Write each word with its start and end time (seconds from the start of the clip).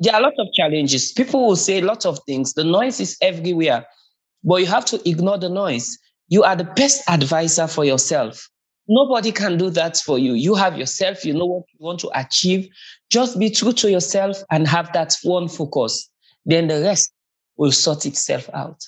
there 0.00 0.14
are 0.14 0.20
a 0.20 0.22
lot 0.22 0.34
of 0.38 0.52
challenges. 0.52 1.12
People 1.12 1.46
will 1.46 1.56
say 1.56 1.78
a 1.78 1.84
lot 1.84 2.04
of 2.04 2.18
things. 2.26 2.52
The 2.52 2.64
noise 2.64 3.00
is 3.00 3.16
everywhere, 3.22 3.86
but 4.44 4.56
you 4.56 4.66
have 4.66 4.84
to 4.86 5.08
ignore 5.08 5.38
the 5.38 5.48
noise. 5.48 5.98
You 6.28 6.42
are 6.42 6.56
the 6.56 6.64
best 6.64 7.08
advisor 7.08 7.66
for 7.66 7.84
yourself. 7.84 8.48
Nobody 8.88 9.32
can 9.32 9.58
do 9.58 9.70
that 9.70 9.96
for 9.96 10.18
you. 10.18 10.34
You 10.34 10.54
have 10.54 10.78
yourself, 10.78 11.24
you 11.24 11.32
know 11.32 11.46
what 11.46 11.64
you 11.72 11.84
want 11.84 12.00
to 12.00 12.10
achieve. 12.14 12.68
Just 13.10 13.38
be 13.38 13.50
true 13.50 13.72
to 13.72 13.90
yourself 13.90 14.42
and 14.50 14.66
have 14.68 14.92
that 14.92 15.16
one 15.22 15.48
focus. 15.48 16.08
Then 16.44 16.68
the 16.68 16.80
rest 16.82 17.12
will 17.56 17.72
sort 17.72 18.06
itself 18.06 18.48
out. 18.54 18.84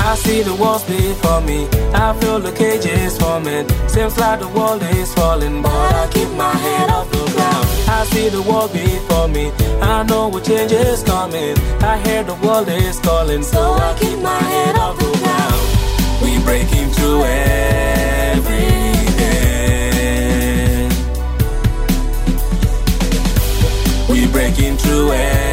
I 0.00 0.14
see 0.16 0.42
the 0.42 0.54
walls 0.54 0.84
before 0.84 1.40
me. 1.42 1.66
I 1.92 2.18
feel 2.20 2.40
the 2.40 2.52
cages 2.52 3.18
forming. 3.18 3.68
Seems 3.88 4.16
like 4.18 4.40
the 4.40 4.48
world 4.48 4.82
is 4.82 5.12
falling, 5.14 5.62
but 5.62 5.70
I 5.70 6.08
keep 6.12 6.30
my 6.30 6.52
head 6.52 6.88
ground. 6.88 7.27
I 7.90 8.04
see 8.04 8.28
the 8.28 8.42
world 8.42 8.72
before 8.72 9.28
me. 9.28 9.50
I 9.80 10.02
know 10.04 10.28
what 10.28 10.44
change 10.44 10.72
is 10.72 11.02
coming. 11.02 11.56
I 11.80 11.96
hear 12.06 12.22
the 12.22 12.34
world 12.34 12.68
is 12.68 12.98
calling, 13.00 13.42
so 13.42 13.72
I 13.72 13.96
keep 13.98 14.18
my 14.20 14.38
head 14.38 14.76
off 14.76 14.98
the 14.98 15.10
ground. 15.18 15.60
We 16.22 16.38
breaking 16.44 16.90
through 16.90 17.24
everything. 17.24 17.78
We 24.10 24.26
breaking 24.30 24.76
through 24.76 25.12
everything. 25.12 25.48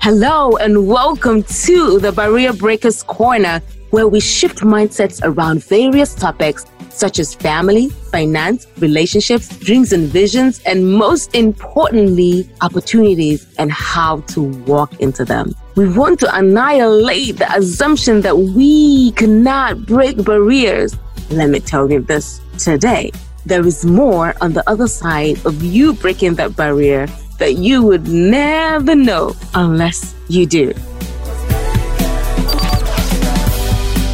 Hello 0.00 0.56
and 0.56 0.88
welcome 0.88 1.42
to 1.42 1.98
the 2.00 2.12
Barrier 2.12 2.54
Breakers 2.54 3.02
Corner, 3.02 3.60
where 3.90 4.08
we 4.08 4.20
shift 4.20 4.60
mindsets 4.60 5.20
around 5.22 5.62
various 5.62 6.14
topics 6.14 6.64
such 6.94 7.18
as 7.18 7.34
family, 7.34 7.88
finance, 7.88 8.66
relationships, 8.78 9.48
dreams 9.58 9.92
and 9.92 10.08
visions, 10.08 10.60
and 10.64 10.92
most 10.92 11.34
importantly, 11.34 12.48
opportunities 12.60 13.46
and 13.58 13.70
how 13.72 14.20
to 14.28 14.42
walk 14.64 15.00
into 15.00 15.24
them. 15.24 15.54
We 15.76 15.88
want 15.88 16.20
to 16.20 16.34
annihilate 16.34 17.38
the 17.38 17.52
assumption 17.52 18.20
that 18.20 18.36
we 18.38 19.12
cannot 19.12 19.86
break 19.86 20.24
barriers. 20.24 20.96
Let 21.30 21.50
me 21.50 21.60
tell 21.60 21.90
you 21.90 22.00
this 22.00 22.40
today. 22.58 23.10
There 23.44 23.66
is 23.66 23.84
more 23.84 24.34
on 24.40 24.52
the 24.52 24.62
other 24.70 24.86
side 24.86 25.44
of 25.44 25.62
you 25.62 25.92
breaking 25.94 26.36
that 26.36 26.56
barrier 26.56 27.08
that 27.38 27.56
you 27.56 27.82
would 27.82 28.08
never 28.08 28.94
know 28.94 29.34
unless 29.54 30.14
you 30.28 30.46
do. 30.46 30.72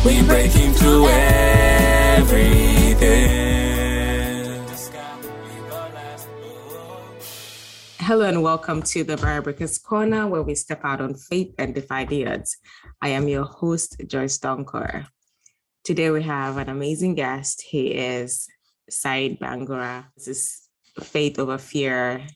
We 0.05 0.23
breaking 0.23 0.73
through 0.73 1.09
everything. 1.09 2.60
Hello 8.11 8.27
and 8.27 8.43
welcome 8.43 8.83
to 8.83 9.05
the 9.05 9.17
Barrier 9.17 9.69
Corner, 9.85 10.27
where 10.27 10.43
we 10.43 10.57
step 10.57 10.81
out 10.83 11.01
on 11.01 11.15
faith 11.15 11.55
and 11.59 11.73
defy 11.73 12.05
the 12.05 12.27
odds. 12.27 12.57
I 13.01 13.11
am 13.11 13.29
your 13.29 13.45
host, 13.45 14.03
Joyce 14.05 14.37
Donkor. 14.37 15.07
Today 15.85 16.11
we 16.11 16.25
have 16.25 16.57
an 16.57 16.69
amazing 16.69 17.15
guest. 17.15 17.63
He 17.63 17.95
is 17.95 18.49
Sahid 18.91 19.39
Bangura. 19.39 20.07
This 20.17 20.27
is 20.27 20.69
Faith 21.01 21.39
Over 21.39 21.57
Fear, 21.57 22.27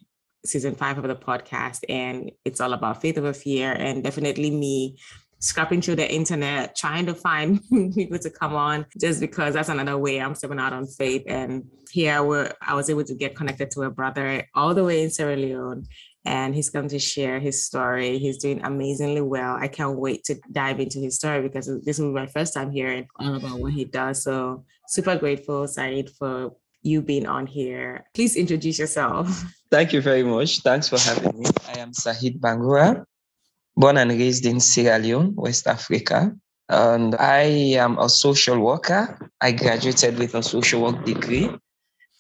season 0.47 0.77
five 0.77 0.97
of 0.97 1.09
the 1.09 1.17
podcast, 1.17 1.81
and 1.89 2.31
it's 2.45 2.61
all 2.61 2.73
about 2.73 3.03
faith 3.03 3.19
over 3.19 3.33
fear, 3.33 3.73
and 3.73 4.05
definitely 4.05 4.53
me 4.53 5.01
scrapping 5.45 5.83
through 5.83 5.97
the 5.97 6.11
internet, 6.11 6.75
trying 6.75 7.05
to 7.07 7.15
find 7.15 7.61
people 7.95 8.19
to 8.19 8.31
come 8.31 8.55
on, 8.55 8.87
just 8.99 9.21
because 9.21 9.55
that's 9.55 9.69
another 9.69 9.99
way 9.99 10.21
I'm 10.21 10.35
stepping 10.35 10.59
out 10.59 10.73
on 10.73 10.87
faith. 10.87 11.23
And 11.27 11.65
here 11.91 12.23
we're, 12.23 12.51
I 12.63 12.75
was 12.75 12.89
able 12.89 13.05
to 13.05 13.15
get 13.15 13.37
connected 13.37 13.71
to 13.73 13.83
a 13.83 13.91
brother 13.91 14.49
all 14.55 14.75
the 14.75 14.85
way 14.85 15.03
in 15.03 15.11
Sierra 15.11 15.37
Leone. 15.37 15.85
And 16.27 16.55
he's 16.55 16.71
come 16.71 16.89
to 16.89 16.99
share 16.99 17.39
his 17.39 17.67
story. 17.67 18.19
He's 18.19 18.39
doing 18.39 18.65
amazingly 18.65 19.21
well. 19.21 19.57
I 19.61 19.69
can't 19.69 19.99
wait 19.99 20.25
to 20.25 20.37
dive 20.51 20.81
into 20.81 20.99
his 20.99 21.17
story 21.17 21.43
because 21.43 21.67
this 21.85 21.99
will 21.99 22.09
be 22.09 22.21
my 22.21 22.27
first 22.27 22.55
time 22.55 22.71
hearing 22.71 23.07
all 23.21 23.35
about 23.35 23.61
what 23.61 23.75
he 23.75 23.85
does. 23.85 24.23
So 24.23 24.65
super 24.89 25.17
grateful, 25.17 25.65
Sahid, 25.67 26.09
for 26.17 26.57
you 26.81 27.03
being 27.03 27.27
on 27.27 27.47
here. 27.47 28.07
Please 28.15 28.37
introduce 28.37 28.79
yourself. 28.79 29.45
Thank 29.71 29.93
you 29.93 30.01
very 30.01 30.23
much. 30.23 30.61
Thanks 30.61 30.89
for 30.89 30.99
having 30.99 31.39
me. 31.39 31.47
I 31.69 31.81
am 31.81 31.93
Sahid 31.93 32.41
Bangura, 32.41 33.05
born 33.77 33.97
and 33.97 34.11
raised 34.11 34.47
in 34.47 34.61
Sierra 34.61 34.99
Leone, 34.99 35.35
West 35.35 35.67
Africa. 35.67 36.35
And 36.69 37.15
I 37.17 37.43
am 37.77 37.99
a 37.99 38.09
social 38.09 38.59
worker. 38.59 39.19
I 39.41 39.53
graduated 39.53 40.19
with 40.19 40.35
a 40.35 40.43
social 40.43 40.83
work 40.83 41.05
degree. 41.05 41.51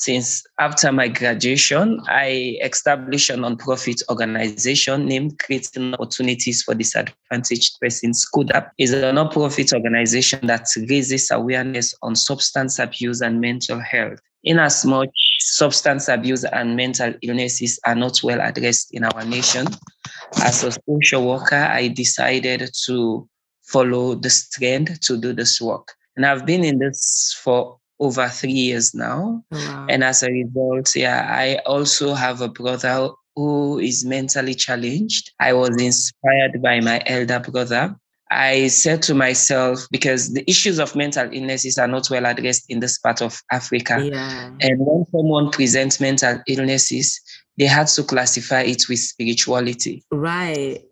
Since 0.04 0.44
after 0.58 0.92
my 0.92 1.08
graduation, 1.08 1.98
I 2.08 2.58
established 2.62 3.30
a 3.30 3.36
nonprofit 3.36 4.02
organization 4.10 5.06
named 5.06 5.38
Creating 5.38 5.94
Opportunities 5.94 6.62
for 6.62 6.74
Disadvantaged 6.74 7.80
Persons. 7.80 8.28
CODAP 8.34 8.68
is 8.76 8.92
a 8.92 9.00
nonprofit 9.12 9.72
organization 9.72 10.46
that 10.46 10.66
raises 10.90 11.30
awareness 11.30 11.94
on 12.02 12.16
substance 12.16 12.78
abuse 12.78 13.22
and 13.22 13.40
mental 13.40 13.80
health. 13.80 14.20
In 14.42 14.58
as 14.58 14.84
much 14.84 15.08
substance 15.38 16.08
abuse 16.08 16.44
and 16.44 16.76
mental 16.76 17.14
illnesses 17.22 17.80
are 17.86 17.94
not 17.94 18.22
well 18.22 18.42
addressed 18.42 18.92
in 18.92 19.04
our 19.04 19.24
nation, 19.24 19.66
as 20.42 20.64
a 20.64 20.72
social 20.86 21.26
worker, 21.26 21.56
I 21.56 21.88
decided 21.88 22.68
to 22.84 23.26
follow 23.62 24.16
this 24.16 24.50
trend 24.50 25.00
to 25.00 25.16
do 25.16 25.32
this 25.32 25.62
work. 25.62 25.94
And 26.14 26.26
I've 26.26 26.44
been 26.44 26.62
in 26.62 26.78
this 26.78 27.34
for 27.42 27.78
over 28.00 28.28
three 28.28 28.52
years 28.52 28.94
now. 28.94 29.44
Oh, 29.52 29.56
wow. 29.56 29.86
And 29.88 30.04
as 30.04 30.22
a 30.22 30.30
result, 30.30 30.94
yeah, 30.96 31.26
I 31.30 31.56
also 31.66 32.14
have 32.14 32.40
a 32.40 32.48
brother 32.48 33.10
who 33.36 33.78
is 33.78 34.04
mentally 34.04 34.54
challenged. 34.54 35.32
I 35.40 35.52
was 35.52 35.70
inspired 35.80 36.62
by 36.62 36.80
my 36.80 37.02
elder 37.06 37.40
brother. 37.40 37.96
I 38.30 38.68
said 38.68 39.02
to 39.02 39.14
myself, 39.14 39.86
because 39.90 40.32
the 40.32 40.48
issues 40.50 40.78
of 40.78 40.96
mental 40.96 41.28
illnesses 41.32 41.78
are 41.78 41.86
not 41.86 42.08
well 42.10 42.26
addressed 42.26 42.64
in 42.68 42.80
this 42.80 42.98
part 42.98 43.22
of 43.22 43.40
Africa. 43.52 44.00
Yeah. 44.02 44.50
And 44.60 44.78
when 44.78 45.04
someone 45.12 45.50
presents 45.50 46.00
mental 46.00 46.40
illnesses, 46.48 47.20
they 47.58 47.66
had 47.66 47.86
to 47.88 48.02
classify 48.02 48.62
it 48.62 48.88
with 48.88 48.98
spirituality. 48.98 50.04
Right. 50.10 50.82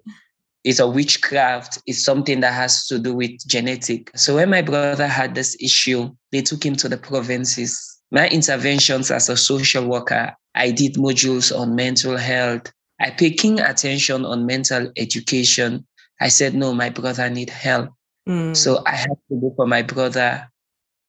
It's 0.64 0.78
a 0.78 0.88
witchcraft. 0.88 1.78
It's 1.86 2.04
something 2.04 2.40
that 2.40 2.52
has 2.52 2.86
to 2.86 2.98
do 2.98 3.14
with 3.14 3.32
genetic. 3.46 4.10
So 4.16 4.36
when 4.36 4.50
my 4.50 4.62
brother 4.62 5.08
had 5.08 5.34
this 5.34 5.56
issue, 5.60 6.10
they 6.30 6.42
took 6.42 6.64
him 6.64 6.76
to 6.76 6.88
the 6.88 6.96
provinces. 6.96 8.00
My 8.10 8.28
interventions 8.28 9.10
as 9.10 9.28
a 9.28 9.36
social 9.36 9.86
worker, 9.86 10.34
I 10.54 10.70
did 10.70 10.94
modules 10.94 11.56
on 11.56 11.74
mental 11.74 12.16
health. 12.16 12.72
I 13.00 13.10
paid 13.10 13.38
keen 13.38 13.58
attention 13.58 14.24
on 14.24 14.46
mental 14.46 14.92
education. 14.96 15.84
I 16.20 16.28
said, 16.28 16.54
no, 16.54 16.72
my 16.72 16.90
brother 16.90 17.28
need 17.28 17.50
help. 17.50 17.90
Mm. 18.28 18.56
So 18.56 18.82
I 18.86 18.92
had 18.92 19.16
to 19.28 19.40
go 19.40 19.52
for 19.56 19.66
my 19.66 19.82
brother. 19.82 20.48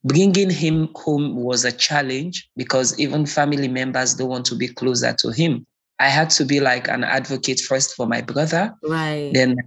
Bringing 0.03 0.49
him 0.49 0.89
home 0.95 1.35
was 1.35 1.63
a 1.63 1.71
challenge 1.71 2.49
because 2.57 2.99
even 2.99 3.25
family 3.25 3.67
members 3.67 4.15
don't 4.15 4.29
want 4.29 4.45
to 4.47 4.55
be 4.55 4.67
closer 4.67 5.13
to 5.13 5.29
him. 5.29 5.65
I 5.99 6.09
had 6.09 6.29
to 6.31 6.45
be 6.45 6.59
like 6.59 6.87
an 6.87 7.03
advocate 7.03 7.59
first 7.59 7.95
for 7.95 8.07
my 8.07 8.21
brother. 8.21 8.73
right. 8.83 9.31
Then, 9.33 9.57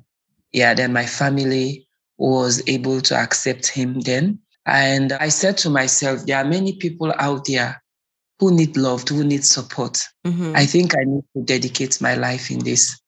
yeah, 0.52 0.74
then 0.74 0.92
my 0.92 1.06
family 1.06 1.86
was 2.18 2.62
able 2.66 3.00
to 3.02 3.14
accept 3.14 3.68
him 3.68 4.00
then. 4.00 4.38
And 4.66 5.12
I 5.12 5.28
said 5.28 5.56
to 5.58 5.70
myself, 5.70 6.26
there 6.26 6.38
are 6.38 6.44
many 6.44 6.74
people 6.76 7.12
out 7.18 7.44
there 7.46 7.82
who 8.38 8.54
need 8.54 8.76
love, 8.76 9.08
who 9.08 9.24
need 9.24 9.44
support. 9.44 9.98
Mhm. 10.26 10.56
I 10.56 10.66
think 10.66 10.94
I 10.94 11.04
need 11.04 11.24
to 11.36 11.42
dedicate 11.42 12.00
my 12.00 12.14
life 12.14 12.50
in 12.50 12.58
this. 12.58 12.98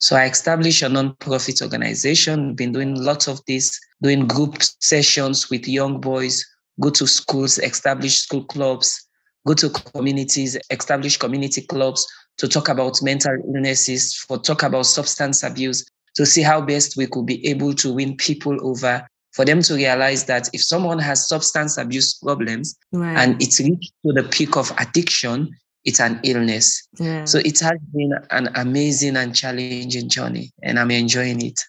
So 0.00 0.16
I 0.16 0.24
established 0.24 0.82
a 0.82 0.88
non-profit 0.88 1.62
organization, 1.62 2.54
been 2.54 2.72
doing 2.72 2.96
lots 2.96 3.28
of 3.28 3.40
this, 3.46 3.78
doing 4.02 4.26
group 4.26 4.56
sessions 4.80 5.50
with 5.50 5.68
young 5.68 6.00
boys, 6.00 6.44
go 6.80 6.90
to 6.90 7.06
schools, 7.06 7.58
establish 7.58 8.20
school 8.22 8.44
clubs, 8.44 9.06
go 9.46 9.54
to 9.54 9.70
communities, 9.70 10.58
establish 10.70 11.16
community 11.16 11.60
clubs 11.62 12.04
to 12.38 12.48
talk 12.48 12.68
about 12.68 13.02
mental 13.02 13.36
illnesses, 13.54 14.14
for 14.14 14.38
talk 14.38 14.62
about 14.62 14.86
substance 14.86 15.42
abuse, 15.42 15.84
to 16.14 16.26
see 16.26 16.42
how 16.42 16.60
best 16.60 16.96
we 16.96 17.06
could 17.06 17.26
be 17.26 17.46
able 17.46 17.74
to 17.74 17.92
win 17.92 18.16
people 18.16 18.56
over, 18.66 19.06
for 19.32 19.44
them 19.44 19.62
to 19.62 19.74
realize 19.74 20.24
that 20.26 20.48
if 20.52 20.62
someone 20.62 20.98
has 20.98 21.26
substance 21.26 21.78
abuse 21.78 22.14
problems 22.14 22.76
right. 22.92 23.16
and 23.16 23.40
it's 23.40 23.60
reached 23.60 23.92
to 24.04 24.12
the 24.12 24.24
peak 24.24 24.56
of 24.56 24.70
addiction, 24.78 25.50
it's 25.84 26.00
an 26.00 26.20
illness. 26.22 26.86
yeah. 26.98 27.24
So 27.24 27.38
it 27.38 27.58
has 27.60 27.78
been 27.92 28.12
an 28.30 28.48
amazing 28.54 29.16
and 29.16 29.34
challenging 29.34 30.08
journey, 30.08 30.52
and 30.62 30.78
I'm 30.78 30.90
enjoying 30.90 31.44
it. 31.44 31.60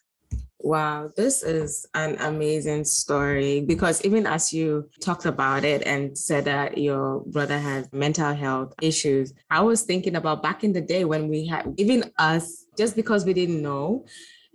Wow, 0.66 1.10
this 1.18 1.44
is 1.44 1.86
an 1.94 2.16
amazing 2.22 2.86
story 2.86 3.60
because 3.60 4.02
even 4.06 4.26
as 4.26 4.54
you 4.54 4.90
talked 5.02 5.26
about 5.26 5.66
it 5.66 5.86
and 5.86 6.18
said 6.18 6.46
that 6.46 6.78
your 6.78 7.20
brother 7.26 7.60
had 7.60 7.92
mental 7.92 8.34
health 8.34 8.74
issues, 8.82 9.34
I 9.50 9.60
was 9.60 9.82
thinking 9.82 10.16
about 10.16 10.42
back 10.42 10.64
in 10.64 10.72
the 10.72 10.80
day 10.80 11.04
when 11.04 11.28
we 11.28 11.46
had, 11.48 11.74
even 11.76 12.10
us, 12.18 12.66
just 12.78 12.96
because 12.96 13.26
we 13.26 13.34
didn't 13.34 13.62
know, 13.62 14.06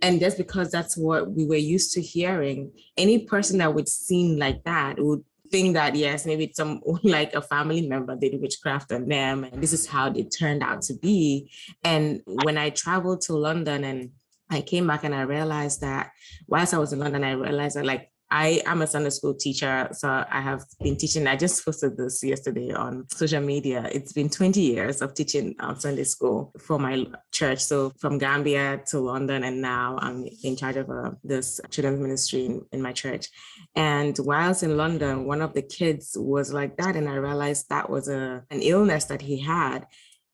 and 0.01 0.19
just 0.19 0.39
because 0.39 0.71
that's 0.71 0.97
what 0.97 1.29
we 1.31 1.45
were 1.45 1.55
used 1.55 1.93
to 1.93 2.01
hearing, 2.01 2.71
any 2.97 3.27
person 3.27 3.59
that 3.59 3.75
would 3.75 3.87
seem 3.87 4.39
like 4.39 4.63
that 4.63 4.95
would 4.97 5.23
think 5.51 5.75
that 5.75 5.95
yes, 5.95 6.25
maybe 6.25 6.45
it's 6.45 6.57
some 6.57 6.81
like 7.03 7.35
a 7.35 7.41
family 7.43 7.87
member 7.87 8.15
did 8.15 8.41
witchcraft 8.41 8.91
on 8.91 9.07
them, 9.07 9.43
and 9.43 9.61
this 9.61 9.73
is 9.73 9.85
how 9.85 10.09
they 10.09 10.23
turned 10.23 10.63
out 10.63 10.81
to 10.83 10.95
be. 10.95 11.51
And 11.83 12.21
when 12.25 12.57
I 12.57 12.71
traveled 12.71 13.21
to 13.21 13.33
London 13.33 13.83
and 13.83 14.09
I 14.49 14.61
came 14.61 14.87
back 14.87 15.03
and 15.03 15.13
I 15.13 15.21
realized 15.21 15.81
that 15.81 16.11
whilst 16.47 16.73
I 16.73 16.79
was 16.79 16.93
in 16.93 16.99
London, 16.99 17.23
I 17.23 17.31
realized 17.31 17.75
that 17.75 17.85
like 17.85 18.11
I 18.31 18.61
am 18.67 18.83
a 18.83 18.87
Sunday 18.87 19.09
school 19.09 19.33
teacher, 19.33 19.89
so 19.91 20.07
I 20.07 20.41
have 20.41 20.63
been 20.79 20.95
teaching. 20.97 21.25
I 21.25 21.35
just 21.35 21.65
posted 21.65 21.97
this 21.97 22.23
yesterday 22.23 22.71
on 22.71 23.07
social 23.09 23.41
media. 23.41 23.89
It's 23.91 24.13
been 24.13 24.29
20 24.29 24.61
years 24.61 25.01
of 25.01 25.15
teaching 25.15 25.55
um, 25.59 25.79
Sunday 25.79 26.03
school 26.03 26.53
for 26.59 26.77
my 26.77 27.07
church. 27.31 27.59
So 27.59 27.91
from 27.99 28.19
Gambia 28.19 28.83
to 28.89 28.99
London, 28.99 29.43
and 29.43 29.61
now 29.63 29.97
I'm 29.99 30.27
in 30.43 30.55
charge 30.55 30.75
of 30.75 30.91
uh, 30.91 31.11
this 31.23 31.59
children's 31.71 31.99
ministry 31.99 32.45
in, 32.45 32.65
in 32.71 32.81
my 32.83 32.91
church. 32.91 33.29
And 33.75 34.15
whilst 34.19 34.61
in 34.61 34.77
London, 34.77 35.25
one 35.25 35.41
of 35.41 35.53
the 35.53 35.63
kids 35.63 36.15
was 36.15 36.53
like 36.53 36.77
that, 36.77 36.95
and 36.95 37.09
I 37.09 37.15
realized 37.15 37.69
that 37.69 37.89
was 37.89 38.09
a 38.09 38.43
an 38.51 38.61
illness 38.61 39.05
that 39.05 39.23
he 39.23 39.39
had. 39.39 39.87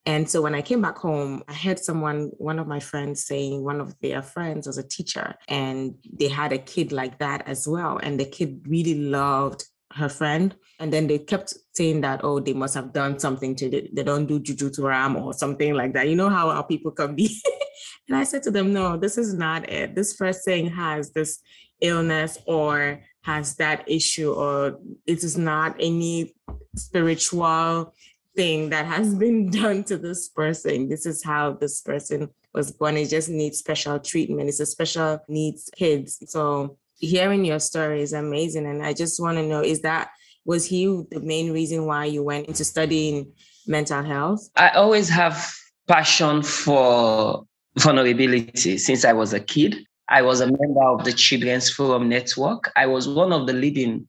And 0.06 0.30
so 0.30 0.42
when 0.42 0.54
I 0.54 0.62
came 0.62 0.82
back 0.82 0.98
home, 0.98 1.44
I 1.48 1.54
heard 1.54 1.80
someone, 1.80 2.32
one 2.38 2.60
of 2.60 2.68
my 2.68 2.80
friends 2.80 3.26
saying 3.26 3.64
one 3.64 3.82
of 3.82 4.00
their 4.02 4.22
friends 4.22 4.68
was 4.68 4.78
a 4.78 4.88
teacher 4.88 5.36
and 5.48 5.96
they 6.12 6.28
had 6.28 6.54
a 6.54 6.60
kid 6.60 6.92
like 6.92 7.18
that 7.20 7.48
as 7.48 7.68
well. 7.68 7.98
And 7.98 8.20
the 8.20 8.26
kid 8.26 8.62
really 8.68 8.96
loved 8.96 9.66
her 9.94 10.10
friend. 10.10 10.56
And 10.80 10.94
then 10.94 11.08
they 11.08 11.20
kept 11.20 11.54
saying 11.74 12.02
that, 12.02 12.22
oh, 12.24 12.40
they 12.40 12.54
must 12.54 12.76
have 12.76 12.94
done 12.94 13.18
something 13.18 13.56
to. 13.56 13.70
They 13.70 14.04
don't 14.04 14.28
do 14.28 14.40
juju 14.40 14.70
to 14.72 14.82
ram 14.84 15.16
or 15.16 15.34
something 15.34 15.74
like 15.74 15.94
that. 15.94 16.08
You 16.08 16.16
know 16.16 16.30
how 16.30 16.50
our 16.50 16.68
people 16.68 16.92
can 16.92 17.16
be. 17.16 17.42
and 18.08 18.18
I 18.18 18.26
said 18.26 18.44
to 18.44 18.52
them, 18.52 18.74
no, 18.74 18.98
this 18.98 19.18
is 19.18 19.34
not 19.34 19.70
it. 19.70 19.96
This 19.96 20.14
person 20.16 20.68
has 20.68 21.12
this 21.12 21.40
illness 21.82 22.38
or 22.46 23.02
has 23.24 23.56
that 23.56 23.84
issue 23.90 24.32
or 24.32 24.80
it 25.06 25.24
is 25.24 25.38
not 25.38 25.76
any 25.80 26.36
spiritual 26.76 27.94
thing 28.36 28.70
that 28.70 28.86
has 28.86 29.16
been 29.24 29.50
done 29.50 29.84
to 29.86 29.98
this 29.98 30.30
person. 30.30 30.90
This 30.90 31.06
is 31.06 31.24
how 31.24 31.54
this 31.54 31.82
person 31.82 32.30
was 32.54 32.72
born. 32.72 32.98
It 32.98 33.10
just 33.10 33.30
needs 33.30 33.60
special 33.60 34.00
treatment. 34.00 34.50
It's 34.50 34.60
a 34.60 34.66
special 34.66 35.20
needs 35.28 35.70
kids. 35.76 36.24
So 36.28 36.78
hearing 36.98 37.46
your 37.46 37.60
story 37.60 38.02
is 38.02 38.14
amazing. 38.14 38.66
And 38.66 38.84
I 38.84 38.94
just 38.94 39.22
want 39.22 39.38
to 39.38 39.44
know, 39.44 39.62
is 39.62 39.82
that 39.82 40.10
was 40.46 40.66
he 40.66 40.86
the 40.86 41.20
main 41.22 41.52
reason 41.52 41.86
why 41.86 42.06
you 42.06 42.24
went 42.24 42.48
into 42.48 42.64
studying 42.64 43.32
mental 43.68 44.04
health? 44.04 44.48
I 44.56 44.70
always 44.70 45.10
have 45.10 45.54
passion 45.88 46.44
for 46.44 47.46
vulnerability 47.78 48.78
since 48.78 49.04
I 49.06 49.14
was 49.14 49.34
a 49.34 49.40
kid. 49.40 49.76
I 50.08 50.22
was 50.22 50.40
a 50.40 50.46
member 50.46 50.84
of 50.84 51.04
the 51.04 51.14
Children's 51.14 51.70
Forum 51.70 52.10
Network. 52.10 52.72
I 52.76 52.86
was 52.86 53.08
one 53.08 53.34
of 53.34 53.48
the 53.48 53.54
leading 53.54 54.08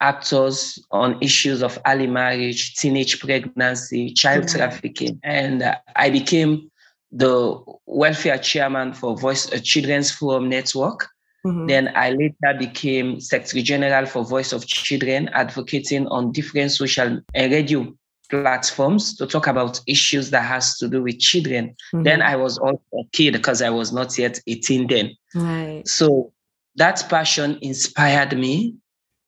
actors 0.00 0.78
on 0.90 1.18
issues 1.20 1.62
of 1.62 1.78
early 1.86 2.06
marriage, 2.06 2.74
teenage 2.74 3.20
pregnancy, 3.20 4.12
child 4.12 4.44
mm-hmm. 4.44 4.58
trafficking. 4.58 5.20
And 5.22 5.62
uh, 5.62 5.76
I 5.96 6.10
became 6.10 6.70
the 7.12 7.60
welfare 7.86 8.38
chairman 8.38 8.92
for 8.92 9.16
Voice 9.16 9.52
uh, 9.52 9.58
Children's 9.62 10.10
Forum 10.10 10.48
Network. 10.48 11.08
Mm-hmm. 11.46 11.66
Then 11.66 11.92
I 11.94 12.10
later 12.10 12.58
became 12.58 13.20
Secretary 13.20 13.62
General 13.62 14.06
for 14.06 14.24
Voice 14.24 14.52
of 14.52 14.66
Children, 14.66 15.28
advocating 15.28 16.06
on 16.08 16.32
different 16.32 16.72
social 16.72 17.20
and 17.34 17.52
radio 17.52 17.92
platforms 18.30 19.14
to 19.16 19.26
talk 19.26 19.46
about 19.46 19.80
issues 19.86 20.30
that 20.30 20.42
has 20.42 20.76
to 20.78 20.88
do 20.88 21.02
with 21.02 21.18
children. 21.18 21.68
Mm-hmm. 21.94 22.02
Then 22.02 22.22
I 22.22 22.36
was 22.36 22.58
also 22.58 22.82
a 22.94 23.04
kid 23.12 23.32
because 23.32 23.62
I 23.62 23.70
was 23.70 23.92
not 23.92 24.16
yet 24.18 24.40
18 24.46 24.86
then. 24.86 25.10
Right. 25.34 25.86
So 25.86 26.32
that 26.76 27.04
passion 27.08 27.58
inspired 27.62 28.36
me 28.36 28.74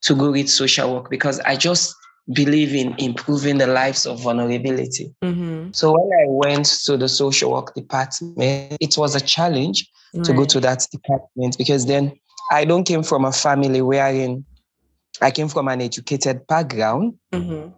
to 0.07 0.15
go 0.15 0.31
with 0.31 0.49
social 0.49 0.95
work 0.95 1.11
because 1.11 1.41
I 1.41 1.57
just 1.57 1.95
believe 2.33 2.75
in 2.75 2.95
improving 2.99 3.59
the 3.59 3.67
lives 3.67 4.07
of 4.07 4.21
vulnerability. 4.21 5.15
Mm-hmm. 5.23 5.71
So 5.73 5.93
when 5.93 6.11
I 6.21 6.25
went 6.29 6.67
to 6.85 6.97
the 6.97 7.09
social 7.09 7.53
work 7.53 7.75
department, 7.75 8.77
it 8.81 8.97
was 8.97 9.15
a 9.15 9.21
challenge 9.21 9.89
right. 10.15 10.25
to 10.25 10.33
go 10.33 10.45
to 10.45 10.61
that 10.61 10.87
department 10.91 11.59
because 11.59 11.87
then 11.87 12.13
I 12.51 12.65
don't 12.65 12.85
came 12.85 13.03
from 13.03 13.25
a 13.25 13.33
family 13.33 13.83
wherein 13.83 14.45
I 15.21 15.31
came 15.31 15.49
from 15.49 15.69
an 15.69 15.81
educated 15.81 16.47
background. 16.47 17.15
Mm-hmm. 17.33 17.71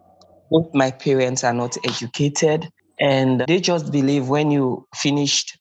Both 0.51 0.73
my 0.73 0.91
parents 0.91 1.43
are 1.43 1.53
not 1.53 1.77
educated, 1.85 2.67
and 2.99 3.41
they 3.47 3.59
just 3.59 3.91
believe 3.91 4.29
when 4.29 4.49
you 4.49 4.87
finished 4.95 5.57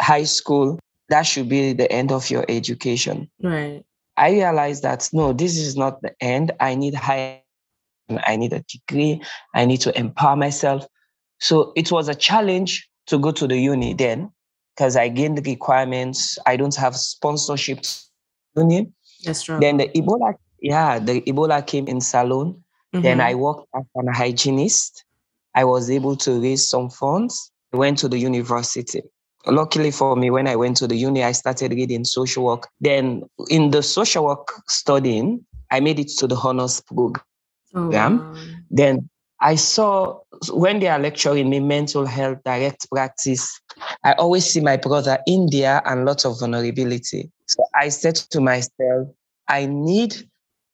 high 0.00 0.24
school, 0.24 0.78
that 1.08 1.22
should 1.22 1.48
be 1.48 1.72
the 1.72 1.90
end 1.90 2.10
of 2.10 2.28
your 2.30 2.44
education. 2.48 3.30
Right. 3.42 3.84
I 4.16 4.30
realized 4.32 4.82
that 4.82 5.08
no, 5.12 5.32
this 5.32 5.56
is 5.56 5.76
not 5.76 6.00
the 6.02 6.14
end. 6.20 6.52
I 6.60 6.74
need 6.74 6.94
higher, 6.94 7.40
I 8.26 8.36
need 8.36 8.52
a 8.52 8.60
degree, 8.60 9.22
I 9.54 9.64
need 9.64 9.80
to 9.82 9.98
empower 9.98 10.36
myself. 10.36 10.86
So 11.40 11.72
it 11.76 11.90
was 11.90 12.08
a 12.08 12.14
challenge 12.14 12.88
to 13.06 13.18
go 13.18 13.32
to 13.32 13.46
the 13.46 13.58
uni 13.58 13.94
then 13.94 14.30
because 14.74 14.96
I 14.96 15.08
gained 15.08 15.38
the 15.38 15.50
requirements. 15.50 16.38
I 16.46 16.56
don't 16.56 16.74
have 16.76 16.96
sponsorship 16.96 17.84
uni. 18.56 18.92
That's 19.24 19.42
true. 19.42 19.58
Then 19.60 19.78
the 19.78 19.88
Ebola, 19.88 20.34
yeah, 20.60 20.98
the 20.98 21.20
Ebola 21.22 21.66
came 21.66 21.88
in 21.88 22.00
Salone. 22.00 22.62
Mm-hmm. 22.94 23.02
Then 23.02 23.20
I 23.20 23.34
worked 23.34 23.66
as 23.74 23.84
an 23.96 24.12
hygienist. 24.12 25.04
I 25.54 25.64
was 25.64 25.90
able 25.90 26.16
to 26.16 26.40
raise 26.40 26.68
some 26.68 26.90
funds. 26.90 27.50
I 27.72 27.76
went 27.76 27.98
to 27.98 28.08
the 28.08 28.18
university 28.18 29.02
luckily 29.46 29.90
for 29.90 30.16
me, 30.16 30.30
when 30.30 30.46
I 30.46 30.56
went 30.56 30.76
to 30.78 30.86
the 30.86 30.96
uni, 30.96 31.22
I 31.22 31.32
started 31.32 31.72
reading 31.72 32.04
social 32.04 32.44
work. 32.44 32.68
Then 32.80 33.22
in 33.48 33.70
the 33.70 33.82
social 33.82 34.24
work 34.24 34.48
studying, 34.68 35.44
I 35.70 35.80
made 35.80 35.98
it 35.98 36.08
to 36.18 36.26
the 36.26 36.36
honors 36.36 36.82
oh, 36.90 36.94
program. 36.94 38.20
Oh, 38.20 38.32
wow. 38.32 38.34
Then 38.70 39.08
I 39.40 39.56
saw 39.56 40.20
when 40.50 40.80
they 40.80 40.88
are 40.88 40.98
lecturing 40.98 41.50
me 41.50 41.60
mental 41.60 42.06
health 42.06 42.38
direct 42.44 42.88
practice, 42.90 43.60
I 44.02 44.12
always 44.14 44.46
see 44.46 44.60
my 44.60 44.76
brother 44.76 45.18
in 45.26 45.48
there 45.50 45.86
and 45.86 46.04
lots 46.04 46.24
of 46.24 46.40
vulnerability. 46.40 47.30
So 47.46 47.64
I 47.74 47.88
said 47.90 48.14
to 48.14 48.40
myself, 48.40 49.08
I 49.48 49.66
need 49.66 50.16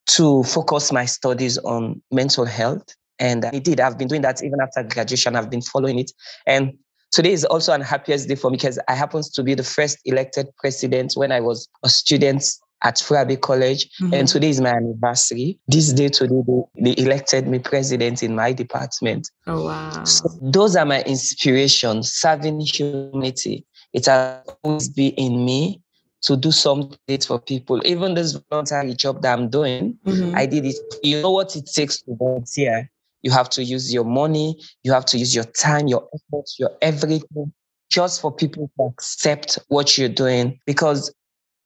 to 0.09 0.43
focus 0.45 0.93
my 0.93 1.05
studies 1.05 1.59
on 1.59 2.01
mental 2.11 2.45
health. 2.45 2.85
And 3.19 3.45
I 3.45 3.59
did. 3.59 3.81
I've 3.81 3.99
been 3.99 4.09
doing 4.09 4.23
that 4.23 4.43
even 4.43 4.61
after 4.61 4.83
graduation. 4.83 5.37
I've 5.37 5.51
been 5.51 5.63
following 5.63 5.99
it. 5.99 6.13
And 6.47 6.79
Today 7.13 7.33
is 7.33 7.45
also 7.45 7.73
an 7.73 7.81
happiest 7.81 8.29
day 8.29 8.37
for 8.37 8.51
me 8.51 8.57
because 8.57 8.79
I 8.89 8.95
happen 8.95 9.23
to 9.35 9.43
be 9.43 9.55
the 9.55 9.65
first 9.65 9.99
elected 10.05 10.47
president 10.59 11.15
when 11.17 11.33
I 11.33 11.41
was 11.41 11.69
a 11.83 11.89
student 11.89 12.45
at 12.83 12.97
Fourah 12.97 13.27
Bay 13.27 13.37
College. 13.37 13.91
Mm-hmm. 13.99 14.15
And 14.15 14.29
today 14.29 14.49
is 14.49 14.61
my 14.61 14.71
anniversary. 14.71 15.59
This 15.67 15.93
day 15.93 16.09
today, 16.09 16.41
they, 16.47 16.95
they, 16.95 17.03
elected 17.03 17.47
me 17.47 17.59
president 17.59 18.23
in 18.23 18.35
my 18.35 18.53
department. 18.53 19.29
Oh, 19.47 19.65
wow. 19.65 20.05
So 20.05 20.29
those 20.41 20.77
are 20.77 20.87
my 20.87 21.03
inspirations, 21.03 22.13
serving 22.13 22.61
humanity. 22.61 23.67
It 23.93 24.07
has 24.07 24.45
always 24.63 24.89
been 24.89 25.13
in 25.15 25.45
me 25.45 25.83
to 26.23 26.37
do 26.37 26.53
something 26.53 27.21
for 27.27 27.41
people. 27.41 27.81
Even 27.85 28.15
this 28.15 28.39
voluntary 28.51 28.95
job 28.95 29.23
that 29.23 29.37
I'm 29.37 29.49
doing, 29.49 29.99
mm-hmm. 30.07 30.37
I 30.37 30.47
did 30.47 30.65
it. 30.67 30.77
You 31.03 31.23
know 31.23 31.33
what 31.33 31.57
it 31.57 31.67
takes 31.67 32.03
to 32.03 32.15
volunteer? 32.15 32.91
You 33.23 33.31
have 33.31 33.51
to 33.51 33.63
use 33.63 33.93
your 33.93 34.05
money, 34.05 34.61
you 34.83 34.93
have 34.93 35.05
to 35.07 35.19
use 35.19 35.35
your 35.35 35.45
time, 35.45 35.89
your 35.89 36.09
efforts, 36.15 36.57
your 36.59 36.71
everything 36.81 37.53
just 37.91 38.21
for 38.21 38.33
people 38.33 38.71
to 38.79 38.85
accept 38.85 39.59
what 39.69 39.99
you're 39.99 40.09
doing. 40.09 40.59
Because 40.65 41.13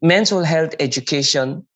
mental 0.02 0.42
health 0.42 0.74
education 0.80 1.66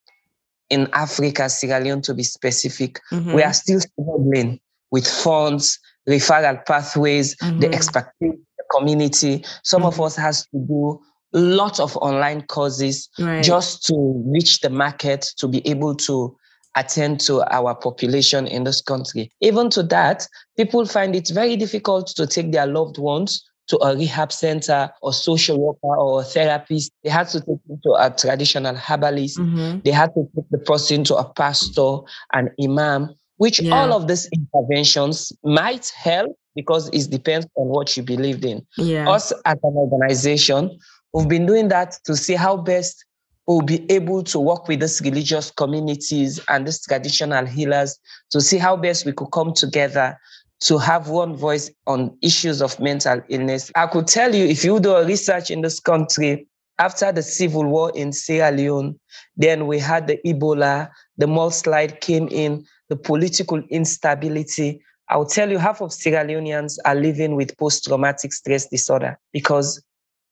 in 0.70 0.88
Africa, 0.92 1.49
Sierra 1.49 1.82
Leone 1.82 2.02
to 2.02 2.14
be 2.14 2.23
specific, 2.23 3.00
mm-hmm. 3.12 3.35
we 3.35 3.42
are 3.42 3.52
still 3.52 3.80
struggling 3.80 4.58
with 4.90 5.06
funds, 5.06 5.78
referral 6.08 6.64
pathways, 6.66 7.37
mm-hmm. 7.37 7.61
the 7.61 7.73
expectation, 7.75 8.44
the 8.56 8.64
community. 8.76 9.44
Some 9.62 9.82
mm-hmm. 9.82 9.88
of 9.88 10.00
us 10.00 10.16
has 10.16 10.42
to 10.44 10.58
do 10.58 11.00
lots 11.32 11.78
of 11.78 11.97
online 11.99 12.42
courses 12.47 13.08
right. 13.18 13.44
just 13.44 13.85
to 13.85 14.23
reach 14.26 14.61
the 14.61 14.70
market 14.70 15.26
to 15.37 15.47
be 15.47 15.66
able 15.68 15.94
to 15.94 16.35
attend 16.78 17.20
to 17.20 17.42
our 17.54 17.75
population 17.75 18.47
in 18.47 18.64
this 18.64 18.80
country. 18.80 19.30
Even 19.40 19.68
to 19.70 19.82
that, 19.85 20.26
people 20.56 20.87
find 20.87 21.16
it 21.16 21.28
very 21.28 21.56
difficult 21.56 22.08
to 22.08 22.26
take 22.26 22.52
their 22.52 22.66
loved 22.66 22.99
ones 22.99 23.44
to 23.68 23.76
a 23.85 23.94
rehab 23.97 24.32
center 24.32 24.90
or 25.02 25.12
social 25.12 25.61
worker 25.61 25.97
or 25.99 26.23
a 26.23 26.25
therapist. 26.25 26.90
They 27.04 27.11
had 27.11 27.28
to 27.28 27.40
take 27.40 27.62
them 27.66 27.80
to 27.82 27.90
a 27.99 28.11
traditional 28.11 28.75
herbalist. 28.75 29.38
Mm-hmm. 29.38 29.80
They 29.85 29.90
had 29.90 30.14
to 30.14 30.26
take 30.35 30.49
the 30.50 30.58
person 30.58 31.04
to 31.04 31.16
a 31.16 31.25
pastor, 31.25 31.99
an 32.32 32.50
imam, 32.62 33.14
which 33.37 33.61
yeah. 33.61 33.75
all 33.75 33.92
of 33.92 34.08
these 34.08 34.28
interventions 34.32 35.32
might 35.44 35.88
help 35.90 36.35
because 36.54 36.88
it 36.92 37.11
depends 37.11 37.47
on 37.56 37.68
what 37.68 37.97
you 37.97 38.02
believed 38.02 38.44
in. 38.44 38.66
Yeah. 38.76 39.08
Us 39.08 39.32
as 39.44 39.58
an 39.62 39.75
organization, 39.75 40.78
we've 41.12 41.28
been 41.28 41.47
doing 41.47 41.68
that 41.68 41.99
to 42.04 42.16
see 42.16 42.35
how 42.35 42.56
best 42.56 43.04
will 43.49 43.62
be 43.62 43.90
able 43.90 44.23
to 44.23 44.38
work 44.38 44.69
with 44.69 44.81
these 44.81 45.00
religious 45.00 45.50
communities 45.50 46.38
and 46.49 46.67
these 46.67 46.85
traditional 46.85 47.47
healers 47.47 47.99
to 48.31 48.43
see 48.43 48.59
how 48.59 48.76
best 48.76 49.07
we 49.07 49.12
could 49.12 49.31
come 49.33 49.55
together 49.55 50.17
to 50.61 50.76
have 50.76 51.09
one 51.09 51.35
voice 51.35 51.71
on 51.87 52.17
issues 52.21 52.61
of 52.61 52.78
mental 52.78 53.23
illness. 53.31 53.73
I 53.75 53.87
could 53.87 54.07
tell 54.07 54.35
you 54.35 54.45
if 54.45 54.64
you 54.64 54.78
do 54.78 54.93
a 54.93 55.07
research 55.07 55.50
in 55.50 55.62
this 55.62 55.81
country, 55.81 56.47
after 56.78 57.11
the 57.11 57.23
civil 57.23 57.64
war 57.64 57.90
in 57.95 58.12
Sierra 58.12 58.55
Leone, 58.55 58.99
then 59.37 59.67
we 59.67 59.78
had 59.78 60.07
the 60.07 60.21
Ebola, 60.26 60.90
the 61.17 61.26
mudslide 61.26 62.00
came 62.00 62.28
in, 62.28 62.64
the 62.88 62.97
political 62.97 63.62
instability. 63.71 64.81
I'll 65.09 65.26
tell 65.26 65.50
you, 65.50 65.59
half 65.59 65.81
of 65.81 65.93
Sierra 65.93 66.25
Leoneans 66.25 66.76
are 66.85 66.95
living 66.95 67.35
with 67.35 67.57
post 67.57 67.85
traumatic 67.85 68.33
stress 68.33 68.69
disorder 68.69 69.19
because 69.33 69.83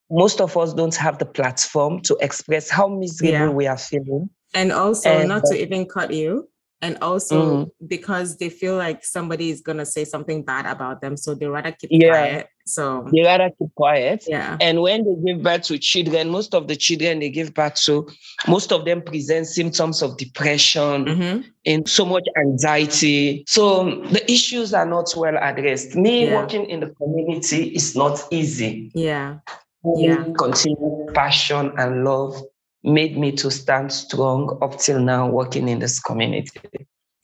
most 0.09 0.41
of 0.41 0.55
us 0.57 0.73
don't 0.73 0.95
have 0.95 1.17
the 1.17 1.25
platform 1.25 2.01
to 2.01 2.17
express 2.21 2.69
how 2.69 2.87
miserable 2.87 3.31
yeah. 3.31 3.49
we 3.49 3.67
are 3.67 3.77
feeling. 3.77 4.29
And 4.53 4.71
also, 4.71 5.09
and, 5.09 5.29
not 5.29 5.43
to 5.45 5.61
even 5.61 5.85
cut 5.85 6.13
you, 6.13 6.47
and 6.81 6.97
also 7.01 7.41
mm-hmm. 7.41 7.85
because 7.87 8.37
they 8.37 8.49
feel 8.49 8.75
like 8.75 9.03
somebody 9.03 9.49
is 9.49 9.61
gonna 9.61 9.85
say 9.85 10.05
something 10.05 10.43
bad 10.43 10.65
about 10.65 11.01
them, 11.01 11.17
so 11.17 11.33
they 11.33 11.47
rather 11.47 11.71
keep 11.71 11.89
yeah. 11.91 12.09
quiet. 12.09 12.49
So 12.65 13.07
they 13.13 13.21
rather 13.21 13.49
keep 13.57 13.73
quiet. 13.75 14.25
Yeah. 14.27 14.57
And 14.61 14.81
when 14.81 15.03
they 15.03 15.33
give 15.33 15.43
birth 15.43 15.63
to 15.63 15.79
children, 15.79 16.29
most 16.29 16.53
of 16.53 16.67
the 16.67 16.75
children 16.75 17.19
they 17.19 17.29
give 17.29 17.53
birth 17.53 17.75
to, 17.85 18.07
most 18.47 18.71
of 18.71 18.85
them 18.85 19.01
present 19.01 19.47
symptoms 19.47 20.01
of 20.01 20.17
depression 20.17 21.05
mm-hmm. 21.05 21.41
and 21.65 21.89
so 21.89 22.05
much 22.05 22.25
anxiety. 22.37 23.43
So 23.47 24.01
the 24.11 24.23
issues 24.31 24.73
are 24.73 24.85
not 24.85 25.13
well 25.15 25.37
addressed. 25.41 25.95
Me 25.95 26.27
yeah. 26.27 26.35
working 26.35 26.69
in 26.69 26.81
the 26.81 26.89
community 26.91 27.69
is 27.69 27.95
not 27.95 28.21
easy. 28.31 28.91
Yeah. 28.93 29.37
Yeah. 29.97 30.25
Continue 30.37 31.07
passion 31.13 31.73
and 31.77 32.03
love 32.03 32.41
made 32.83 33.17
me 33.17 33.31
to 33.33 33.51
stand 33.51 33.91
strong 33.91 34.57
up 34.61 34.79
till 34.79 34.99
now 34.99 35.29
working 35.29 35.67
in 35.67 35.79
this 35.79 35.99
community. 35.99 36.61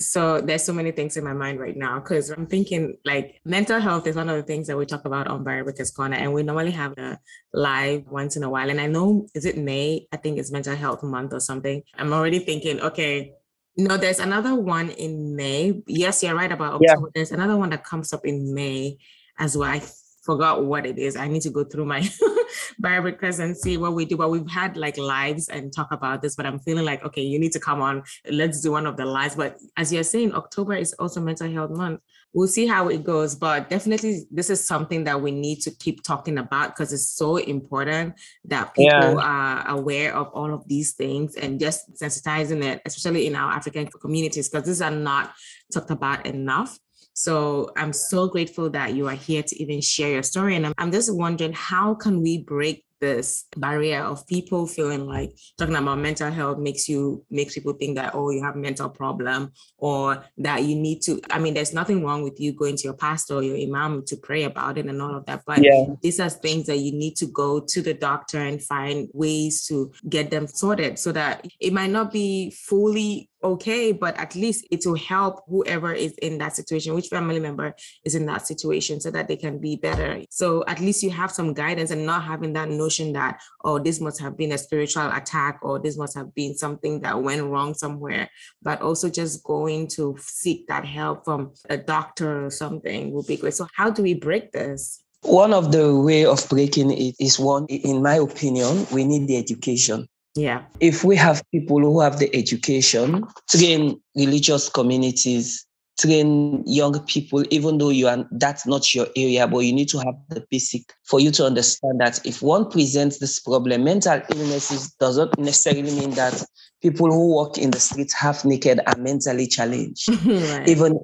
So 0.01 0.41
there's 0.41 0.63
so 0.63 0.73
many 0.73 0.91
things 0.91 1.15
in 1.15 1.23
my 1.23 1.33
mind 1.33 1.59
right 1.59 1.77
now 1.77 1.99
because 1.99 2.29
I'm 2.29 2.47
thinking 2.47 2.97
like 3.05 3.39
mental 3.45 3.79
health 3.79 4.05
is 4.05 4.15
one 4.15 4.27
of 4.27 4.35
the 4.35 4.43
things 4.43 4.67
that 4.67 4.77
we 4.77 4.85
talk 4.85 5.05
about 5.05 5.27
on 5.27 5.43
Barrier 5.43 5.63
Breakers 5.63 5.91
Corner, 5.91 6.17
and 6.17 6.33
we 6.33 6.43
normally 6.43 6.71
have 6.71 6.97
a 6.97 7.17
live 7.53 8.03
once 8.09 8.35
in 8.35 8.43
a 8.43 8.49
while. 8.49 8.69
And 8.69 8.81
I 8.81 8.87
know 8.87 9.27
is 9.33 9.45
it 9.45 9.57
May? 9.57 10.07
I 10.11 10.17
think 10.17 10.37
it's 10.37 10.51
Mental 10.51 10.75
Health 10.75 11.03
Month 11.03 11.33
or 11.33 11.39
something. 11.39 11.83
I'm 11.95 12.11
already 12.11 12.39
thinking, 12.39 12.81
okay, 12.81 13.33
no, 13.77 13.95
there's 13.97 14.19
another 14.19 14.55
one 14.55 14.89
in 14.89 15.35
May. 15.35 15.81
Yes, 15.87 16.21
you're 16.21 16.35
right 16.35 16.51
about 16.51 16.81
October. 16.81 17.07
Yeah. 17.07 17.11
There's 17.15 17.31
another 17.31 17.55
one 17.55 17.69
that 17.69 17.85
comes 17.85 18.11
up 18.11 18.25
in 18.25 18.53
May 18.53 18.97
as 19.39 19.55
well. 19.55 19.69
I 19.69 19.81
forgot 20.23 20.63
what 20.63 20.85
it 20.85 20.97
is. 20.97 21.15
I 21.15 21.27
need 21.27 21.41
to 21.41 21.49
go 21.49 21.63
through 21.63 21.85
my 21.85 22.07
Barrier 22.79 23.01
Breakers 23.01 23.39
and 23.39 23.55
see 23.55 23.77
what 23.77 23.93
we 23.93 24.05
do. 24.05 24.17
But 24.17 24.29
we've 24.29 24.49
had 24.49 24.77
like 24.77 24.97
lives 24.97 25.49
and 25.49 25.73
talk 25.73 25.91
about 25.91 26.21
this, 26.21 26.35
but 26.35 26.45
I'm 26.45 26.59
feeling 26.59 26.85
like, 26.85 27.03
okay, 27.05 27.21
you 27.21 27.39
need 27.39 27.51
to 27.53 27.59
come 27.59 27.81
on. 27.81 28.03
Let's 28.29 28.61
do 28.61 28.71
one 28.71 28.85
of 28.85 28.97
the 28.97 29.05
lives. 29.05 29.35
But 29.35 29.57
as 29.77 29.91
you're 29.91 30.03
saying, 30.03 30.33
October 30.33 30.75
is 30.75 30.93
also 30.93 31.19
mental 31.21 31.51
health 31.51 31.71
month. 31.71 31.99
We'll 32.33 32.47
see 32.47 32.65
how 32.65 32.87
it 32.87 33.03
goes. 33.03 33.35
But 33.35 33.69
definitely 33.69 34.25
this 34.31 34.49
is 34.49 34.65
something 34.65 35.03
that 35.03 35.21
we 35.21 35.31
need 35.31 35.61
to 35.61 35.71
keep 35.71 36.03
talking 36.03 36.37
about 36.37 36.69
because 36.69 36.93
it's 36.93 37.07
so 37.07 37.37
important 37.37 38.15
that 38.45 38.73
people 38.73 39.15
yeah. 39.15 39.17
are 39.17 39.67
aware 39.69 40.15
of 40.15 40.29
all 40.29 40.53
of 40.53 40.67
these 40.67 40.93
things 40.93 41.35
and 41.35 41.59
just 41.59 41.93
sensitizing 41.95 42.63
it, 42.63 42.81
especially 42.85 43.27
in 43.27 43.35
our 43.35 43.51
African 43.51 43.87
communities, 43.87 44.49
because 44.49 44.65
these 44.65 44.81
are 44.81 44.91
not 44.91 45.33
talked 45.71 45.91
about 45.91 46.25
enough. 46.25 46.79
So 47.13 47.71
I'm 47.77 47.93
so 47.93 48.27
grateful 48.27 48.69
that 48.71 48.93
you 48.93 49.07
are 49.07 49.15
here 49.15 49.43
to 49.43 49.61
even 49.61 49.81
share 49.81 50.09
your 50.09 50.23
story. 50.23 50.55
And 50.55 50.65
I'm, 50.65 50.73
I'm 50.77 50.91
just 50.91 51.13
wondering 51.13 51.53
how 51.53 51.95
can 51.95 52.21
we 52.21 52.39
break 52.39 52.85
this 53.03 53.47
barrier 53.57 54.01
of 54.01 54.25
people 54.27 54.65
feeling 54.65 55.05
like 55.05 55.37
talking 55.57 55.75
about 55.75 55.99
mental 55.99 56.31
health 56.31 56.57
makes 56.57 56.87
you 56.87 57.21
makes 57.29 57.53
people 57.53 57.73
think 57.73 57.97
that 57.97 58.15
oh 58.15 58.29
you 58.29 58.41
have 58.41 58.55
mental 58.55 58.87
problem 58.87 59.51
or 59.77 60.23
that 60.37 60.63
you 60.63 60.73
need 60.73 61.01
to 61.01 61.19
i 61.29 61.37
mean 61.37 61.53
there's 61.53 61.73
nothing 61.73 62.01
wrong 62.01 62.23
with 62.23 62.39
you 62.39 62.53
going 62.53 62.77
to 62.77 62.85
your 62.85 62.93
pastor 62.93 63.33
or 63.33 63.43
your 63.43 63.57
imam 63.57 64.05
to 64.05 64.15
pray 64.15 64.43
about 64.43 64.77
it 64.77 64.85
and 64.85 65.01
all 65.01 65.17
of 65.17 65.25
that 65.25 65.43
but 65.45 65.61
yeah. 65.61 65.83
these 66.01 66.17
are 66.21 66.29
things 66.29 66.65
that 66.65 66.77
you 66.77 66.93
need 66.93 67.13
to 67.17 67.25
go 67.25 67.59
to 67.59 67.81
the 67.81 67.93
doctor 67.93 68.39
and 68.39 68.63
find 68.63 69.09
ways 69.11 69.65
to 69.65 69.91
get 70.07 70.31
them 70.31 70.47
sorted 70.47 70.97
so 70.97 71.11
that 71.11 71.45
it 71.59 71.73
might 71.73 71.91
not 71.91 72.09
be 72.09 72.51
fully 72.51 73.29
okay, 73.43 73.91
but 73.91 74.17
at 74.17 74.35
least 74.35 74.65
it 74.71 74.83
will 74.85 74.95
help 74.95 75.43
whoever 75.47 75.93
is 75.93 76.13
in 76.21 76.37
that 76.37 76.55
situation, 76.55 76.93
which 76.93 77.07
family 77.07 77.39
member 77.39 77.75
is 78.05 78.15
in 78.15 78.25
that 78.27 78.47
situation, 78.47 78.99
so 78.99 79.11
that 79.11 79.27
they 79.27 79.35
can 79.35 79.59
be 79.59 79.75
better. 79.75 80.21
So 80.29 80.63
at 80.67 80.79
least 80.79 81.03
you 81.03 81.09
have 81.11 81.31
some 81.31 81.53
guidance 81.53 81.91
and 81.91 82.05
not 82.05 82.23
having 82.23 82.53
that 82.53 82.69
notion 82.69 83.13
that, 83.13 83.41
oh, 83.63 83.79
this 83.79 83.99
must 83.99 84.21
have 84.21 84.37
been 84.37 84.51
a 84.51 84.57
spiritual 84.57 85.09
attack 85.11 85.59
or 85.61 85.79
this 85.79 85.97
must 85.97 86.15
have 86.15 86.33
been 86.33 86.55
something 86.55 87.01
that 87.01 87.21
went 87.21 87.43
wrong 87.43 87.73
somewhere, 87.73 88.29
but 88.61 88.81
also 88.81 89.09
just 89.09 89.43
going 89.43 89.87
to 89.87 90.15
seek 90.19 90.67
that 90.67 90.85
help 90.85 91.25
from 91.25 91.53
a 91.69 91.77
doctor 91.77 92.45
or 92.45 92.49
something 92.49 93.11
will 93.11 93.23
be 93.23 93.37
great. 93.37 93.53
So 93.53 93.67
how 93.75 93.89
do 93.89 94.01
we 94.03 94.13
break 94.13 94.51
this? 94.51 95.03
One 95.23 95.53
of 95.53 95.71
the 95.71 95.97
way 95.97 96.25
of 96.25 96.47
breaking 96.49 96.91
it 96.91 97.15
is 97.17 97.39
one, 97.39 97.65
in 97.67 98.03
my 98.03 98.15
opinion, 98.15 98.85
we 98.91 99.05
need 99.05 99.27
the 99.27 99.37
education. 99.37 100.07
Yeah. 100.35 100.63
If 100.79 101.03
we 101.03 101.15
have 101.15 101.43
people 101.51 101.79
who 101.79 102.01
have 102.01 102.19
the 102.19 102.35
education, 102.35 103.25
train 103.49 104.01
religious 104.15 104.69
communities, 104.69 105.65
train 105.99 106.63
young 106.65 106.99
people, 107.05 107.43
even 107.51 107.77
though 107.77 107.89
you 107.89 108.07
are 108.07 108.25
that's 108.31 108.65
not 108.65 108.95
your 108.95 109.07
area, 109.15 109.47
but 109.47 109.59
you 109.59 109.73
need 109.73 109.89
to 109.89 109.99
have 109.99 110.15
the 110.29 110.45
basic 110.49 110.93
for 111.03 111.19
you 111.19 111.31
to 111.31 111.45
understand 111.45 111.99
that 111.99 112.25
if 112.25 112.41
one 112.41 112.69
presents 112.69 113.19
this 113.19 113.39
problem, 113.39 113.83
mental 113.83 114.21
illnesses 114.35 114.91
doesn't 114.99 115.37
necessarily 115.37 115.93
mean 115.99 116.11
that 116.11 116.43
people 116.81 117.11
who 117.11 117.33
walk 117.33 117.57
in 117.57 117.71
the 117.71 117.79
streets 117.79 118.13
half 118.13 118.43
naked 118.43 118.79
are 118.87 118.97
mentally 118.97 119.47
challenged. 119.47 120.09
right. 120.25 120.67
Even 120.67 120.99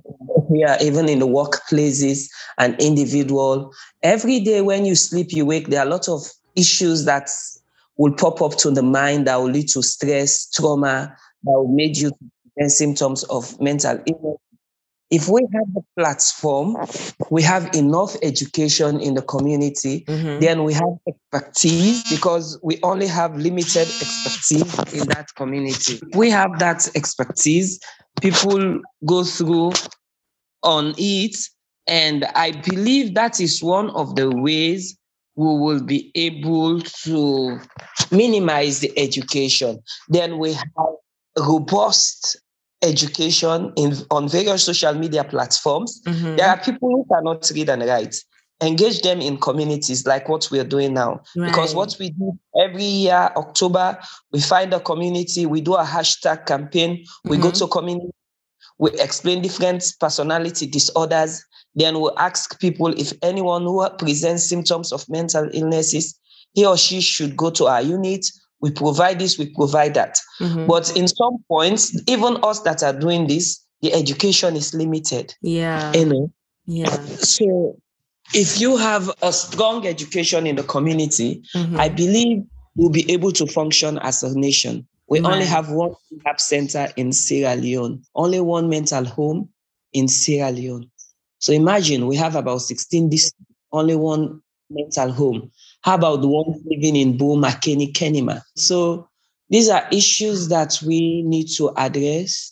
yeah, 0.51 0.81
even 0.81 1.07
in 1.07 1.19
the 1.19 1.27
workplaces, 1.27 2.27
an 2.57 2.75
individual. 2.79 3.71
Every 4.01 4.39
day 4.39 4.61
when 4.61 4.85
you 4.85 4.95
sleep, 4.95 5.31
you 5.31 5.45
wake, 5.45 5.67
there 5.67 5.81
are 5.81 5.85
a 5.85 5.89
lot 5.89 6.09
of 6.09 6.23
issues 6.55 7.05
that 7.05 7.29
will 7.99 8.13
pop 8.13 8.41
up 8.41 8.55
to 8.55 8.71
the 8.71 8.81
mind 8.81 9.27
that 9.27 9.35
will 9.35 9.51
lead 9.51 9.67
to 9.67 9.83
stress, 9.83 10.49
trauma, 10.49 11.13
that 11.43 11.51
will 11.51 11.67
make 11.67 11.99
you 11.99 12.11
present 12.55 12.71
symptoms 12.71 13.23
of 13.25 13.59
mental 13.59 14.01
illness. 14.07 14.37
If 15.11 15.27
we 15.27 15.41
have 15.41 15.73
the 15.73 15.81
platform, 15.97 16.77
we 17.29 17.41
have 17.41 17.75
enough 17.75 18.15
education 18.21 19.01
in 19.01 19.15
the 19.15 19.21
community, 19.23 20.05
mm-hmm. 20.05 20.39
then 20.39 20.63
we 20.63 20.73
have 20.73 20.97
expertise 21.07 22.09
because 22.09 22.57
we 22.63 22.79
only 22.83 23.07
have 23.07 23.35
limited 23.35 23.87
expertise 23.87 24.93
in 24.93 25.07
that 25.09 25.27
community. 25.35 25.99
If 26.01 26.15
we 26.15 26.29
have 26.29 26.57
that 26.59 26.87
expertise, 26.95 27.79
people 28.21 28.79
go 29.05 29.23
through 29.25 29.73
on 30.63 30.93
it. 30.97 31.35
And 31.87 32.25
I 32.35 32.51
believe 32.51 33.15
that 33.15 33.41
is 33.41 33.63
one 33.63 33.89
of 33.89 34.15
the 34.15 34.29
ways 34.29 34.98
we 35.39 35.57
will 35.57 35.81
be 35.81 36.11
able 36.15 36.81
to 36.81 37.57
minimize 38.11 38.81
the 38.81 38.91
education. 38.99 39.81
Then 40.09 40.37
we 40.37 40.51
have 40.51 40.67
robust 41.37 42.35
education 42.81 43.71
in, 43.77 43.95
on 44.11 44.27
various 44.27 44.65
social 44.65 44.93
media 44.93 45.23
platforms. 45.23 46.01
Mm-hmm. 46.05 46.35
There 46.35 46.49
are 46.49 46.57
people 46.57 46.89
who 46.89 47.05
cannot 47.09 47.49
read 47.55 47.69
and 47.69 47.83
write. 47.83 48.17
Engage 48.61 49.01
them 49.01 49.21
in 49.21 49.37
communities 49.37 50.05
like 50.05 50.27
what 50.27 50.49
we're 50.51 50.65
doing 50.65 50.93
now. 50.93 51.21
Right. 51.37 51.47
Because 51.47 51.73
what 51.73 51.95
we 52.01 52.09
do 52.09 52.37
every 52.61 52.83
year, 52.83 53.31
October, 53.37 53.97
we 54.33 54.41
find 54.41 54.73
a 54.73 54.81
community, 54.81 55.45
we 55.45 55.61
do 55.61 55.75
a 55.75 55.85
hashtag 55.85 56.47
campaign, 56.47 57.05
we 57.23 57.37
mm-hmm. 57.37 57.43
go 57.43 57.51
to 57.51 57.67
community, 57.67 58.09
we 58.79 58.91
explain 58.91 59.41
different 59.41 59.83
personality 59.99 60.65
disorders 60.65 61.43
then 61.75 61.99
we'll 61.99 62.17
ask 62.17 62.59
people 62.59 62.87
if 62.99 63.13
anyone 63.21 63.63
who 63.63 63.87
presents 63.97 64.47
symptoms 64.49 64.91
of 64.91 65.07
mental 65.09 65.49
illnesses, 65.53 66.19
he 66.53 66.65
or 66.65 66.77
she 66.77 67.01
should 67.01 67.37
go 67.37 67.49
to 67.51 67.67
our 67.67 67.81
unit. 67.81 68.25
We 68.61 68.71
provide 68.71 69.19
this, 69.19 69.37
we 69.37 69.53
provide 69.53 69.93
that. 69.93 70.19
Mm-hmm. 70.41 70.67
But 70.67 70.95
in 70.97 71.07
some 71.07 71.37
points, 71.47 71.97
even 72.07 72.37
us 72.43 72.61
that 72.61 72.83
are 72.83 72.97
doing 72.97 73.27
this, 73.27 73.65
the 73.81 73.93
education 73.93 74.55
is 74.55 74.73
limited. 74.73 75.33
Yeah. 75.41 75.93
You 75.93 76.05
know? 76.05 76.31
Yeah. 76.65 76.89
So 76.89 77.77
if 78.33 78.59
you 78.59 78.75
have 78.75 79.09
a 79.21 79.31
strong 79.31 79.87
education 79.87 80.45
in 80.45 80.57
the 80.57 80.63
community, 80.63 81.41
mm-hmm. 81.55 81.79
I 81.79 81.87
believe 81.87 82.43
we'll 82.75 82.89
be 82.89 83.09
able 83.11 83.31
to 83.33 83.47
function 83.47 83.99
as 83.99 84.23
a 84.23 84.37
nation. 84.37 84.85
We 85.09 85.21
only 85.21 85.45
have 85.45 85.71
one 85.71 85.95
rehab 86.11 86.39
center 86.39 86.87
in 86.95 87.11
Sierra 87.11 87.55
Leone, 87.55 88.03
only 88.13 88.39
one 88.39 88.69
mental 88.69 89.05
home 89.05 89.49
in 89.91 90.07
Sierra 90.07 90.51
Leone. 90.51 90.89
So 91.39 91.51
imagine 91.51 92.05
we 92.05 92.15
have 92.17 92.35
about 92.35 92.59
16 92.59 93.09
districts, 93.09 93.55
only 93.71 93.95
one 93.95 94.41
mental 94.69 95.11
home. 95.11 95.51
How 95.81 95.95
about 95.95 96.21
the 96.21 96.27
ones 96.27 96.61
living 96.65 96.95
in 96.95 97.17
Bo, 97.17 97.35
Makeni, 97.37 97.91
Kenema? 97.91 98.43
So 98.55 99.07
these 99.49 99.69
are 99.69 99.87
issues 99.91 100.49
that 100.49 100.79
we 100.85 101.23
need 101.23 101.47
to 101.57 101.71
address. 101.75 102.51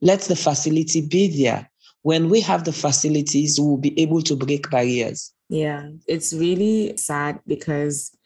Let 0.00 0.20
the 0.22 0.36
facility 0.36 1.06
be 1.06 1.44
there. 1.44 1.68
When 2.02 2.30
we 2.30 2.40
have 2.40 2.64
the 2.64 2.72
facilities, 2.72 3.60
we'll 3.60 3.76
be 3.76 3.98
able 4.00 4.22
to 4.22 4.36
break 4.36 4.70
barriers. 4.70 5.32
Yeah, 5.50 5.90
it's 6.06 6.32
really 6.32 6.96
sad 6.96 7.40
because 7.46 8.16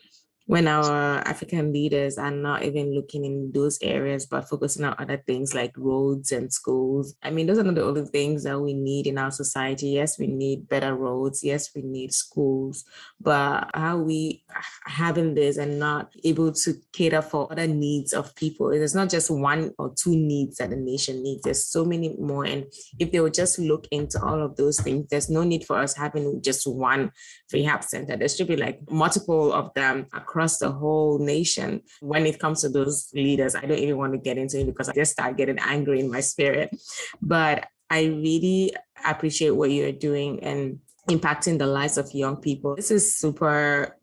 when 0.52 0.68
our 0.68 1.26
African 1.26 1.72
leaders 1.72 2.18
are 2.18 2.30
not 2.30 2.62
even 2.62 2.94
looking 2.94 3.24
in 3.24 3.50
those 3.54 3.78
areas, 3.80 4.26
but 4.26 4.46
focusing 4.46 4.84
on 4.84 4.94
other 4.98 5.16
things 5.16 5.54
like 5.54 5.72
roads 5.78 6.30
and 6.30 6.52
schools. 6.52 7.14
I 7.22 7.30
mean, 7.30 7.46
those 7.46 7.56
are 7.56 7.62
not 7.62 7.76
the 7.76 7.82
only 7.82 8.04
things 8.04 8.44
that 8.44 8.60
we 8.60 8.74
need 8.74 9.06
in 9.06 9.16
our 9.16 9.30
society. 9.30 9.86
Yes, 9.86 10.18
we 10.18 10.26
need 10.26 10.68
better 10.68 10.94
roads. 10.94 11.42
Yes, 11.42 11.70
we 11.74 11.80
need 11.80 12.12
schools. 12.12 12.84
But 13.18 13.70
how 13.72 13.96
we 13.96 14.44
having 14.84 15.32
this 15.34 15.56
and 15.56 15.78
not 15.78 16.12
able 16.22 16.52
to 16.52 16.74
cater 16.92 17.22
for 17.22 17.50
other 17.50 17.66
needs 17.66 18.12
of 18.12 18.36
people? 18.36 18.68
There's 18.68 18.94
not 18.94 19.08
just 19.08 19.30
one 19.30 19.72
or 19.78 19.94
two 19.96 20.14
needs 20.14 20.58
that 20.58 20.68
the 20.68 20.76
nation 20.76 21.22
needs. 21.22 21.44
There's 21.44 21.64
so 21.64 21.82
many 21.82 22.14
more. 22.18 22.44
And 22.44 22.66
if 22.98 23.10
they 23.10 23.20
would 23.20 23.32
just 23.32 23.58
look 23.58 23.86
into 23.90 24.22
all 24.22 24.42
of 24.42 24.56
those 24.56 24.78
things, 24.78 25.06
there's 25.08 25.30
no 25.30 25.44
need 25.44 25.64
for 25.64 25.78
us 25.78 25.96
having 25.96 26.42
just 26.42 26.66
one 26.66 27.10
rehab 27.50 27.84
center. 27.84 28.18
There 28.18 28.28
should 28.28 28.48
be 28.48 28.56
like 28.56 28.80
multiple 28.90 29.50
of 29.54 29.72
them 29.72 30.08
across 30.12 30.41
across 30.42 30.58
the 30.58 30.70
whole 30.70 31.18
nation. 31.18 31.82
When 32.00 32.26
it 32.26 32.38
comes 32.38 32.62
to 32.62 32.68
those 32.68 33.10
leaders, 33.14 33.54
I 33.54 33.60
don't 33.60 33.78
even 33.78 33.96
want 33.96 34.12
to 34.12 34.18
get 34.18 34.38
into 34.38 34.58
it 34.58 34.66
because 34.66 34.88
I 34.88 34.92
just 34.92 35.12
start 35.12 35.36
getting 35.36 35.58
angry 35.58 36.00
in 36.00 36.10
my 36.10 36.20
spirit. 36.20 36.74
But 37.20 37.68
I 37.88 38.06
really 38.06 38.74
appreciate 39.04 39.50
what 39.50 39.70
you're 39.70 39.92
doing 39.92 40.42
and 40.42 40.80
impacting 41.08 41.58
the 41.58 41.66
lives 41.66 41.96
of 41.96 42.12
young 42.12 42.36
people. 42.36 42.74
This 42.74 42.90
is 42.90 43.16
super 43.16 43.96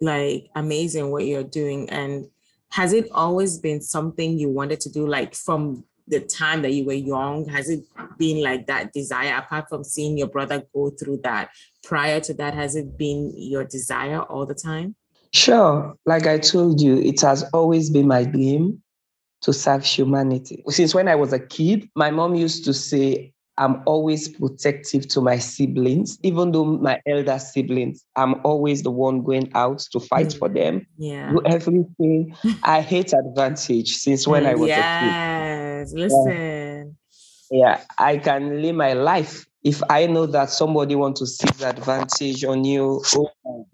like 0.00 0.48
amazing 0.54 1.10
what 1.10 1.24
you're 1.24 1.44
doing. 1.44 1.88
And 1.88 2.26
has 2.70 2.92
it 2.92 3.08
always 3.12 3.58
been 3.58 3.80
something 3.80 4.38
you 4.38 4.50
wanted 4.50 4.80
to 4.80 4.90
do 4.90 5.06
like 5.06 5.34
from 5.34 5.84
the 6.08 6.20
time 6.20 6.62
that 6.62 6.72
you 6.72 6.84
were 6.84 6.92
young? 6.92 7.48
Has 7.48 7.70
it 7.70 7.84
been 8.18 8.42
like 8.42 8.66
that 8.66 8.92
desire 8.92 9.36
apart 9.36 9.68
from 9.68 9.84
seeing 9.84 10.18
your 10.18 10.28
brother 10.28 10.62
go 10.74 10.90
through 10.90 11.20
that? 11.24 11.50
Prior 11.84 12.20
to 12.20 12.34
that, 12.34 12.54
has 12.54 12.76
it 12.76 12.98
been 12.98 13.32
your 13.34 13.64
desire 13.64 14.20
all 14.20 14.44
the 14.44 14.54
time? 14.54 14.96
Sure. 15.32 15.94
Like 16.06 16.26
I 16.26 16.38
told 16.38 16.80
you, 16.80 16.98
it 16.98 17.20
has 17.20 17.44
always 17.52 17.90
been 17.90 18.08
my 18.08 18.24
dream 18.24 18.82
to 19.42 19.52
serve 19.52 19.84
humanity. 19.84 20.62
Since 20.68 20.94
when 20.94 21.08
I 21.08 21.14
was 21.14 21.32
a 21.32 21.38
kid, 21.38 21.88
my 21.94 22.10
mom 22.10 22.34
used 22.34 22.64
to 22.64 22.74
say, 22.74 23.32
I'm 23.58 23.82
always 23.84 24.28
protective 24.28 25.06
to 25.08 25.20
my 25.20 25.36
siblings, 25.36 26.18
even 26.22 26.52
though 26.52 26.64
my 26.64 27.00
elder 27.06 27.38
siblings, 27.38 28.02
I'm 28.16 28.34
always 28.44 28.82
the 28.82 28.90
one 28.90 29.22
going 29.22 29.50
out 29.54 29.80
to 29.92 30.00
fight 30.00 30.28
mm. 30.28 30.38
for 30.38 30.48
them. 30.48 30.86
Yeah. 30.96 31.30
Do 31.30 31.42
everything. 31.44 32.34
I 32.62 32.80
hate 32.92 33.12
advantage 33.12 33.90
since 33.90 34.26
when 34.26 34.46
I 34.46 34.54
was 34.54 34.68
yes, 34.68 34.78
a 34.78 35.04
kid. 35.04 35.12
Yes, 35.12 35.92
listen. 35.92 36.96
Yeah, 37.50 37.82
I 37.98 38.16
can 38.16 38.62
live 38.62 38.76
my 38.76 38.94
life 38.94 39.46
if 39.62 39.82
I 39.90 40.06
know 40.06 40.26
that 40.26 40.50
somebody 40.50 40.94
wants 40.94 41.20
to 41.20 41.26
seize 41.26 41.62
advantage 41.62 42.44
on 42.44 42.64
you, 42.64 43.02
oh 43.14 43.66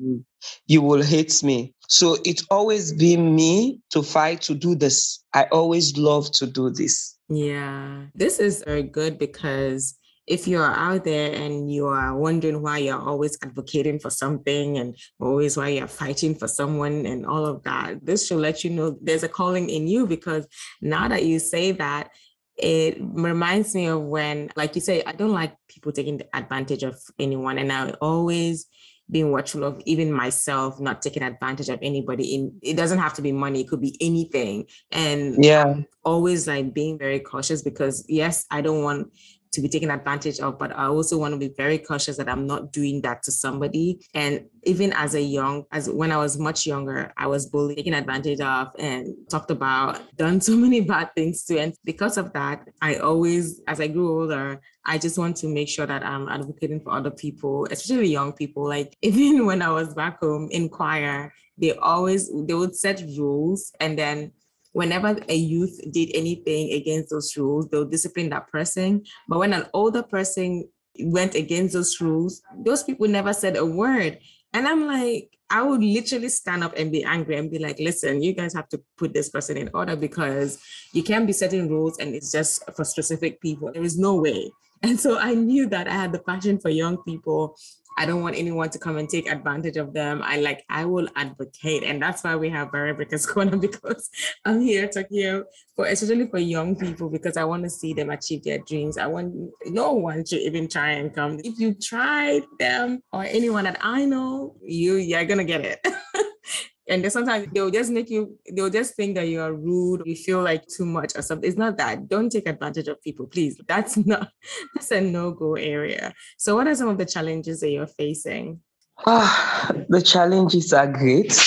you 0.66 0.83
will 0.83 1.02
hate 1.02 1.43
me. 1.43 1.75
So 1.88 2.16
it's 2.25 2.45
always 2.50 2.93
been 2.93 3.35
me 3.35 3.81
to 3.90 4.02
fight 4.02 4.43
to 4.43 4.55
do 4.55 4.75
this. 4.75 5.25
I 5.33 5.45
always 5.45 5.97
love 5.97 6.31
to 6.33 6.47
do 6.47 6.71
this. 6.71 7.16
Yeah, 7.28 8.07
this 8.14 8.38
is 8.38 8.62
very 8.64 8.83
good 8.83 9.19
because 9.19 9.97
if 10.26 10.49
you 10.49 10.59
are 10.59 10.75
out 10.75 11.05
there 11.05 11.33
and 11.33 11.73
you 11.73 11.87
are 11.87 12.16
wondering 12.16 12.61
why 12.61 12.78
you're 12.78 13.00
always 13.00 13.38
advocating 13.43 14.00
for 14.00 14.11
something 14.11 14.76
and 14.76 14.97
always 15.21 15.57
why 15.57 15.69
you're 15.69 15.87
fighting 15.87 16.35
for 16.35 16.49
someone 16.49 17.07
and 17.07 17.25
all 17.25 17.47
of 17.47 17.62
that, 17.62 18.05
this 18.05 18.26
should 18.26 18.38
let 18.38 18.64
you 18.64 18.71
know 18.71 18.99
there's 19.00 19.23
a 19.23 19.28
calling 19.28 19.71
in 19.71 19.87
you 19.87 20.07
because 20.07 20.47
now 20.83 21.07
that 21.07 21.25
you 21.25 21.38
say 21.38 21.71
that, 21.73 22.11
it 22.56 22.98
reminds 23.00 23.75
me 23.75 23.86
of 23.86 24.02
when, 24.02 24.50
like 24.56 24.75
you 24.75 24.80
say, 24.80 25.02
I 25.06 25.12
don't 25.12 25.32
like 25.32 25.54
people 25.68 25.92
taking 25.92 26.22
advantage 26.32 26.82
of 26.82 26.98
anyone. 27.18 27.58
And 27.58 27.72
I 27.72 27.90
always 28.00 28.66
being 29.10 29.30
watchful 29.30 29.64
of 29.64 29.80
even 29.84 30.12
myself 30.12 30.80
not 30.80 31.00
taking 31.00 31.22
advantage 31.22 31.68
of 31.68 31.78
anybody 31.80 32.34
in 32.34 32.58
it 32.62 32.76
doesn't 32.76 32.98
have 32.98 33.14
to 33.14 33.22
be 33.22 33.30
money 33.30 33.60
it 33.60 33.68
could 33.68 33.80
be 33.80 33.96
anything 34.00 34.66
and 34.90 35.44
yeah 35.44 35.76
always 36.04 36.48
like 36.48 36.75
being 36.75 36.98
very 36.98 37.20
cautious 37.20 37.62
because 37.62 38.04
yes 38.08 38.44
i 38.50 38.60
don't 38.60 38.82
want 38.82 39.08
to 39.52 39.60
be 39.60 39.68
taken 39.68 39.90
advantage 39.90 40.40
of, 40.40 40.58
but 40.58 40.76
I 40.76 40.86
also 40.86 41.18
want 41.18 41.32
to 41.32 41.38
be 41.38 41.52
very 41.56 41.78
cautious 41.78 42.16
that 42.16 42.28
I'm 42.28 42.46
not 42.46 42.72
doing 42.72 43.00
that 43.02 43.22
to 43.24 43.32
somebody. 43.32 44.06
And 44.14 44.46
even 44.64 44.92
as 44.92 45.14
a 45.14 45.20
young, 45.20 45.64
as 45.72 45.88
when 45.88 46.12
I 46.12 46.16
was 46.16 46.38
much 46.38 46.66
younger, 46.66 47.12
I 47.16 47.26
was 47.26 47.46
bullied, 47.46 47.78
taken 47.78 47.94
advantage 47.94 48.40
of, 48.40 48.68
and 48.78 49.14
talked 49.30 49.50
about, 49.50 50.00
done 50.16 50.40
so 50.40 50.56
many 50.56 50.80
bad 50.80 51.10
things 51.14 51.44
to. 51.44 51.58
And 51.58 51.74
because 51.84 52.16
of 52.16 52.32
that, 52.32 52.68
I 52.82 52.96
always, 52.96 53.60
as 53.66 53.80
I 53.80 53.86
grew 53.86 54.20
older, 54.20 54.60
I 54.84 54.98
just 54.98 55.18
want 55.18 55.36
to 55.38 55.48
make 55.48 55.68
sure 55.68 55.86
that 55.86 56.04
I'm 56.04 56.28
advocating 56.28 56.80
for 56.80 56.92
other 56.92 57.10
people, 57.10 57.66
especially 57.70 58.08
young 58.08 58.32
people. 58.32 58.64
Like 58.64 58.96
even 59.02 59.46
when 59.46 59.62
I 59.62 59.70
was 59.70 59.94
back 59.94 60.20
home 60.20 60.48
in 60.50 60.68
choir, 60.68 61.32
they 61.58 61.72
always 61.72 62.30
they 62.46 62.54
would 62.54 62.76
set 62.76 63.02
rules 63.16 63.72
and 63.80 63.98
then 63.98 64.32
whenever 64.76 65.16
a 65.30 65.34
youth 65.34 65.80
did 65.90 66.10
anything 66.12 66.70
against 66.72 67.08
those 67.08 67.34
rules, 67.34 67.66
they'll 67.70 67.86
discipline 67.86 68.28
that 68.28 68.46
person. 68.48 69.02
But 69.26 69.38
when 69.38 69.54
an 69.54 69.64
older 69.72 70.02
person 70.02 70.68
went 71.00 71.34
against 71.34 71.72
those 71.72 71.98
rules, 71.98 72.42
those 72.62 72.82
people 72.82 73.08
never 73.08 73.32
said 73.32 73.56
a 73.56 73.64
word. 73.64 74.18
And 74.52 74.68
I'm 74.68 74.86
like, 74.86 75.30
I 75.48 75.62
would 75.62 75.82
literally 75.82 76.28
stand 76.28 76.62
up 76.62 76.76
and 76.76 76.92
be 76.92 77.04
angry 77.04 77.38
and 77.38 77.50
be 77.50 77.58
like, 77.58 77.78
listen, 77.78 78.22
you 78.22 78.34
guys 78.34 78.52
have 78.52 78.68
to 78.68 78.82
put 78.98 79.14
this 79.14 79.30
person 79.30 79.56
in 79.56 79.70
order 79.72 79.96
because 79.96 80.58
you 80.92 81.02
can't 81.02 81.26
be 81.26 81.32
setting 81.32 81.70
rules 81.70 81.96
and 81.98 82.14
it's 82.14 82.30
just 82.30 82.62
for 82.76 82.84
specific 82.84 83.40
people. 83.40 83.72
There 83.72 83.82
is 83.82 83.98
no 83.98 84.16
way. 84.16 84.52
And 84.87 85.01
so 85.01 85.18
I 85.18 85.35
knew 85.35 85.68
that 85.68 85.88
I 85.88 85.92
had 85.92 86.12
the 86.12 86.20
passion 86.20 86.59
for 86.59 86.68
young 86.68 87.03
people 87.03 87.57
I 87.99 88.05
don't 88.05 88.20
want 88.20 88.37
anyone 88.37 88.68
to 88.70 88.79
come 88.79 88.99
and 88.99 89.09
take 89.09 89.31
advantage 89.31 89.79
of 89.79 89.94
them. 89.94 90.20
I 90.22 90.38
like, 90.38 90.64
I 90.68 90.85
will 90.85 91.09
advocate. 91.16 91.83
And 91.83 92.01
that's 92.01 92.22
why 92.22 92.37
we 92.37 92.51
have 92.51 92.70
Barrier 92.70 92.92
Breakers 92.92 93.25
Corner 93.33 93.57
because 93.57 94.11
I'm 94.44 94.61
here 94.61 94.87
to 94.88 95.07
hear 95.11 95.46
for, 95.75 95.87
especially 95.87 96.27
for 96.27 96.38
young 96.38 96.77
people, 96.77 97.09
because 97.09 97.38
I 97.38 97.44
want 97.44 97.64
to 97.64 97.70
see 97.70 97.94
them 97.94 98.11
achieve 98.11 98.44
their 98.44 98.59
dreams. 98.59 98.99
I 98.99 99.07
want 99.07 99.35
no 99.64 99.92
one 99.92 100.25
to 100.25 100.37
even 100.37 100.68
try 100.68 100.90
and 100.92 101.14
come. 101.14 101.40
If 101.42 101.59
you 101.59 101.75
tried 101.75 102.42
them 102.59 103.03
or 103.12 103.25
anyone 103.25 103.64
that 103.64 103.79
I 103.81 104.05
know, 104.05 104.57
you, 104.62 104.96
you're 104.96 105.25
to 105.25 105.44
get 105.44 105.64
it. 105.64 105.81
And 106.88 107.03
then 107.03 107.11
sometimes 107.11 107.49
they'll 107.53 107.70
just 107.70 107.90
make 107.90 108.11
you, 108.11 108.38
they'll 108.55 108.70
just 108.70 108.94
think 108.94 109.16
that 109.16 109.29
you 109.29 109.40
are 109.40 109.53
rude, 109.53 110.03
you 110.05 110.14
feel 110.14 110.42
like 110.42 110.66
too 110.68 110.87
much 110.87 111.12
or 111.16 111.22
something. 111.22 111.49
It's 111.49 111.59
not 111.59 111.77
that. 111.79 112.09
Don't 112.09 112.31
take 112.31 112.49
advantage 112.49 112.88
of 112.88 113.03
people, 113.03 113.27
please. 113.27 113.61
That's 113.66 113.96
not, 114.07 114.31
that's 114.75 114.90
a 114.92 115.01
no 115.01 115.33
go 115.33 115.55
area. 115.55 116.12
So, 116.38 116.55
what 116.57 116.68
are 116.68 116.75
some 116.75 116.88
of 116.88 116.99
the 116.99 117.07
challenges 117.07 117.61
that 117.61 117.70
you're 117.70 117.87
facing? 117.87 118.61
Ah, 119.07 119.72
the 119.88 120.01
challenges 120.01 120.72
are 120.72 120.87
great. 120.87 121.38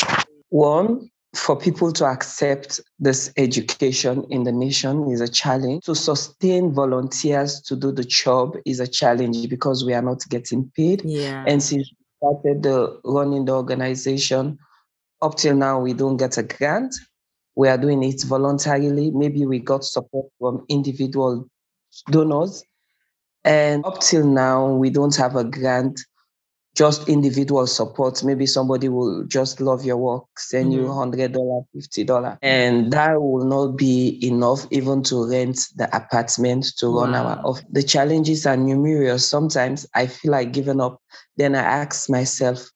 One, 0.50 1.10
for 1.36 1.56
people 1.56 1.92
to 1.94 2.06
accept 2.06 2.82
this 3.00 3.32
education 3.38 4.26
in 4.30 4.44
the 4.44 4.52
nation 4.52 5.10
is 5.12 5.22
a 5.22 5.28
challenge. 5.28 5.84
To 5.86 5.96
sustain 5.96 6.74
volunteers 6.74 7.62
to 7.62 7.76
do 7.76 7.92
the 7.92 8.04
job 8.04 8.58
is 8.66 8.80
a 8.80 8.88
challenge 8.88 9.48
because 9.50 9.86
we 9.86 9.94
are 9.94 10.02
not 10.02 10.28
getting 10.30 10.72
paid. 10.76 11.04
Yeah. 11.06 11.44
And 11.48 11.62
since 11.62 11.92
we 11.92 11.98
started 12.18 12.64
the 12.64 13.00
running 13.04 13.46
the 13.46 13.54
organization, 13.54 14.58
up 15.22 15.36
till 15.36 15.56
now, 15.56 15.80
we 15.80 15.94
don't 15.94 16.18
get 16.18 16.38
a 16.38 16.44
grant. 16.44 16.96
We 17.56 17.68
are 17.68 17.78
doing 17.78 18.04
it 18.04 18.24
voluntarily. 18.24 19.12
Maybe 19.12 19.46
we 19.46 19.60
got 19.60 19.84
support 19.84 20.28
from 20.40 20.66
individual 20.70 21.48
donors. 22.10 22.64
And 23.44 23.86
up 23.86 24.00
till 24.00 24.26
now, 24.26 24.74
we 24.74 24.90
don't 24.90 25.16
have 25.16 25.36
a 25.36 25.44
grant, 25.44 26.00
just 26.76 27.10
individual 27.10 27.68
support. 27.68 28.24
Maybe 28.24 28.46
somebody 28.46 28.90
will 28.90 29.26
just 29.26 29.60
love 29.60 29.84
your 29.84 29.98
work, 29.98 30.26
send 30.38 30.72
mm-hmm. 30.72 30.84
you 30.84 31.32
$100, 31.34 31.66
$50. 31.76 32.38
And 32.42 32.92
that 32.94 33.22
will 33.22 33.46
not 33.46 33.78
be 33.78 34.20
enough 34.26 34.66
even 34.72 35.04
to 35.04 35.30
rent 35.30 35.60
the 35.76 35.94
apartment 35.96 36.68
to 36.78 36.90
wow. 36.90 37.02
run 37.02 37.16
our 37.16 37.40
office. 37.46 37.66
The 37.72 37.84
challenges 37.84 38.46
are 38.46 38.58
numerous. 38.58 39.28
Sometimes 39.28 39.86
I 39.96 40.08
feel 40.08 40.32
like 40.32 40.54
giving 40.54 40.82
up. 40.82 41.02
Then 41.38 41.56
I 41.56 41.62
ask 41.62 42.10
myself, 42.10 42.70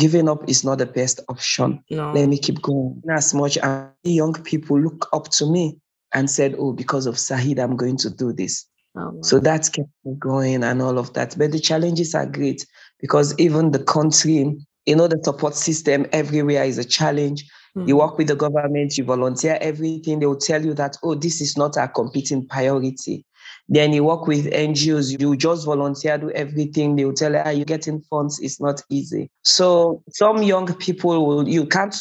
giving 0.00 0.28
up 0.28 0.48
is 0.48 0.64
not 0.64 0.78
the 0.78 0.86
best 0.86 1.20
option. 1.28 1.84
No. 1.90 2.12
Let 2.12 2.28
me 2.28 2.38
keep 2.38 2.60
going. 2.62 3.02
As 3.10 3.34
much 3.34 3.58
as 3.58 3.88
young 4.02 4.32
people 4.32 4.80
look 4.80 5.08
up 5.12 5.28
to 5.32 5.46
me 5.46 5.78
and 6.12 6.28
said, 6.30 6.56
Oh, 6.58 6.72
because 6.72 7.06
of 7.06 7.16
Sahid, 7.16 7.60
I'm 7.60 7.76
going 7.76 7.98
to 7.98 8.10
do 8.10 8.32
this. 8.32 8.66
Oh, 8.96 9.10
wow. 9.10 9.22
So 9.22 9.38
that's 9.38 9.68
kept 9.68 9.88
me 10.04 10.14
going 10.18 10.64
and 10.64 10.82
all 10.82 10.98
of 10.98 11.12
that. 11.12 11.36
But 11.38 11.52
the 11.52 11.60
challenges 11.60 12.14
are 12.14 12.26
great 12.26 12.66
because 12.98 13.38
even 13.38 13.70
the 13.70 13.84
country, 13.84 14.56
you 14.86 14.96
know, 14.96 15.06
the 15.06 15.20
support 15.22 15.54
system 15.54 16.06
everywhere 16.12 16.64
is 16.64 16.78
a 16.78 16.84
challenge. 16.84 17.44
Mm-hmm. 17.76 17.88
You 17.88 17.98
work 17.98 18.18
with 18.18 18.26
the 18.26 18.36
government, 18.36 18.98
you 18.98 19.04
volunteer 19.04 19.58
everything. 19.60 20.18
They 20.18 20.26
will 20.26 20.36
tell 20.36 20.64
you 20.64 20.74
that, 20.74 20.96
oh, 21.04 21.14
this 21.14 21.40
is 21.40 21.56
not 21.56 21.76
a 21.76 21.86
competing 21.86 22.48
priority. 22.48 23.24
Then 23.68 23.92
you 23.92 24.04
work 24.04 24.26
with 24.26 24.46
NGOs, 24.46 25.20
you 25.20 25.36
just 25.36 25.64
volunteer, 25.64 26.18
do 26.18 26.30
everything. 26.30 26.96
They 26.96 27.04
will 27.04 27.12
tell 27.12 27.32
you, 27.32 27.42
ah, 27.44 27.50
you're 27.50 27.64
getting 27.64 28.00
funds, 28.02 28.40
it's 28.40 28.60
not 28.60 28.82
easy. 28.90 29.30
So 29.42 30.02
some 30.10 30.42
young 30.42 30.74
people 30.74 31.26
will, 31.26 31.48
you 31.48 31.66
can't 31.66 31.94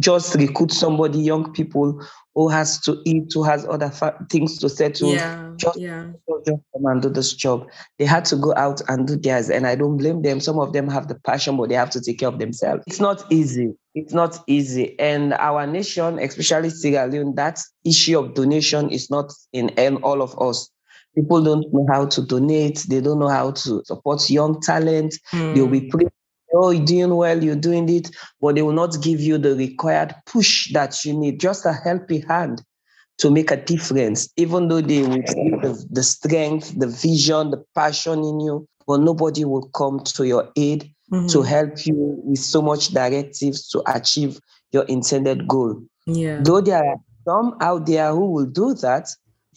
just 0.00 0.34
recruit 0.34 0.72
somebody, 0.72 1.18
young 1.20 1.52
people 1.52 2.00
who 2.34 2.48
has 2.48 2.80
to 2.80 3.00
eat, 3.04 3.32
who 3.32 3.44
has 3.44 3.66
other 3.66 3.90
fa- 3.90 4.18
things 4.30 4.58
to 4.58 4.68
settle. 4.68 5.12
Yeah, 5.12 5.52
just, 5.56 5.78
yeah. 5.78 6.08
just 6.44 6.60
come 6.72 6.86
and 6.86 7.00
do 7.00 7.08
this 7.08 7.32
job. 7.32 7.68
They 7.98 8.04
had 8.04 8.24
to 8.26 8.36
go 8.36 8.52
out 8.56 8.82
and 8.88 9.06
do 9.06 9.16
theirs. 9.16 9.50
And 9.50 9.66
I 9.66 9.76
don't 9.76 9.96
blame 9.96 10.22
them. 10.22 10.40
Some 10.40 10.58
of 10.58 10.72
them 10.72 10.88
have 10.88 11.08
the 11.08 11.14
passion, 11.14 11.56
but 11.56 11.68
they 11.68 11.76
have 11.76 11.90
to 11.90 12.00
take 12.00 12.18
care 12.18 12.28
of 12.28 12.38
themselves. 12.38 12.82
It's 12.86 13.00
not 13.00 13.24
easy. 13.30 13.74
It's 13.94 14.12
not 14.12 14.38
easy. 14.48 14.98
And 14.98 15.34
our 15.34 15.66
nation, 15.66 16.18
especially 16.18 16.70
Sierra 16.70 17.06
Leone, 17.06 17.36
that 17.36 17.60
issue 17.84 18.18
of 18.18 18.34
donation 18.34 18.90
is 18.90 19.10
not 19.10 19.32
in 19.52 19.70
all 20.02 20.20
of 20.20 20.36
us. 20.40 20.68
People 21.14 21.44
don't 21.44 21.72
know 21.72 21.86
how 21.88 22.06
to 22.06 22.22
donate. 22.22 22.84
They 22.88 23.00
don't 23.00 23.20
know 23.20 23.28
how 23.28 23.52
to 23.52 23.82
support 23.84 24.28
young 24.28 24.60
talent. 24.60 25.14
Mm. 25.32 25.54
They'll 25.54 25.68
be 25.68 25.88
praying, 25.88 26.10
oh, 26.54 26.70
you're 26.70 26.84
doing 26.84 27.14
well, 27.14 27.42
you're 27.42 27.56
doing 27.56 27.88
it, 27.88 28.10
but 28.40 28.54
they 28.54 28.62
will 28.62 28.72
not 28.72 29.02
give 29.02 29.20
you 29.20 29.38
the 29.38 29.54
required 29.54 30.14
push 30.26 30.72
that 30.72 31.04
you 31.04 31.12
need, 31.12 31.40
just 31.40 31.66
a 31.66 31.72
helping 31.72 32.22
hand 32.22 32.62
to 33.18 33.30
make 33.30 33.50
a 33.50 33.56
difference, 33.56 34.28
even 34.36 34.68
though 34.68 34.80
they 34.80 35.02
will 35.02 35.22
see 35.26 35.50
the, 35.62 35.86
the 35.90 36.02
strength, 36.02 36.78
the 36.78 36.88
vision, 36.88 37.50
the 37.50 37.64
passion 37.74 38.18
in 38.24 38.40
you, 38.40 38.66
but 38.86 39.00
nobody 39.00 39.44
will 39.44 39.68
come 39.68 40.00
to 40.00 40.26
your 40.26 40.50
aid 40.56 40.92
mm-hmm. 41.12 41.26
to 41.28 41.42
help 41.42 41.86
you 41.86 41.94
with 42.24 42.40
so 42.40 42.60
much 42.60 42.88
directives 42.88 43.68
to 43.68 43.82
achieve 43.86 44.38
your 44.72 44.84
intended 44.84 45.46
goal. 45.46 45.80
Yeah. 46.06 46.40
Though 46.42 46.60
there 46.60 46.84
are 46.84 46.96
some 47.24 47.56
out 47.60 47.86
there 47.86 48.10
who 48.10 48.30
will 48.30 48.46
do 48.46 48.74
that, 48.74 49.08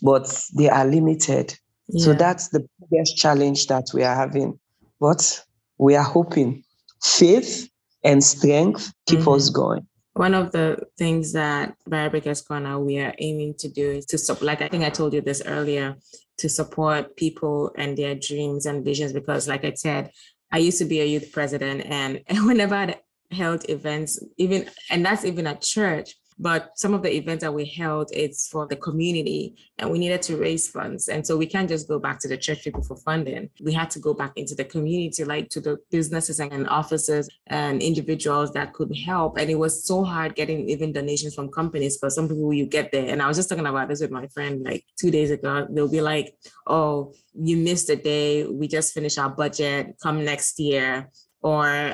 but 0.02 0.32
they 0.56 0.70
are 0.70 0.86
limited. 0.86 1.58
Yeah. 1.90 2.06
So 2.06 2.14
that's 2.14 2.50
the 2.50 2.68
biggest 2.80 3.18
challenge 3.18 3.68
that 3.68 3.88
we 3.94 4.04
are 4.04 4.16
having. 4.16 4.60
But 5.00 5.44
we 5.78 5.96
are 5.96 6.04
hoping 6.04 6.64
faith 7.04 7.70
and 8.04 8.24
strength 8.24 8.94
keep 9.08 9.20
mm-hmm. 9.20 9.30
us 9.30 9.50
going. 9.50 9.88
One 10.14 10.34
of 10.34 10.52
the 10.52 10.80
things 10.98 11.34
that 11.34 11.76
Barrier 11.86 12.10
Breakers 12.10 12.42
Corner 12.42 12.80
we 12.80 12.98
are 13.00 13.14
aiming 13.20 13.54
to 13.60 13.70
do 13.70 13.92
is 13.92 14.06
to 14.08 14.18
support, 14.18 14.46
like 14.46 14.62
I 14.62 14.68
think 14.68 14.84
I 14.84 14.90
told 14.90 15.14
you 15.14 15.22
this 15.22 15.44
earlier, 15.46 15.96
to 16.40 16.50
support 16.50 17.16
people 17.16 17.72
and 17.78 17.98
their 17.98 18.16
dreams 18.16 18.66
and 18.66 18.84
visions. 18.84 19.14
Because, 19.14 19.48
like 19.48 19.64
I 19.64 19.74
said, 19.74 20.12
I 20.52 20.58
used 20.58 20.80
to 20.80 20.86
be 20.86 21.02
a 21.02 21.06
youth 21.06 21.32
president, 21.32 21.86
and 21.86 22.22
whenever 22.48 22.76
I 22.76 22.96
held 23.32 23.70
events, 23.70 24.24
even 24.38 24.68
and 24.90 25.06
that's 25.06 25.26
even 25.26 25.46
at 25.46 25.62
church, 25.62 26.16
but 26.40 26.78
some 26.78 26.94
of 26.94 27.02
the 27.02 27.14
events 27.16 27.44
that 27.44 27.54
we 27.54 27.66
held, 27.66 28.10
it's 28.14 28.48
for 28.48 28.68
the 28.68 28.76
community 28.76 29.56
and 29.80 29.92
we 29.92 29.98
needed 30.00 30.22
to 30.24 30.38
raise 30.38 30.68
funds. 30.68 31.08
And 31.08 31.26
so 31.26 31.36
we 31.36 31.48
can't 31.48 31.68
just 31.68 31.88
go 31.88 32.00
back 32.00 32.20
to 32.20 32.28
the 32.28 32.38
church 32.38 32.64
people 32.64 32.84
for 32.84 32.96
funding. 32.98 33.50
We 33.62 33.74
had 33.74 33.90
to 33.92 34.00
go 34.00 34.14
back 34.14 34.34
into 34.36 34.54
the 34.54 34.64
community, 34.64 35.24
like 35.24 35.50
to 35.50 35.62
the 35.62 35.78
businesses 35.90 36.40
and 36.40 36.68
offices 36.70 37.30
and 37.48 37.82
individuals 37.82 38.52
that 38.54 38.74
could 38.74 38.96
help. 38.96 39.38
And 39.38 39.50
it 39.50 39.56
was 39.56 39.84
so 39.86 40.04
hard 40.04 40.36
getting 40.36 40.70
even 40.70 40.92
donations 40.94 41.34
from 41.34 41.50
companies 41.50 41.98
because 41.98 42.16
some 42.16 42.28
people 42.28 42.54
you 42.54 42.68
get 42.68 42.92
there. 42.92 43.10
And 43.10 43.22
I 43.22 43.28
was 43.28 43.38
just 43.38 43.50
talking 43.50 43.66
about 43.66 43.90
this 43.90 44.02
with 44.02 44.12
my 44.12 44.28
friend 44.28 44.64
like 44.64 44.86
two 45.00 45.10
days 45.10 45.32
ago. 45.32 45.68
They'll 45.70 45.90
be 45.90 46.02
like, 46.02 46.38
oh, 46.68 47.14
you 47.34 47.58
missed 47.58 47.90
a 47.90 47.96
day. 47.96 48.46
We 48.46 48.68
just 48.68 48.94
finished 48.94 49.18
our 49.18 49.30
budget. 49.30 49.96
Come 50.02 50.24
next 50.24 50.60
year 50.60 51.10
or 51.48 51.94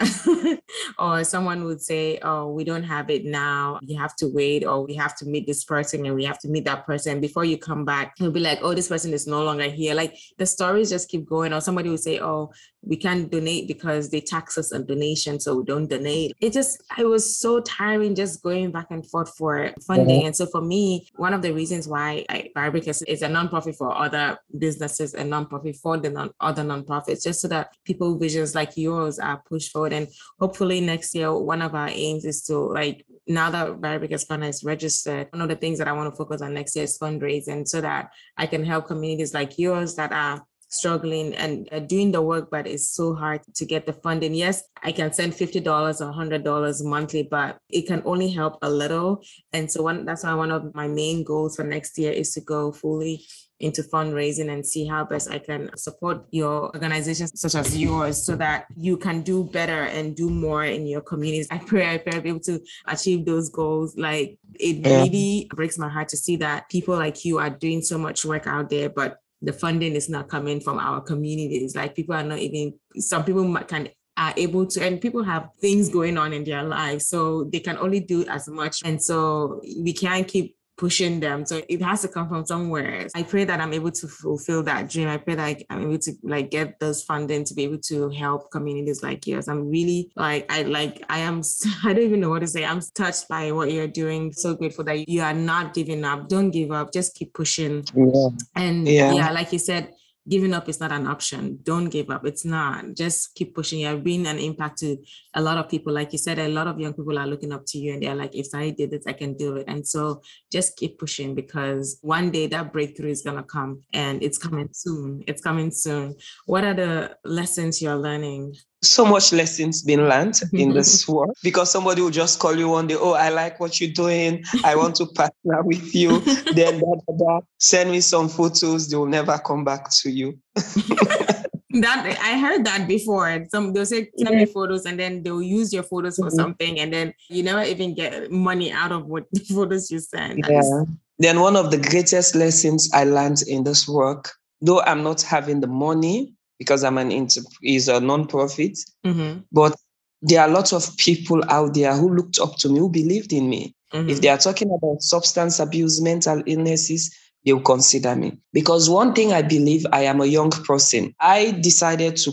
or 1.00 1.24
someone 1.24 1.64
would 1.66 1.82
say 1.82 2.18
oh 2.24 2.52
we 2.52 2.64
don't 2.64 2.84
have 2.84 3.10
it 3.12 3.24
now. 3.24 3.80
You 3.84 4.00
have 4.00 4.16
to 4.18 4.28
wait 4.28 4.66
or 4.66 4.86
we 4.86 4.96
have 4.96 5.16
to 5.18 5.26
meet 5.26 5.46
this 5.46 5.64
person 5.64 6.06
and 6.06 6.16
we 6.16 6.24
have 6.26 6.40
to 6.40 6.48
meet 6.48 6.66
that 6.66 6.86
person 6.86 7.22
before 7.22 7.46
you 7.46 7.58
come 7.58 7.86
back. 7.86 8.16
It'll 8.20 8.32
be 8.32 8.40
like 8.40 8.60
oh 8.64 8.74
this 8.74 8.88
person 8.88 9.14
is 9.14 9.28
no 9.28 9.44
longer 9.44 9.70
here. 9.70 9.94
Like 9.94 10.18
the 10.40 10.48
stories 10.48 10.90
just 10.90 11.10
keep 11.10 11.26
going 11.26 11.54
or 11.54 11.62
somebody 11.62 11.90
would 11.90 12.00
say 12.00 12.20
oh 12.20 12.52
we 12.86 12.98
can't 12.98 13.32
donate 13.32 13.68
because 13.68 14.10
they 14.10 14.20
tax 14.20 14.58
us 14.58 14.74
on 14.74 14.86
donation 14.86 15.40
so 15.40 15.58
we 15.58 15.64
don't 15.64 15.88
donate. 15.88 16.36
It 16.42 16.52
just 16.52 16.82
it 16.98 17.06
was 17.06 17.38
so 17.38 17.60
tiring 17.62 18.16
just 18.16 18.42
going 18.42 18.72
back 18.72 18.88
and 18.90 19.08
forth 19.08 19.34
for 19.38 19.72
funding. 19.86 20.04
Mm-hmm. 20.04 20.26
and 20.28 20.36
so 20.36 20.48
for 20.48 20.62
me 20.62 21.08
one 21.16 21.34
of 21.34 21.44
the 21.44 21.54
reasons 21.54 21.88
why 21.88 22.26
I, 22.30 22.50
Barrier 22.56 22.72
Breakers 22.72 23.04
is 23.04 23.22
a 23.22 23.28
nonprofit 23.28 23.76
for 23.78 23.96
other 23.96 24.38
businesses 24.58 25.14
and 25.14 25.32
nonprofit 25.32 25.78
for 25.78 25.98
the 25.98 26.10
non, 26.10 26.32
other 26.40 26.64
nonprofits 26.64 27.24
just 27.24 27.40
so 27.42 27.48
that 27.50 27.76
people 27.86 28.18
visions 28.18 28.56
like 28.56 28.76
yours 28.76 29.20
are 29.20 29.43
pushed 29.46 29.72
forward 29.72 29.94
and 29.94 30.08
hopefully 30.40 30.82
next 30.82 31.14
year 31.16 31.34
one 31.34 31.62
of 31.62 31.76
our 31.76 31.90
aims 31.90 32.26
is 32.26 32.44
to 32.44 32.58
like 32.58 33.06
now 33.28 33.50
that 33.50 33.80
Barrier 33.80 34.00
Breakers 34.00 34.26
Corner 34.26 34.48
is 34.48 34.64
registered 34.64 35.28
one 35.32 35.42
of 35.42 35.50
the 35.50 35.56
things 35.56 35.78
that 35.80 35.88
I 35.88 35.94
want 35.94 36.12
to 36.12 36.18
focus 36.18 36.42
on 36.42 36.54
next 36.54 36.76
year 36.76 36.86
is 36.86 36.98
fundraising 36.98 37.68
so 37.68 37.82
that 37.82 38.12
I 38.38 38.48
can 38.48 38.64
help 38.66 38.88
communities 38.88 39.34
like 39.34 39.58
yours 39.58 39.96
that 39.96 40.12
are 40.12 40.46
struggling 40.74 41.36
and 41.36 41.70
doing 41.88 42.12
the 42.12 42.22
work, 42.22 42.50
but 42.50 42.66
it's 42.66 42.90
so 42.90 43.14
hard 43.14 43.42
to 43.54 43.66
get 43.66 43.86
the 43.86 43.94
funding. 43.94 44.34
Yes, 44.34 44.64
I 44.82 44.92
can 44.92 45.14
send 45.14 45.34
$50 45.34 45.62
or 45.62 46.12
$100 46.12 46.84
monthly, 46.84 47.24
but 47.24 47.60
it 47.70 47.84
can 47.84 48.02
only 48.06 48.32
help 48.32 48.58
a 48.64 48.70
little. 48.70 49.24
And 49.54 49.72
so 49.72 49.84
one, 49.84 50.04
that's 50.04 50.24
why 50.24 50.34
one 50.34 50.52
of 50.52 50.74
my 50.74 50.88
main 50.88 51.24
goals 51.24 51.56
for 51.56 51.64
next 51.64 51.98
year 51.98 52.12
is 52.12 52.34
to 52.34 52.42
go 52.42 52.72
fully 52.72 53.24
into 53.64 53.82
fundraising 53.82 54.52
and 54.52 54.66
see 54.66 54.86
how 54.86 55.06
best 55.06 55.32
I 55.32 55.40
can 55.40 55.70
support 55.78 56.26
your 56.32 56.66
organizations 56.76 57.40
such 57.40 57.56
as 57.56 57.78
yours 57.78 58.26
so 58.26 58.36
that 58.36 58.66
you 58.76 58.98
can 58.98 59.22
do 59.22 59.46
better 59.46 59.84
and 59.84 60.16
do 60.16 60.30
more 60.30 60.66
in 60.66 60.86
your 60.86 61.02
communities. 61.02 61.48
I 61.50 61.60
pray 61.60 61.94
I 61.94 61.98
pray 61.98 62.14
I'll 62.14 62.22
be 62.22 62.30
able 62.30 62.42
to 62.42 62.60
achieve 62.88 63.26
those 63.26 63.50
goals. 63.50 63.98
Like 63.98 64.38
it 64.60 64.78
yeah. 64.78 65.04
really 65.04 65.50
breaks 65.56 65.78
my 65.78 65.90
heart 65.90 66.10
to 66.10 66.18
see 66.18 66.36
that 66.38 66.70
people 66.70 66.96
like 66.96 67.24
you 67.24 67.40
are 67.40 67.50
doing 67.50 67.82
so 67.82 67.98
much 67.98 68.26
work 68.26 68.48
out 68.48 68.70
there, 68.70 68.90
but 68.90 69.18
the 69.42 69.54
funding 69.54 69.94
is 69.94 70.10
not 70.10 70.28
coming 70.28 70.60
from 70.60 70.78
our 70.78 71.00
communities. 71.00 71.76
Like 71.76 71.96
people 71.96 72.16
are 72.16 72.24
not 72.24 72.40
even, 72.40 72.74
some 72.98 73.24
people 73.24 73.54
can 73.64 73.90
are 74.16 74.34
able 74.38 74.68
to 74.68 74.84
and 74.86 75.02
people 75.02 75.24
have 75.24 75.50
things 75.60 75.90
going 75.90 76.20
on 76.20 76.34
in 76.34 76.44
their 76.44 76.64
lives 76.64 77.08
so 77.08 77.46
they 77.46 77.60
can 77.60 77.78
only 77.80 78.00
do 78.00 78.24
as 78.28 78.48
much 78.48 78.84
and 78.86 79.02
so 79.02 79.60
we 79.80 79.92
can't 79.92 80.28
keep 80.28 80.56
pushing 80.78 81.20
them. 81.20 81.46
So 81.46 81.62
it 81.70 81.82
has 81.82 82.02
to 82.02 82.08
come 82.08 82.28
from 82.28 82.46
somewhere. 82.46 83.08
I 83.16 83.24
pray 83.24 83.44
that 83.46 83.60
I'm 83.60 83.74
able 83.74 83.92
to 83.92 84.08
fulfill 84.08 84.64
that 84.64 84.90
dream. 84.90 85.08
I 85.08 85.18
pray 85.18 85.36
that 85.36 85.64
I'm 85.70 85.82
able 85.84 86.00
to 86.00 86.14
like 86.24 86.52
get 86.52 86.80
those 86.80 87.04
funding 87.04 87.44
to 87.46 87.54
be 87.54 87.64
able 87.64 87.80
to 87.90 88.10
help 88.10 88.52
communities 88.52 89.04
like 89.04 89.28
yours. 89.28 89.48
I'm 89.48 89.70
really 89.70 90.12
like 90.16 90.52
I 90.52 90.64
like 90.64 91.04
I 91.10 91.20
am 91.20 91.42
I 91.84 91.94
don't 91.94 92.04
even 92.04 92.20
know 92.20 92.30
what 92.30 92.40
to 92.40 92.48
say. 92.48 92.66
I'm 92.66 92.82
touched 92.96 93.28
by 93.28 93.52
what 93.52 93.72
you're 93.72 93.88
doing. 93.88 94.34
So 94.34 94.56
grateful 94.56 94.84
that 94.86 95.08
you 95.08 95.22
are 95.22 95.34
not 95.34 95.74
giving 95.74 96.04
up. 96.04 96.28
Don't 96.28 96.52
give 96.52 96.72
up. 96.72 96.92
Just 96.92 97.16
keep 97.16 97.34
pushing. 97.34 97.86
Yeah. 97.96 98.30
And 98.56 98.88
yeah, 98.88 99.14
yeah 99.14 99.32
like 99.32 99.54
you 99.54 99.60
said, 99.60 99.94
giving 100.28 100.54
up 100.54 100.70
is 100.70 100.80
not 100.80 100.92
an 100.92 101.08
option. 101.08 101.60
Don't 101.64 101.90
give 101.90 102.10
up. 102.10 102.26
It's 102.26 102.46
not. 102.46 102.94
Just 102.94 103.36
keep 103.36 103.54
pushing. 103.54 103.80
You've 103.80 104.04
been 104.04 104.26
an 104.26 104.40
impact 104.40 104.80
to 104.80 104.98
a 105.34 105.42
lot 105.42 105.58
of 105.58 105.70
people. 105.70 105.94
Like 105.94 106.12
you 106.14 106.18
said, 106.18 106.40
a 106.40 106.48
lot 106.48 106.68
of 106.68 106.80
young 106.80 106.94
people 106.94 107.18
are 107.20 107.28
looking 107.28 107.52
up 107.52 107.64
to 107.68 107.78
you 107.78 107.94
and 107.94 108.04
they're 108.04 108.16
like, 108.16 108.36
if 108.36 108.48
I 108.54 108.70
did 108.70 108.94
it, 108.94 109.04
I 109.08 109.14
can 109.14 109.36
do 109.36 109.58
it. 109.58 109.66
And 109.68 109.86
so 109.88 110.22
just 110.52 110.78
keep 110.78 110.98
pushing 110.98 111.36
because 111.36 111.98
one 112.02 112.32
day 112.32 112.48
that 112.48 112.72
breakthrough 112.72 113.10
is 113.10 113.22
going 113.22 113.38
to 113.38 113.44
come 113.44 113.82
and 113.94 114.24
it's 114.24 114.38
coming 114.38 114.70
soon. 114.72 115.24
It's 115.28 115.42
coming 115.42 115.72
soon. 115.72 116.16
What 116.46 116.64
are 116.64 116.74
the 116.74 117.18
lessons 117.26 117.82
you're 117.82 117.96
learning 117.98 118.56
so 118.86 119.06
much 119.06 119.32
lessons 119.34 119.82
been 119.82 120.08
learned 120.08 120.40
in 120.54 120.74
this 120.74 121.08
work 121.08 121.30
because 121.44 121.72
somebody 121.72 122.02
will 122.02 122.10
just 122.10 122.40
call 122.40 122.56
you 122.56 122.70
one 122.70 122.88
day, 122.88 122.96
oh, 122.96 123.14
I 123.14 123.30
like 123.30 123.60
what 123.60 123.80
you're 123.80 123.92
doing. 123.92 124.44
I 124.64 124.76
want 124.76 124.96
to 124.98 125.06
partner 125.08 125.62
with 125.64 125.96
you. 125.96 126.20
then 126.54 126.80
da, 126.80 126.96
da, 127.08 127.18
da, 127.18 127.40
send 127.60 127.92
me 127.92 128.02
some 128.02 128.30
photos. 128.30 128.90
They 128.90 128.98
will 128.98 129.06
never 129.06 129.38
come 129.38 129.64
back 129.64 129.90
to 130.02 130.10
you. 130.10 130.40
that 130.56 132.18
I 132.22 132.38
heard 132.38 132.66
that 132.66 132.88
before. 132.88 133.46
Some 133.50 133.74
they'll 133.74 133.86
say 133.86 134.10
send 134.18 134.36
me 134.36 134.46
photos 134.46 134.86
and 134.86 135.00
then 135.00 135.24
they'll 135.24 135.42
use 135.42 135.74
your 135.74 135.84
photos 135.84 136.18
for 136.18 136.28
mm-hmm. 136.28 136.36
something 136.36 136.80
and 136.80 136.94
then 136.94 137.14
you 137.30 137.44
never 137.44 137.64
even 137.64 137.96
get 137.96 138.32
money 138.32 138.72
out 138.72 138.92
of 138.92 139.08
what 139.08 139.26
the 139.32 139.40
photos 139.40 139.90
you 139.90 140.00
send. 140.00 140.44
yeah. 140.50 140.60
Is- 140.60 140.88
then 141.20 141.40
one 141.40 141.56
of 141.56 141.70
the 141.70 141.78
greatest 141.78 142.36
lessons 142.36 142.90
I 142.92 143.04
learned 143.04 143.44
in 143.48 143.64
this 143.64 143.88
work, 143.88 144.32
though 144.62 144.82
I'm 144.82 145.04
not 145.04 145.22
having 145.22 145.62
the 145.62 145.68
money 145.68 146.34
because 146.64 146.86
I'm 146.86 146.98
an 146.98 147.12
inter- 147.12 147.42
is 147.62 147.90
a 147.90 148.00
non-profit. 148.00 148.80
Mm-hmm. 149.06 149.40
But 149.52 149.76
there 150.22 150.42
are 150.42 150.48
lots 150.48 150.72
of 150.72 150.96
people 150.98 151.44
out 151.50 151.74
there 151.74 151.94
who 151.94 152.16
looked 152.16 152.40
up 152.40 152.56
to 152.60 152.70
me, 152.70 152.80
who 152.80 152.90
believed 152.90 153.34
in 153.34 153.50
me. 153.50 153.76
Mm-hmm. 153.94 154.10
If 154.10 154.22
they 154.22 154.30
are 154.30 154.38
talking 154.38 154.72
about 154.72 155.02
substance 155.02 155.60
abuse, 155.60 156.02
mental 156.02 156.42
illnesses, 156.46 157.14
they'll 157.46 157.60
consider 157.60 158.16
me. 158.16 158.38
Because 158.54 158.90
one 158.90 159.14
thing 159.14 159.34
I 159.34 159.42
believe, 159.42 159.86
I 159.92 160.04
am 160.04 160.22
a 160.22 160.26
young 160.26 160.52
person. 160.52 161.14
I 161.20 161.52
decided 161.52 162.16
to 162.18 162.32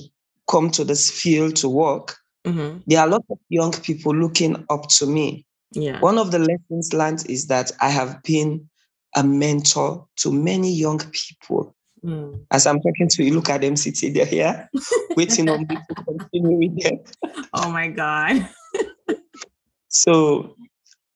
come 0.48 0.70
to 0.70 0.84
this 0.84 1.10
field 1.10 1.56
to 1.56 1.68
work. 1.68 2.16
Mm-hmm. 2.46 2.78
There 2.86 3.00
are 3.00 3.08
a 3.08 3.10
lot 3.10 3.24
of 3.30 3.38
young 3.48 3.72
people 3.72 4.14
looking 4.14 4.64
up 4.70 4.88
to 4.90 5.06
me. 5.06 5.44
Yeah. 5.72 6.00
One 6.00 6.18
of 6.18 6.30
the 6.30 6.38
lessons 6.38 6.92
learned 6.92 7.28
is 7.28 7.48
that 7.48 7.72
I 7.80 7.90
have 7.90 8.22
been 8.22 8.68
a 9.16 9.24
mentor 9.24 10.06
to 10.18 10.32
many 10.32 10.72
young 10.72 11.00
people. 11.10 11.74
Mm. 12.04 12.44
As 12.50 12.66
I'm 12.66 12.80
talking 12.80 13.08
to 13.08 13.24
you, 13.24 13.34
look 13.34 13.48
at 13.48 13.60
them 13.60 13.76
sitting 13.76 14.12
there 14.12 14.26
here, 14.26 14.68
waiting 15.16 15.48
on 15.48 15.60
me 15.60 15.76
to 15.76 15.94
continue 15.94 16.56
with 16.58 16.82
them. 16.82 16.98
Oh 17.54 17.70
my 17.70 17.88
God. 17.88 18.48
so 19.88 20.56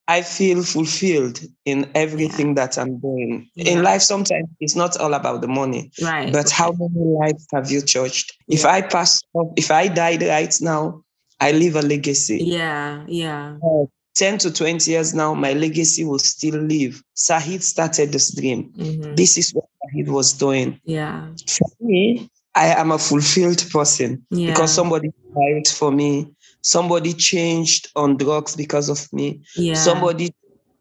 I 0.06 0.22
feel 0.22 0.62
fulfilled 0.62 1.40
in 1.64 1.90
everything 1.94 2.48
yeah. 2.48 2.66
that 2.66 2.78
I'm 2.78 2.98
doing. 2.98 3.48
Yeah. 3.54 3.72
In 3.72 3.82
life, 3.82 4.02
sometimes 4.02 4.48
it's 4.60 4.76
not 4.76 4.98
all 4.98 5.14
about 5.14 5.40
the 5.40 5.48
money. 5.48 5.90
Right. 6.02 6.32
But 6.32 6.50
how 6.50 6.72
many 6.72 6.92
lives 6.94 7.46
have 7.52 7.70
you 7.70 7.80
touched? 7.80 8.36
Yeah. 8.46 8.58
If 8.58 8.64
I 8.66 8.82
pass 8.82 9.22
if 9.56 9.70
I 9.70 9.88
died 9.88 10.22
right 10.22 10.54
now, 10.60 11.04
I 11.40 11.52
leave 11.52 11.76
a 11.76 11.82
legacy. 11.82 12.38
Yeah, 12.42 13.04
yeah. 13.08 13.56
Uh, 13.64 13.86
10 14.16 14.38
to 14.38 14.52
20 14.52 14.90
years 14.90 15.12
now, 15.14 15.34
my 15.34 15.54
legacy 15.54 16.04
will 16.04 16.20
still 16.20 16.60
live. 16.60 17.02
Sahid 17.16 17.62
started 17.62 18.12
this 18.12 18.34
dream. 18.34 18.72
Mm-hmm. 18.76 19.14
This 19.16 19.36
is 19.36 19.52
what 19.52 19.64
Sahid 19.84 20.08
was 20.08 20.32
doing. 20.32 20.80
Yeah. 20.84 21.28
For 21.48 21.68
me, 21.80 22.30
I 22.54 22.68
am 22.74 22.92
a 22.92 22.98
fulfilled 22.98 23.64
person 23.70 24.24
yeah. 24.30 24.50
because 24.50 24.72
somebody 24.72 25.12
died 25.34 25.68
for 25.68 25.90
me. 25.90 26.30
Somebody 26.62 27.12
changed 27.12 27.90
on 27.94 28.16
drugs 28.16 28.56
because 28.56 28.88
of 28.88 29.12
me. 29.12 29.42
Yeah. 29.56 29.74
Somebody 29.74 30.34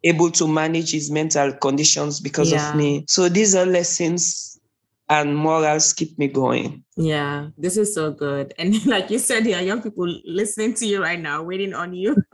able 0.04 0.32
to 0.32 0.48
manage 0.48 0.92
his 0.92 1.10
mental 1.10 1.54
conditions 1.54 2.20
because 2.20 2.52
yeah. 2.52 2.70
of 2.70 2.76
me. 2.76 3.06
So 3.08 3.30
these 3.30 3.56
are 3.56 3.66
lessons 3.66 4.60
and 5.10 5.36
morals 5.36 5.94
keep 5.94 6.18
me 6.18 6.28
going. 6.28 6.84
Yeah, 6.96 7.50
this 7.58 7.78
is 7.78 7.94
so 7.94 8.12
good. 8.12 8.54
And 8.58 8.86
like 8.86 9.10
you 9.10 9.20
said, 9.20 9.46
there 9.46 9.58
are 9.58 9.62
young 9.62 9.82
people 9.82 10.08
listening 10.26 10.74
to 10.76 10.86
you 10.86 11.02
right 11.02 11.20
now, 11.20 11.44
waiting 11.44 11.74
on 11.74 11.94
you. 11.94 12.16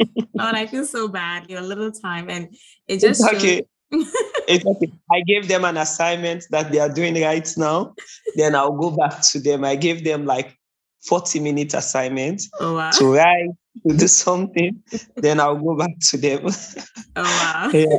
oh, 0.40 0.46
and 0.46 0.56
I 0.56 0.66
feel 0.66 0.84
so 0.84 1.08
bad. 1.08 1.46
You 1.48 1.56
know, 1.56 1.62
a 1.62 1.66
little 1.66 1.92
time, 1.92 2.30
and 2.30 2.54
it 2.86 3.00
just 3.00 3.22
it's 3.22 3.34
okay. 3.34 3.62
It's 3.92 4.64
okay. 4.64 4.92
I 5.12 5.22
gave 5.22 5.48
them 5.48 5.64
an 5.64 5.76
assignment 5.76 6.46
that 6.50 6.70
they 6.70 6.78
are 6.78 6.88
doing 6.88 7.20
right 7.20 7.48
now. 7.56 7.94
Then 8.36 8.54
I'll 8.54 8.72
go 8.72 8.90
back 8.90 9.20
to 9.32 9.40
them. 9.40 9.64
I 9.64 9.76
gave 9.76 10.04
them 10.04 10.26
like 10.26 10.56
40 11.06 11.40
minute 11.40 11.74
assignment 11.74 12.42
oh, 12.60 12.74
wow. 12.74 12.90
to 12.90 13.12
write, 13.12 13.50
to 13.86 13.96
do 13.96 14.06
something. 14.06 14.82
then 15.16 15.40
I'll 15.40 15.56
go 15.56 15.76
back 15.76 15.98
to 16.10 16.18
them. 16.18 16.46
oh 17.16 17.22
wow. 17.22 17.70
Yeah. 17.72 17.98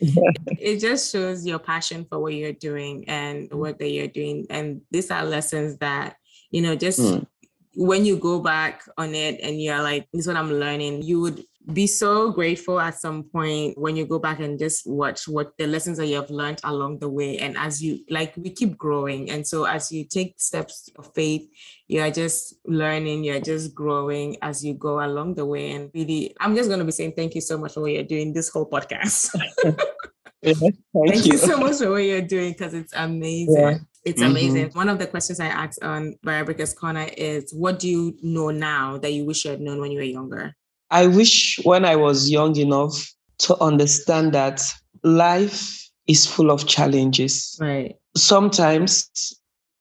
it 0.58 0.80
just 0.80 1.12
shows 1.12 1.46
your 1.46 1.58
passion 1.58 2.06
for 2.08 2.18
what 2.18 2.32
you're 2.32 2.52
doing 2.52 3.06
and 3.06 3.50
work 3.52 3.78
that 3.78 3.90
you're 3.90 4.08
doing. 4.08 4.46
And 4.48 4.80
these 4.90 5.10
are 5.10 5.24
lessons 5.24 5.76
that, 5.78 6.16
you 6.50 6.62
know, 6.62 6.74
just 6.74 7.00
mm. 7.00 7.26
when 7.74 8.06
you 8.06 8.16
go 8.16 8.40
back 8.40 8.82
on 8.96 9.14
it 9.14 9.40
and 9.42 9.60
you're 9.60 9.82
like, 9.82 10.08
this 10.12 10.22
is 10.22 10.26
what 10.26 10.36
I'm 10.36 10.52
learning, 10.52 11.02
you 11.02 11.20
would 11.20 11.44
be 11.74 11.86
so 11.86 12.30
grateful 12.32 12.80
at 12.80 12.98
some 12.98 13.22
point 13.24 13.76
when 13.78 13.96
you 13.96 14.06
go 14.06 14.18
back 14.18 14.40
and 14.40 14.58
just 14.58 14.86
watch 14.86 15.26
what 15.26 15.56
the 15.58 15.66
lessons 15.66 15.98
that 15.98 16.06
you 16.06 16.16
have 16.16 16.30
learned 16.30 16.60
along 16.64 16.98
the 16.98 17.08
way 17.08 17.38
and 17.38 17.56
as 17.56 17.82
you 17.82 17.98
like 18.10 18.34
we 18.36 18.50
keep 18.50 18.76
growing 18.76 19.30
and 19.30 19.46
so 19.46 19.64
as 19.64 19.90
you 19.90 20.04
take 20.04 20.34
steps 20.38 20.88
of 20.96 21.12
faith 21.14 21.48
you 21.88 22.00
are 22.00 22.10
just 22.10 22.54
learning 22.66 23.24
you're 23.24 23.40
just 23.40 23.74
growing 23.74 24.36
as 24.42 24.64
you 24.64 24.74
go 24.74 25.04
along 25.04 25.34
the 25.34 25.44
way 25.44 25.72
and 25.72 25.90
really 25.94 26.34
i'm 26.40 26.54
just 26.54 26.68
going 26.68 26.78
to 26.78 26.84
be 26.84 26.92
saying 26.92 27.12
thank 27.16 27.34
you 27.34 27.40
so 27.40 27.58
much 27.58 27.74
for 27.74 27.80
what 27.82 27.92
you're 27.92 28.02
doing 28.02 28.32
this 28.32 28.48
whole 28.48 28.68
podcast 28.68 29.30
thank, 30.42 30.58
thank 30.58 31.26
you. 31.26 31.32
you. 31.32 31.38
so 31.38 31.58
much 31.58 31.76
for 31.78 31.90
what 31.90 32.04
you're 32.04 32.22
doing 32.22 32.52
because 32.52 32.74
it's 32.74 32.92
amazing 32.94 33.54
yeah. 33.54 33.78
It's 34.02 34.22
mm-hmm. 34.22 34.30
amazing. 34.30 34.70
One 34.72 34.88
of 34.88 34.98
the 34.98 35.06
questions 35.06 35.40
I 35.40 35.48
asked 35.48 35.82
on 35.82 36.14
Barrier 36.22 36.46
Breakers 36.46 36.72
Corner 36.72 37.06
is 37.18 37.52
what 37.52 37.78
do 37.78 37.88
you 37.88 38.16
know 38.22 38.50
now 38.50 38.96
that 38.96 39.12
you 39.12 39.26
wish 39.26 39.44
you 39.44 39.50
had 39.50 39.60
known 39.60 39.78
when 39.78 39.90
you 39.90 39.98
were 39.98 40.04
younger? 40.04 40.56
I 40.90 41.06
wish 41.06 41.60
when 41.62 41.84
I 41.84 41.96
was 41.96 42.30
young 42.30 42.56
enough 42.56 43.12
to 43.40 43.60
understand 43.62 44.32
that 44.32 44.62
life 45.02 45.88
is 46.06 46.26
full 46.26 46.50
of 46.50 46.66
challenges. 46.66 47.56
Right. 47.60 47.96
Sometimes 48.16 49.08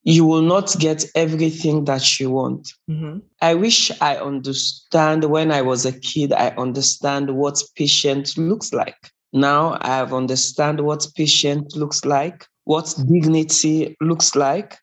you 0.04 0.26
will 0.26 0.42
not 0.42 0.76
get 0.80 1.06
everything 1.16 1.86
that 1.86 2.20
you 2.20 2.30
want. 2.30 2.72
Mm-hmm. 2.90 3.20
I 3.42 3.56
wish 3.56 3.92
I 4.02 4.18
understand 4.18 5.26
when 5.26 5.52
I 5.52 5.62
was 5.62 5.86
a 5.86 6.00
kid, 6.00 6.32
I 6.34 6.50
understand 6.50 7.36
what 7.36 7.62
patience 7.76 8.38
looks 8.38 8.72
like. 8.72 9.12
Now 9.34 9.78
I 9.82 9.88
have 9.88 10.14
understand 10.14 10.82
what 10.82 11.06
patience 11.16 11.76
looks 11.76 12.06
like, 12.06 12.48
what 12.64 12.94
dignity 13.12 13.96
looks 14.02 14.36
like, 14.36 14.78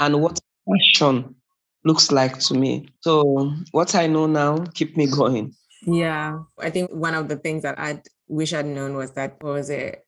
and 0.00 0.20
what 0.22 0.40
passion 0.68 1.34
looks 1.84 2.10
like 2.10 2.38
to 2.40 2.54
me. 2.54 2.88
So 3.00 3.52
what 3.72 3.94
I 3.94 4.06
know 4.06 4.26
now 4.26 4.64
keep 4.74 4.96
me 4.96 5.06
going. 5.06 5.54
Yeah, 5.84 6.40
I 6.58 6.70
think 6.70 6.90
one 6.92 7.14
of 7.14 7.28
the 7.28 7.36
things 7.36 7.62
that 7.62 7.78
I 7.78 8.02
wish 8.28 8.52
I'd 8.52 8.66
known 8.66 8.94
was 8.94 9.12
that 9.12 9.42
was 9.42 9.68
it 9.70 10.04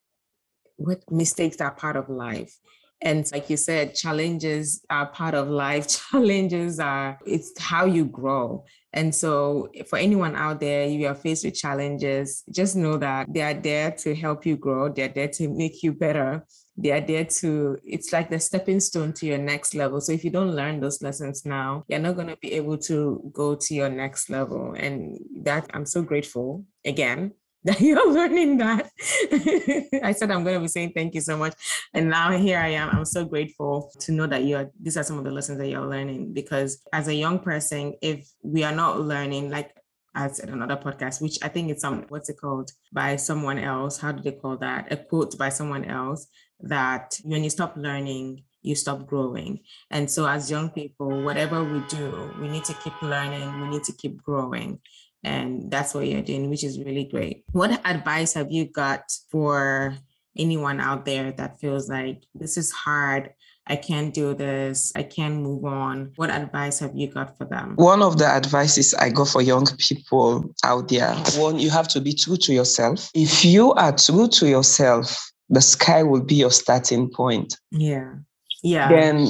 what 0.76 1.10
mistakes 1.10 1.60
are 1.60 1.72
part 1.72 1.96
of 1.96 2.08
life. 2.08 2.56
And 3.02 3.30
like 3.32 3.50
you 3.50 3.56
said, 3.56 3.94
challenges 3.94 4.84
are 4.88 5.06
part 5.06 5.34
of 5.34 5.48
life. 5.48 5.88
Challenges 6.10 6.80
are 6.80 7.18
it's 7.26 7.52
how 7.60 7.84
you 7.84 8.06
grow. 8.06 8.64
And 8.92 9.14
so 9.14 9.68
for 9.88 9.98
anyone 9.98 10.37
out 10.37 10.60
there, 10.60 10.87
you 10.87 11.06
are 11.08 11.14
faced 11.14 11.44
with 11.44 11.54
challenges, 11.54 12.44
just 12.50 12.76
know 12.76 12.96
that 12.98 13.26
they 13.32 13.42
are 13.42 13.54
there 13.54 13.90
to 13.90 14.14
help 14.14 14.46
you 14.46 14.56
grow. 14.56 14.88
They're 14.88 15.08
there 15.08 15.28
to 15.28 15.48
make 15.48 15.82
you 15.82 15.92
better 15.92 16.46
they 16.76 16.90
are 16.90 17.00
there 17.00 17.24
to 17.24 17.78
it's 17.84 18.12
like 18.12 18.30
the 18.30 18.38
stepping 18.38 18.80
stone 18.80 19.12
to 19.14 19.26
your 19.26 19.38
next 19.38 19.74
level. 19.74 20.00
So 20.00 20.12
if 20.12 20.24
you 20.24 20.30
don't 20.30 20.54
learn 20.54 20.80
those 20.80 21.02
lessons 21.02 21.44
now 21.44 21.84
you're 21.88 22.00
not 22.00 22.16
going 22.16 22.28
to 22.28 22.37
be 22.37 22.52
able 22.52 22.78
to 22.78 23.30
go 23.32 23.54
to 23.54 23.74
your 23.74 23.88
next 23.88 24.30
level. 24.30 24.74
And 24.76 25.18
that 25.42 25.70
i'm 25.74 25.87
so 25.87 26.02
grateful 26.02 26.64
again 26.84 27.32
that 27.64 27.80
you're 27.80 28.12
learning 28.12 28.58
that. 28.58 28.90
I 30.02 30.12
said 30.12 30.30
i'm 30.30 30.44
going 30.44 30.56
to 30.56 30.60
be 30.60 30.68
saying 30.68 30.92
thank 30.94 31.14
you 31.14 31.20
so 31.20 31.37
much. 31.37 31.54
And 31.94 32.10
now 32.10 32.37
here 32.37 32.58
i 32.58 32.68
am. 32.68 32.90
I'm 32.90 33.04
so 33.04 33.24
grateful 33.24 33.92
to 34.00 34.12
know 34.12 34.26
that 34.26 34.44
you're 34.44 34.70
these 34.80 34.96
are 34.96 35.04
some 35.04 35.18
of 35.18 35.24
the 35.24 35.30
lessons 35.30 35.58
that 35.58 35.68
you're 35.68 35.87
learning. 35.87 36.32
Because 36.34 36.82
as 36.92 37.08
a 37.08 37.14
young 37.14 37.38
person 37.38 37.94
if 38.02 38.28
we 38.42 38.64
are 38.64 38.74
not 38.74 39.00
learning 39.00 39.50
like 39.50 39.74
Said 40.16 40.48
another 40.48 40.77
podcast, 40.77 41.20
which 41.20 41.38
I 41.42 41.48
think 41.48 41.70
it's 41.70 41.83
some 41.83 42.07
what's 42.09 42.29
it 42.29 42.40
called 42.40 42.70
by 42.92 43.16
someone 43.16 43.59
else. 43.59 43.98
How 43.98 44.12
do 44.12 44.22
they 44.22 44.33
call 44.33 44.57
that? 44.59 44.92
A 44.92 44.96
quote 44.96 45.37
by 45.37 45.48
someone 45.48 45.85
else 45.85 46.29
that 46.61 47.18
when 47.24 47.42
you 47.42 47.50
stop 47.50 47.77
learning, 47.77 48.44
you 48.62 48.74
stop 48.74 49.07
growing. 49.07 49.61
And 49.90 50.11
so, 50.11 50.27
as 50.27 50.50
young 50.50 50.70
people, 50.70 51.22
whatever 51.22 51.62
we 51.62 51.81
do, 51.88 52.33
we 52.40 52.48
need 52.48 52.64
to 52.64 52.74
keep 52.74 53.00
learning, 53.03 53.61
we 53.61 53.68
need 53.68 53.85
to 53.85 53.92
keep 53.92 54.22
growing. 54.22 54.81
And 55.22 55.70
that's 55.70 55.94
what 55.94 56.07
you're 56.07 56.22
doing, 56.22 56.48
which 56.48 56.64
is 56.64 56.79
really 56.79 57.05
great. 57.05 57.44
What 57.53 57.81
advice 57.85 58.35
have 58.35 58.50
you 58.50 58.66
got 58.66 59.03
for 59.31 59.96
anyone 60.37 60.81
out 60.81 61.05
there 61.05 61.33
that 61.33 61.61
feels 61.61 61.88
like 61.88 62.22
this 62.35 62.57
is 62.57 62.70
hard? 62.70 63.31
I 63.66 63.77
can't 63.77 64.12
do 64.12 64.35
this. 64.35 64.92
I 64.94 65.05
can't 65.05 65.37
move 65.37 65.64
on. 65.64 66.12
What 66.16 66.31
advice 66.31 66.81
have 66.81 66.94
you 66.94 67.09
got 67.11 67.38
for 67.38 67.46
them? 67.46 67.74
One 67.77 68.03
of 68.03 68.18
the 68.18 68.27
advices 68.27 68.92
I 68.94 69.11
got 69.11 69.29
for 69.29 69.40
young 69.40 69.66
people 69.79 70.44
out 70.64 70.88
there 70.88 71.14
one, 71.37 71.59
you 71.59 71.70
have 71.70 71.88
to 71.88 72.00
be 72.00 72.12
true 72.12 72.37
to 72.37 72.53
yourself. 72.53 73.11
If 73.14 73.44
you 73.44 73.72
are 73.72 73.96
true 73.96 74.29
to 74.29 74.48
yourself, 74.48 75.33
the 75.48 75.62
sky 75.62 76.03
will 76.03 76.22
be 76.22 76.35
your 76.37 76.50
starting 76.50 77.11
point. 77.11 77.59
Yeah. 77.70 78.14
Yeah. 78.62 78.88
Then, 78.88 79.29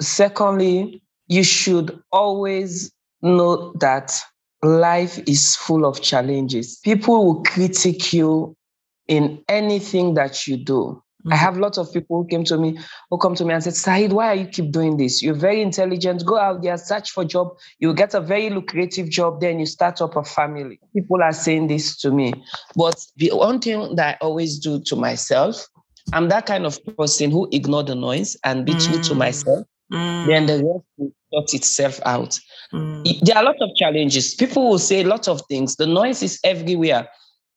secondly, 0.00 1.02
you 1.28 1.44
should 1.44 2.00
always 2.12 2.92
know 3.22 3.72
that 3.80 4.18
life 4.62 5.18
is 5.26 5.56
full 5.56 5.84
of 5.84 6.00
challenges. 6.00 6.78
People 6.84 7.24
will 7.24 7.42
critique 7.42 8.12
you 8.12 8.56
in 9.08 9.42
anything 9.48 10.14
that 10.14 10.46
you 10.46 10.56
do. 10.56 11.02
Mm-hmm. 11.26 11.32
I 11.32 11.36
have 11.36 11.58
lots 11.58 11.76
of 11.76 11.92
people 11.92 12.22
who 12.22 12.28
came 12.28 12.44
to 12.44 12.56
me, 12.56 12.78
who 13.10 13.18
come 13.18 13.34
to 13.34 13.44
me 13.44 13.52
and 13.52 13.62
said, 13.62 13.72
Sahid, 13.72 14.12
why 14.12 14.28
are 14.28 14.34
you 14.36 14.46
keep 14.46 14.70
doing 14.70 14.96
this? 14.96 15.22
You're 15.22 15.34
very 15.34 15.60
intelligent. 15.60 16.24
Go 16.24 16.38
out 16.38 16.62
there, 16.62 16.76
search 16.76 17.10
for 17.10 17.24
job. 17.24 17.48
You 17.80 17.92
get 17.94 18.14
a 18.14 18.20
very 18.20 18.48
lucrative 18.48 19.10
job, 19.10 19.40
then 19.40 19.58
you 19.58 19.66
start 19.66 20.00
up 20.00 20.14
a 20.14 20.22
family. 20.22 20.78
People 20.94 21.20
are 21.24 21.32
saying 21.32 21.66
this 21.66 21.96
to 21.98 22.12
me. 22.12 22.32
But 22.76 23.04
the 23.16 23.30
one 23.32 23.58
thing 23.58 23.96
that 23.96 24.18
I 24.20 24.24
always 24.24 24.60
do 24.60 24.80
to 24.82 24.94
myself, 24.94 25.66
I'm 26.12 26.28
that 26.28 26.46
kind 26.46 26.64
of 26.64 26.78
person 26.96 27.32
who 27.32 27.48
ignore 27.50 27.82
the 27.82 27.96
noise 27.96 28.36
and 28.44 28.64
be 28.64 28.74
mm. 28.74 28.86
true 28.86 29.02
to 29.02 29.14
mm. 29.14 29.18
myself. 29.18 29.66
Mm. 29.92 30.26
Then 30.26 30.46
the 30.46 30.54
rest 30.54 30.84
will 30.96 31.12
sort 31.32 31.54
itself 31.54 32.00
out. 32.06 32.38
Mm. 32.72 33.20
There 33.22 33.36
are 33.36 33.42
a 33.42 33.46
lot 33.46 33.56
of 33.60 33.70
challenges. 33.74 34.36
People 34.36 34.70
will 34.70 34.78
say 34.78 35.00
a 35.00 35.06
lot 35.06 35.26
of 35.26 35.42
things. 35.48 35.74
The 35.74 35.86
noise 35.86 36.22
is 36.22 36.38
everywhere, 36.44 37.08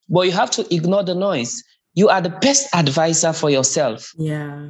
but 0.09 0.21
you 0.21 0.31
have 0.31 0.49
to 0.51 0.73
ignore 0.73 1.03
the 1.03 1.13
noise 1.13 1.63
you 1.99 2.07
are 2.07 2.21
the 2.21 2.29
best 2.29 2.73
advisor 2.73 3.33
for 3.33 3.49
yourself. 3.49 4.13
Yeah. 4.17 4.69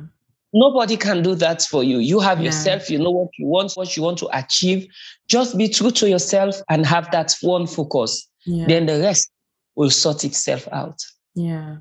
Nobody 0.51 0.97
can 0.97 1.21
do 1.21 1.35
that 1.35 1.61
for 1.61 1.83
you. 1.83 1.99
You 1.99 2.19
have 2.21 2.39
yeah. 2.39 2.45
yourself, 2.45 2.89
you 2.89 2.97
know 2.97 3.11
what 3.11 3.29
you 3.37 3.45
want, 3.45 3.73
what 3.73 3.95
you 3.95 4.01
want 4.01 4.17
to 4.17 4.29
achieve. 4.35 4.87
Just 5.27 5.55
be 5.55 5.69
true 5.69 5.91
to 5.91 6.09
yourself 6.09 6.55
and 6.69 6.87
have 6.87 7.11
that 7.11 7.35
one 7.41 7.67
focus. 7.67 8.27
Yeah. 8.47 8.65
Then 8.67 8.87
the 8.87 8.99
rest 8.99 9.29
will 9.75 9.91
sort 9.91 10.23
itself 10.23 10.67
out. 10.71 10.99
Yeah. 11.35 11.77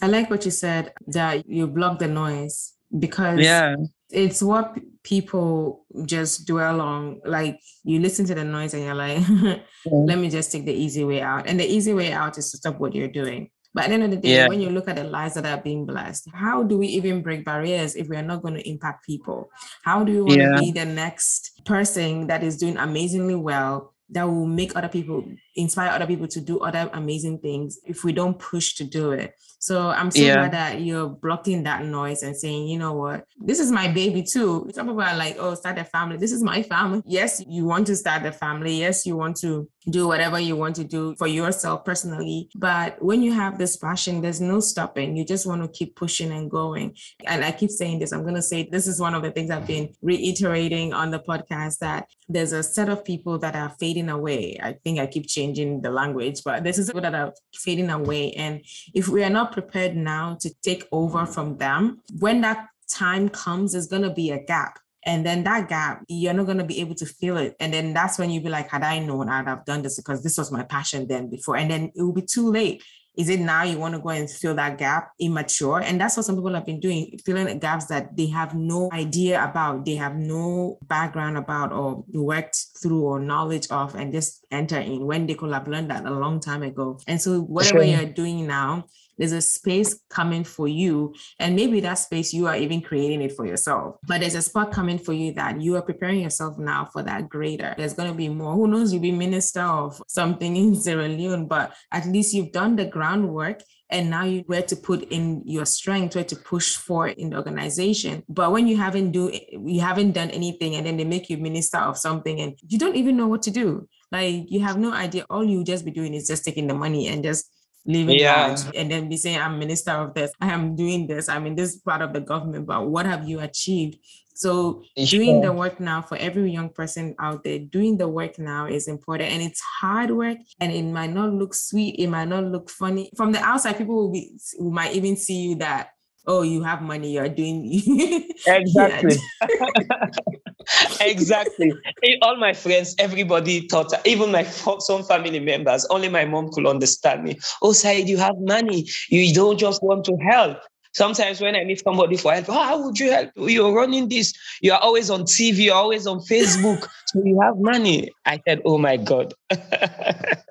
I 0.00 0.06
like 0.06 0.30
what 0.30 0.44
you 0.44 0.52
said 0.52 0.92
that 1.08 1.48
you 1.48 1.66
block 1.66 1.98
the 1.98 2.06
noise 2.06 2.74
because 2.96 3.40
yeah. 3.40 3.74
it's 4.10 4.44
what 4.44 4.76
people 5.02 5.86
just 6.06 6.46
dwell 6.46 6.80
on. 6.80 7.20
Like 7.24 7.58
you 7.82 7.98
listen 7.98 8.26
to 8.26 8.34
the 8.36 8.44
noise 8.44 8.74
and 8.74 8.84
you're 8.84 8.94
like, 8.94 9.26
let 9.86 10.18
me 10.18 10.30
just 10.30 10.52
take 10.52 10.66
the 10.66 10.72
easy 10.72 11.02
way 11.02 11.20
out. 11.20 11.48
And 11.48 11.58
the 11.58 11.66
easy 11.66 11.92
way 11.94 12.12
out 12.12 12.38
is 12.38 12.52
to 12.52 12.58
stop 12.58 12.78
what 12.78 12.94
you're 12.94 13.08
doing. 13.08 13.50
But 13.74 13.84
at 13.84 13.88
the 13.88 13.94
end 13.94 14.04
of 14.04 14.10
the 14.12 14.16
day, 14.16 14.36
yeah. 14.36 14.48
when 14.48 14.60
you 14.60 14.70
look 14.70 14.88
at 14.88 14.96
the 14.96 15.04
lives 15.04 15.34
that 15.34 15.44
are 15.44 15.60
being 15.60 15.84
blessed, 15.84 16.28
how 16.32 16.62
do 16.62 16.78
we 16.78 16.86
even 16.86 17.22
break 17.22 17.44
barriers 17.44 17.96
if 17.96 18.08
we 18.08 18.16
are 18.16 18.22
not 18.22 18.40
going 18.40 18.54
to 18.54 18.68
impact 18.68 19.04
people? 19.04 19.50
How 19.82 20.04
do 20.04 20.12
we 20.12 20.20
want 20.22 20.40
yeah. 20.40 20.54
to 20.54 20.60
be 20.60 20.70
the 20.70 20.84
next 20.84 21.60
person 21.64 22.28
that 22.28 22.44
is 22.44 22.56
doing 22.56 22.76
amazingly 22.76 23.34
well 23.34 23.92
that 24.10 24.24
will 24.24 24.46
make 24.46 24.76
other 24.76 24.88
people 24.88 25.24
inspire 25.56 25.90
other 25.90 26.06
people 26.06 26.28
to 26.28 26.40
do 26.40 26.60
other 26.60 26.90
amazing 26.92 27.38
things 27.38 27.78
if 27.84 28.04
we 28.04 28.12
don't 28.12 28.38
push 28.38 28.74
to 28.74 28.84
do 28.84 29.12
it. 29.12 29.34
So 29.64 29.88
I'm 29.88 30.10
so 30.10 30.20
yeah. 30.20 30.34
glad 30.34 30.52
that 30.52 30.80
you're 30.82 31.08
blocking 31.08 31.62
that 31.62 31.86
noise 31.86 32.22
and 32.22 32.36
saying, 32.36 32.68
you 32.68 32.78
know 32.78 32.92
what, 32.92 33.24
this 33.38 33.58
is 33.58 33.72
my 33.72 33.88
baby 33.88 34.22
too. 34.22 34.68
Some 34.74 34.88
people 34.88 35.00
are 35.00 35.16
like, 35.16 35.36
oh, 35.38 35.54
start 35.54 35.78
a 35.78 35.84
family. 35.84 36.18
This 36.18 36.32
is 36.32 36.42
my 36.42 36.62
family. 36.62 37.02
Yes, 37.06 37.42
you 37.48 37.64
want 37.64 37.86
to 37.86 37.96
start 37.96 38.26
a 38.26 38.32
family. 38.32 38.80
Yes, 38.80 39.06
you 39.06 39.16
want 39.16 39.36
to 39.38 39.66
do 39.90 40.06
whatever 40.06 40.38
you 40.38 40.56
want 40.56 40.76
to 40.76 40.84
do 40.84 41.14
for 41.16 41.26
yourself 41.26 41.84
personally. 41.84 42.50
But 42.56 43.02
when 43.02 43.22
you 43.22 43.32
have 43.32 43.56
this 43.56 43.76
passion, 43.78 44.20
there's 44.20 44.40
no 44.40 44.60
stopping. 44.60 45.16
You 45.16 45.24
just 45.24 45.46
want 45.46 45.62
to 45.62 45.68
keep 45.68 45.96
pushing 45.96 46.30
and 46.30 46.50
going. 46.50 46.94
And 47.26 47.42
I 47.42 47.50
keep 47.52 47.70
saying 47.70 48.00
this, 48.00 48.12
I'm 48.12 48.22
going 48.22 48.34
to 48.34 48.42
say 48.42 48.68
this 48.70 48.86
is 48.86 49.00
one 49.00 49.14
of 49.14 49.22
the 49.22 49.30
things 49.30 49.50
I've 49.50 49.66
been 49.66 49.94
reiterating 50.02 50.92
on 50.92 51.10
the 51.10 51.20
podcast 51.20 51.78
that 51.78 52.06
there's 52.28 52.52
a 52.52 52.62
set 52.62 52.90
of 52.90 53.04
people 53.04 53.38
that 53.38 53.56
are 53.56 53.74
fading 53.80 54.10
away. 54.10 54.58
I 54.62 54.74
think 54.84 54.98
I 54.98 55.06
keep 55.06 55.26
changing 55.26 55.43
the 55.52 55.90
language, 55.90 56.42
but 56.44 56.64
this 56.64 56.78
is 56.78 56.88
that 56.88 57.14
are 57.14 57.34
fading 57.54 57.90
away. 57.90 58.32
And 58.32 58.64
if 58.94 59.08
we 59.08 59.22
are 59.24 59.30
not 59.30 59.52
prepared 59.52 59.96
now 59.96 60.36
to 60.40 60.50
take 60.62 60.86
over 60.92 61.26
from 61.26 61.58
them, 61.58 62.00
when 62.18 62.40
that 62.42 62.68
time 62.88 63.28
comes, 63.28 63.72
there's 63.72 63.88
going 63.88 64.02
to 64.02 64.10
be 64.10 64.30
a 64.30 64.42
gap 64.42 64.78
and 65.06 65.24
then 65.24 65.44
that 65.44 65.68
gap, 65.68 66.02
you're 66.08 66.32
not 66.32 66.46
going 66.46 66.58
to 66.58 66.64
be 66.64 66.80
able 66.80 66.94
to 66.96 67.06
feel 67.06 67.36
it. 67.36 67.54
And 67.60 67.72
then 67.72 67.92
that's 67.92 68.18
when 68.18 68.30
you 68.30 68.40
be 68.40 68.48
like, 68.48 68.70
had 68.70 68.82
I 68.82 68.98
known, 69.00 69.28
I'd 69.28 69.46
have 69.46 69.64
done 69.64 69.82
this 69.82 69.96
because 69.96 70.22
this 70.22 70.38
was 70.38 70.50
my 70.50 70.62
passion 70.62 71.06
then 71.06 71.28
before. 71.28 71.56
And 71.56 71.70
then 71.70 71.92
it 71.94 72.02
will 72.02 72.12
be 72.12 72.22
too 72.22 72.50
late. 72.50 72.82
Is 73.16 73.28
it 73.28 73.40
now 73.40 73.62
you 73.62 73.78
want 73.78 73.94
to 73.94 74.00
go 74.00 74.08
and 74.08 74.28
fill 74.28 74.54
that 74.56 74.78
gap 74.78 75.12
immature? 75.20 75.80
And 75.80 76.00
that's 76.00 76.16
what 76.16 76.26
some 76.26 76.34
people 76.34 76.54
have 76.54 76.66
been 76.66 76.80
doing, 76.80 77.18
filling 77.24 77.46
the 77.46 77.54
gaps 77.54 77.86
that 77.86 78.16
they 78.16 78.26
have 78.26 78.54
no 78.54 78.90
idea 78.92 79.42
about, 79.42 79.84
they 79.84 79.94
have 79.94 80.16
no 80.16 80.78
background 80.88 81.36
about 81.36 81.72
or 81.72 82.04
worked 82.12 82.58
through 82.82 83.02
or 83.02 83.20
knowledge 83.20 83.68
of, 83.70 83.94
and 83.94 84.12
just 84.12 84.44
enter 84.50 84.78
in 84.78 85.06
when 85.06 85.26
they 85.26 85.34
could 85.34 85.52
have 85.52 85.68
learned 85.68 85.90
that 85.90 86.04
a 86.04 86.10
long 86.10 86.40
time 86.40 86.62
ago. 86.62 86.98
And 87.06 87.20
so 87.20 87.40
whatever 87.40 87.84
sure. 87.84 87.84
you're 87.84 88.12
doing 88.12 88.46
now, 88.46 88.86
there's 89.18 89.32
a 89.32 89.40
space 89.40 90.00
coming 90.10 90.44
for 90.44 90.68
you. 90.68 91.14
And 91.38 91.56
maybe 91.56 91.80
that 91.80 91.94
space 91.94 92.32
you 92.32 92.46
are 92.46 92.56
even 92.56 92.80
creating 92.80 93.22
it 93.22 93.32
for 93.32 93.46
yourself. 93.46 93.96
But 94.06 94.20
there's 94.20 94.34
a 94.34 94.42
spot 94.42 94.72
coming 94.72 94.98
for 94.98 95.12
you 95.12 95.32
that 95.34 95.60
you 95.60 95.76
are 95.76 95.82
preparing 95.82 96.20
yourself 96.20 96.58
now 96.58 96.88
for 96.92 97.02
that 97.02 97.28
greater. 97.28 97.74
There's 97.76 97.94
going 97.94 98.10
to 98.10 98.16
be 98.16 98.28
more. 98.28 98.54
Who 98.54 98.66
knows? 98.66 98.92
You'll 98.92 99.02
be 99.02 99.12
minister 99.12 99.62
of 99.62 100.00
something 100.08 100.56
in 100.56 100.74
Sierra 100.80 101.08
Leone, 101.08 101.46
but 101.46 101.74
at 101.92 102.06
least 102.06 102.34
you've 102.34 102.52
done 102.52 102.76
the 102.76 102.86
groundwork 102.86 103.62
and 103.90 104.10
now 104.10 104.24
you 104.24 104.42
where 104.46 104.62
to 104.62 104.76
put 104.76 105.02
in 105.10 105.42
your 105.44 105.64
strength 105.64 106.14
where 106.14 106.24
to 106.24 106.36
push 106.36 106.76
for 106.76 107.08
in 107.08 107.30
the 107.30 107.36
organization 107.36 108.22
but 108.28 108.50
when 108.50 108.66
you 108.66 108.76
haven't 108.76 109.12
do 109.12 109.30
you 109.52 109.80
haven't 109.80 110.12
done 110.12 110.30
anything 110.30 110.74
and 110.74 110.86
then 110.86 110.96
they 110.96 111.04
make 111.04 111.28
you 111.28 111.36
minister 111.36 111.78
of 111.78 111.96
something 111.96 112.40
and 112.40 112.58
you 112.66 112.78
don't 112.78 112.96
even 112.96 113.16
know 113.16 113.26
what 113.26 113.42
to 113.42 113.50
do 113.50 113.86
like 114.10 114.50
you 114.50 114.60
have 114.60 114.78
no 114.78 114.92
idea 114.92 115.24
all 115.28 115.44
you 115.44 115.62
just 115.62 115.84
be 115.84 115.90
doing 115.90 116.14
is 116.14 116.26
just 116.26 116.44
taking 116.44 116.66
the 116.66 116.74
money 116.74 117.08
and 117.08 117.22
just 117.22 117.50
living 117.86 118.18
yeah. 118.18 118.56
and 118.74 118.90
then 118.90 119.08
be 119.08 119.16
saying 119.16 119.38
i'm 119.38 119.58
minister 119.58 119.92
of 119.92 120.14
this. 120.14 120.32
I 120.40 120.52
am 120.52 120.74
doing 120.74 121.06
this. 121.06 121.28
I'm 121.28 121.46
in 121.46 121.54
this 121.54 121.76
part 121.76 122.02
of 122.02 122.12
the 122.12 122.20
government 122.20 122.66
but 122.66 122.88
what 122.88 123.06
have 123.06 123.28
you 123.28 123.40
achieved? 123.40 123.98
So 124.34 124.82
doing 124.96 125.40
the 125.40 125.52
work 125.52 125.78
now 125.78 126.02
for 126.02 126.16
every 126.16 126.50
young 126.50 126.68
person 126.68 127.14
out 127.20 127.44
there 127.44 127.60
doing 127.60 127.96
the 127.96 128.08
work 128.08 128.36
now 128.38 128.66
is 128.66 128.88
important 128.88 129.30
and 129.30 129.40
it's 129.40 129.60
hard 129.60 130.10
work 130.10 130.38
and 130.60 130.72
it 130.72 130.82
might 130.82 131.12
not 131.12 131.32
look 131.32 131.54
sweet. 131.54 131.94
It 132.00 132.08
might 132.08 132.28
not 132.28 132.44
look 132.44 132.68
funny. 132.68 133.10
From 133.16 133.30
the 133.30 133.38
outside 133.38 133.78
people 133.78 133.94
will 133.94 134.12
be 134.12 134.36
might 134.58 134.94
even 134.94 135.16
see 135.16 135.40
you 135.40 135.54
that 135.56 135.90
oh 136.26 136.42
you 136.42 136.62
have 136.62 136.82
money 136.82 137.12
you're 137.12 137.28
doing 137.28 137.64
exactly 138.46 139.16
exactly 141.00 141.72
eh, 142.02 142.16
all 142.22 142.36
my 142.36 142.52
friends 142.52 142.94
everybody 142.98 143.66
thought 143.68 143.92
even 144.06 144.30
my 144.30 144.42
some 144.42 145.02
family 145.04 145.40
members 145.40 145.86
only 145.90 146.08
my 146.08 146.24
mom 146.24 146.50
could 146.50 146.66
understand 146.66 147.22
me 147.22 147.38
oh 147.62 147.70
Sahid, 147.70 148.06
you 148.06 148.16
have 148.16 148.36
money 148.38 148.86
you 149.08 149.34
don't 149.34 149.58
just 149.58 149.82
want 149.82 150.04
to 150.04 150.16
help 150.16 150.58
Sometimes 150.94 151.40
when 151.40 151.56
I 151.56 151.64
meet 151.64 151.82
somebody 151.82 152.16
for 152.16 152.32
help, 152.32 152.48
oh, 152.48 152.52
how 152.52 152.80
would 152.84 153.00
you 153.00 153.10
help? 153.10 153.30
You're 153.34 153.74
running 153.74 154.08
this. 154.08 154.32
You're 154.62 154.76
always 154.76 155.10
on 155.10 155.22
TV. 155.22 155.64
You're 155.64 155.74
always 155.74 156.06
on 156.06 156.20
Facebook. 156.20 156.88
so 157.06 157.20
you 157.24 157.40
have 157.40 157.58
money. 157.58 158.12
I 158.24 158.40
said, 158.46 158.60
oh 158.64 158.78
my 158.78 158.96
God. 158.96 159.34
that 159.50 160.44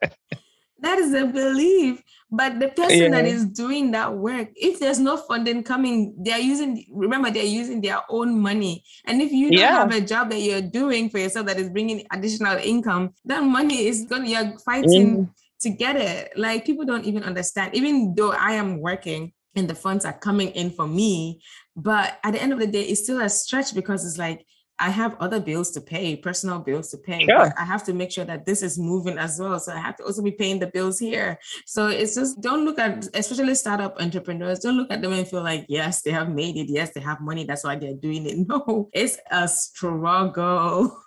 is 0.83 1.13
a 1.13 1.27
belief. 1.27 2.03
But 2.35 2.59
the 2.59 2.69
person 2.69 2.97
yeah. 2.97 3.09
that 3.09 3.25
is 3.25 3.45
doing 3.45 3.91
that 3.91 4.11
work, 4.11 4.49
if 4.55 4.79
there's 4.79 4.99
no 4.99 5.17
funding 5.17 5.61
coming, 5.61 6.15
they're 6.17 6.39
using, 6.39 6.83
remember, 6.91 7.29
they're 7.29 7.43
using 7.43 7.79
their 7.79 7.99
own 8.09 8.39
money. 8.39 8.83
And 9.05 9.21
if 9.21 9.31
you 9.31 9.51
don't 9.51 9.59
yeah. 9.59 9.77
have 9.77 9.93
a 9.93 10.01
job 10.01 10.31
that 10.31 10.39
you're 10.39 10.59
doing 10.59 11.11
for 11.11 11.19
yourself 11.19 11.45
that 11.45 11.59
is 11.59 11.69
bringing 11.69 12.03
additional 12.11 12.57
income, 12.57 13.13
that 13.25 13.43
money 13.43 13.85
is 13.85 14.05
going, 14.05 14.25
you're 14.25 14.57
fighting 14.65 15.27
mm. 15.27 15.29
to 15.61 15.69
get 15.69 15.95
it. 15.95 16.33
Like 16.35 16.65
people 16.65 16.85
don't 16.85 17.05
even 17.05 17.21
understand, 17.21 17.75
even 17.75 18.15
though 18.15 18.31
I 18.31 18.53
am 18.53 18.79
working 18.79 19.31
and 19.55 19.69
the 19.69 19.75
funds 19.75 20.03
are 20.03 20.17
coming 20.17 20.49
in 20.49 20.71
for 20.71 20.87
me. 20.87 21.39
But 21.75 22.17
at 22.23 22.33
the 22.33 22.41
end 22.41 22.51
of 22.51 22.57
the 22.57 22.65
day, 22.65 22.81
it's 22.81 23.03
still 23.03 23.21
a 23.21 23.29
stretch 23.29 23.75
because 23.75 24.07
it's 24.07 24.17
like, 24.17 24.43
I 24.79 24.89
have 24.89 25.15
other 25.19 25.39
bills 25.39 25.71
to 25.71 25.81
pay, 25.81 26.15
personal 26.15 26.59
bills 26.59 26.89
to 26.91 26.97
pay. 26.97 27.25
Sure. 27.25 27.53
I 27.57 27.63
have 27.63 27.83
to 27.85 27.93
make 27.93 28.11
sure 28.11 28.25
that 28.25 28.45
this 28.45 28.63
is 28.63 28.77
moving 28.77 29.17
as 29.17 29.39
well. 29.39 29.59
So 29.59 29.71
I 29.71 29.77
have 29.77 29.95
to 29.97 30.03
also 30.03 30.21
be 30.21 30.31
paying 30.31 30.59
the 30.59 30.67
bills 30.67 30.99
here. 30.99 31.37
So 31.65 31.87
it's 31.87 32.15
just 32.15 32.41
don't 32.41 32.65
look 32.65 32.79
at, 32.79 33.07
especially 33.13 33.55
startup 33.55 33.99
entrepreneurs, 34.01 34.59
don't 34.59 34.77
look 34.77 34.91
at 34.91 35.01
them 35.01 35.13
and 35.13 35.27
feel 35.27 35.43
like, 35.43 35.65
yes, 35.69 36.01
they 36.01 36.11
have 36.11 36.29
made 36.29 36.57
it. 36.57 36.69
Yes, 36.69 36.91
they 36.93 37.01
have 37.01 37.21
money. 37.21 37.45
That's 37.45 37.63
why 37.63 37.75
they're 37.75 37.93
doing 37.93 38.25
it. 38.25 38.33
No, 38.53 38.89
it's 38.93 39.17
a 39.31 39.47
struggle. 39.47 40.99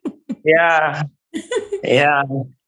yeah. 0.44 1.02
Yeah. 1.82 2.22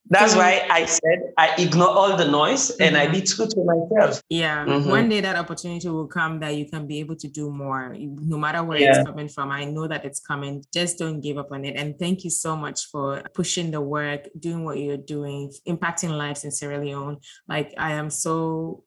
That's 0.08 0.36
why 0.36 0.66
I 0.70 0.86
said 0.86 1.32
I 1.36 1.54
ignore 1.58 1.88
all 1.88 2.16
the 2.16 2.28
noise 2.28 2.70
and 2.70 2.94
mm-hmm. 2.94 3.10
I 3.10 3.12
be 3.12 3.22
true 3.22 3.46
to 3.46 3.64
myself. 3.64 4.22
Yeah. 4.28 4.64
Mm-hmm. 4.64 4.88
One 4.88 5.08
day 5.08 5.20
that 5.20 5.36
opportunity 5.36 5.88
will 5.88 6.06
come 6.06 6.40
that 6.40 6.56
you 6.56 6.66
can 6.68 6.86
be 6.86 7.00
able 7.00 7.16
to 7.16 7.28
do 7.28 7.50
more, 7.50 7.94
no 7.98 8.38
matter 8.38 8.62
where 8.62 8.78
yeah. 8.78 9.00
it's 9.00 9.08
coming 9.08 9.28
from. 9.28 9.50
I 9.50 9.64
know 9.64 9.88
that 9.88 10.04
it's 10.04 10.20
coming. 10.20 10.64
Just 10.72 10.98
don't 10.98 11.20
give 11.20 11.38
up 11.38 11.50
on 11.52 11.64
it. 11.64 11.76
And 11.76 11.98
thank 11.98 12.24
you 12.24 12.30
so 12.30 12.56
much 12.56 12.86
for 12.86 13.22
pushing 13.34 13.70
the 13.70 13.80
work, 13.80 14.28
doing 14.38 14.64
what 14.64 14.78
you're 14.78 14.96
doing, 14.96 15.52
impacting 15.66 16.16
lives 16.16 16.44
in 16.44 16.50
Sierra 16.50 16.82
Leone. 16.82 17.18
Like 17.48 17.74
I 17.76 17.92
am 17.92 18.10
so 18.10 18.84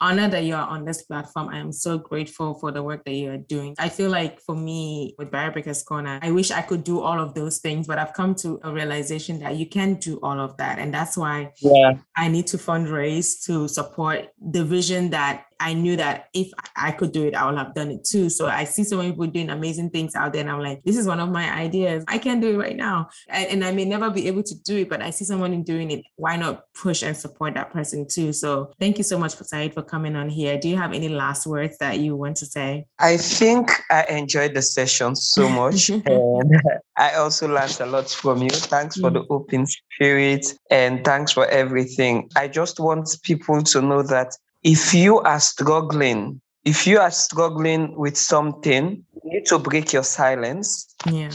honored 0.00 0.30
that 0.32 0.44
you 0.44 0.54
are 0.54 0.66
on 0.66 0.84
this 0.84 1.02
platform. 1.02 1.48
I 1.48 1.58
am 1.58 1.72
so 1.72 1.98
grateful 1.98 2.54
for 2.54 2.72
the 2.72 2.82
work 2.82 3.04
that 3.04 3.12
you 3.12 3.30
are 3.30 3.36
doing. 3.36 3.74
I 3.78 3.88
feel 3.88 4.10
like 4.10 4.40
for 4.40 4.54
me 4.54 5.14
with 5.18 5.30
Breakers 5.30 5.82
Corner, 5.82 6.18
I 6.22 6.30
wish 6.30 6.50
I 6.50 6.62
could 6.62 6.84
do 6.84 7.00
all 7.00 7.20
of 7.20 7.34
those 7.34 7.58
things, 7.58 7.86
but 7.86 7.98
I've 7.98 8.14
come 8.14 8.34
to 8.36 8.60
a 8.64 8.72
realization 8.72 9.40
that 9.40 9.56
you 9.56 9.66
can't 9.66 10.00
do 10.00 10.18
all 10.22 10.40
of 10.40 10.56
that. 10.56 10.78
And 10.78 10.92
that's 10.92 11.16
why 11.16 11.52
yeah. 11.60 11.98
I 12.16 12.28
need 12.28 12.46
to 12.48 12.56
fundraise 12.56 13.44
to 13.46 13.68
support 13.68 14.28
the 14.40 14.64
vision 14.64 15.10
that 15.10 15.44
I 15.60 15.74
knew 15.74 15.96
that 15.96 16.28
if 16.32 16.50
I 16.74 16.90
could 16.90 17.12
do 17.12 17.26
it, 17.26 17.34
I 17.34 17.44
would 17.44 17.58
have 17.58 17.74
done 17.74 17.90
it 17.90 18.02
too. 18.02 18.30
So 18.30 18.46
I 18.46 18.64
see 18.64 18.82
so 18.82 18.96
many 18.96 19.10
people 19.10 19.26
doing 19.26 19.50
amazing 19.50 19.90
things 19.90 20.14
out 20.14 20.32
there, 20.32 20.40
and 20.40 20.50
I'm 20.50 20.60
like, 20.60 20.82
this 20.82 20.96
is 20.96 21.06
one 21.06 21.20
of 21.20 21.28
my 21.28 21.52
ideas. 21.52 22.02
I 22.08 22.18
can 22.18 22.40
do 22.40 22.54
it 22.54 22.56
right 22.56 22.76
now, 22.76 23.10
and, 23.28 23.46
and 23.50 23.64
I 23.64 23.72
may 23.72 23.84
never 23.84 24.10
be 24.10 24.26
able 24.26 24.42
to 24.42 24.54
do 24.62 24.78
it, 24.78 24.88
but 24.88 25.02
I 25.02 25.10
see 25.10 25.26
someone 25.26 25.62
doing 25.62 25.90
it. 25.90 26.04
Why 26.16 26.36
not 26.36 26.64
push 26.74 27.02
and 27.02 27.16
support 27.16 27.54
that 27.54 27.70
person 27.70 28.06
too? 28.08 28.32
So 28.32 28.72
thank 28.80 28.96
you 28.96 29.04
so 29.04 29.18
much, 29.18 29.34
for 29.34 29.44
Sahid, 29.44 29.74
for 29.74 29.82
coming 29.82 30.16
on 30.16 30.30
here. 30.30 30.58
Do 30.58 30.68
you 30.68 30.76
have 30.78 30.94
any 30.94 31.10
last 31.10 31.46
words 31.46 31.76
that 31.78 31.98
you 31.98 32.16
want 32.16 32.38
to 32.38 32.46
say? 32.46 32.86
I 32.98 33.18
think 33.18 33.70
I 33.90 34.04
enjoyed 34.04 34.54
the 34.54 34.62
session 34.62 35.14
so 35.14 35.48
much, 35.48 35.90
and 36.06 36.62
I 36.96 37.14
also 37.14 37.48
learned 37.48 37.78
a 37.80 37.86
lot 37.86 38.08
from 38.08 38.42
you. 38.42 38.50
Thanks 38.50 38.98
for 38.98 39.10
the 39.10 39.24
open 39.28 39.66
spirit, 39.66 40.54
and 40.70 41.04
thanks 41.04 41.32
for 41.32 41.46
everything. 41.46 42.30
I 42.34 42.48
just 42.48 42.80
want 42.80 43.18
people 43.22 43.62
to 43.62 43.82
know 43.82 44.02
that 44.02 44.34
if 44.62 44.94
you 44.94 45.20
are 45.20 45.40
struggling, 45.40 46.40
if 46.64 46.86
you 46.86 46.98
are 46.98 47.10
struggling 47.10 47.96
with 47.96 48.16
something, 48.16 49.04
you 49.24 49.30
need 49.30 49.46
to 49.46 49.58
break 49.58 49.92
your 49.92 50.02
silence. 50.02 50.94
Yeah. 51.06 51.30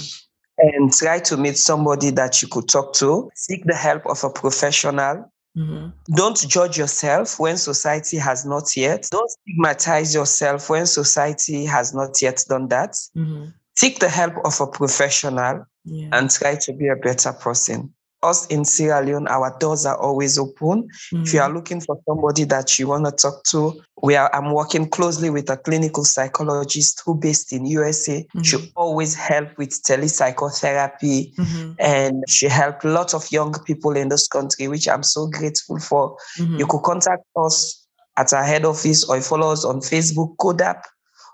And 0.57 0.93
try 0.93 1.19
to 1.19 1.35
meet 1.35 1.57
somebody 1.57 2.11
that 2.11 2.41
you 2.41 2.47
could 2.47 2.69
talk 2.69 2.93
to. 2.95 3.29
Seek 3.35 3.65
the 3.65 3.75
help 3.75 4.05
of 4.05 4.23
a 4.23 4.29
professional. 4.29 5.29
Mm-hmm. 5.57 5.87
Don't 6.15 6.37
judge 6.47 6.77
yourself 6.77 7.39
when 7.39 7.57
society 7.57 8.17
has 8.17 8.45
not 8.45 8.75
yet. 8.77 9.07
Don't 9.11 9.29
stigmatize 9.29 10.13
yourself 10.13 10.69
when 10.69 10.85
society 10.85 11.65
has 11.65 11.93
not 11.93 12.21
yet 12.21 12.43
done 12.47 12.67
that. 12.69 12.93
Mm-hmm. 13.17 13.45
Seek 13.75 13.99
the 13.99 14.07
help 14.07 14.33
of 14.45 14.61
a 14.61 14.67
professional 14.67 15.65
yeah. 15.83 16.09
and 16.13 16.29
try 16.29 16.55
to 16.55 16.73
be 16.73 16.87
a 16.87 16.95
better 16.95 17.33
person 17.33 17.93
us 18.25 18.47
in 18.47 18.65
Sierra 18.65 19.05
Leone, 19.05 19.27
our 19.27 19.55
doors 19.59 19.85
are 19.85 19.97
always 19.97 20.37
open. 20.37 20.83
Mm-hmm. 20.83 21.23
If 21.23 21.33
you 21.33 21.41
are 21.41 21.49
mm. 21.49 21.55
looking 21.55 21.81
for 21.81 21.99
somebody 22.07 22.43
that 22.45 22.77
you 22.79 22.87
want 22.87 23.05
to 23.05 23.11
talk 23.11 23.43
to, 23.45 23.81
we 24.01 24.15
are 24.15 24.33
I'm 24.33 24.51
working 24.51 24.89
closely 24.89 25.29
with 25.29 25.49
a 25.49 25.57
clinical 25.57 26.03
psychologist 26.03 27.01
who 27.05 27.15
based 27.15 27.53
in 27.53 27.65
USA. 27.65 28.23
Mm-hmm. 28.23 28.41
She 28.41 28.71
always 28.75 29.15
help 29.15 29.57
with 29.57 29.71
telepsychotherapy 29.83 31.35
mm-hmm. 31.35 31.71
and 31.79 32.23
she 32.27 32.47
helped 32.47 32.83
a 32.83 32.89
lot 32.89 33.13
of 33.13 33.31
young 33.31 33.53
people 33.63 33.95
in 33.95 34.09
this 34.09 34.27
country, 34.27 34.67
which 34.67 34.87
I'm 34.87 35.03
so 35.03 35.27
grateful 35.27 35.79
for. 35.79 36.17
Mm-hmm. 36.39 36.57
You 36.57 36.67
could 36.67 36.81
contact 36.81 37.23
us 37.37 37.85
at 38.17 38.33
our 38.33 38.43
head 38.43 38.65
office 38.65 39.07
or 39.07 39.21
follow 39.21 39.51
us 39.51 39.65
on 39.65 39.79
Facebook, 39.79 40.35
CODAP, 40.37 40.81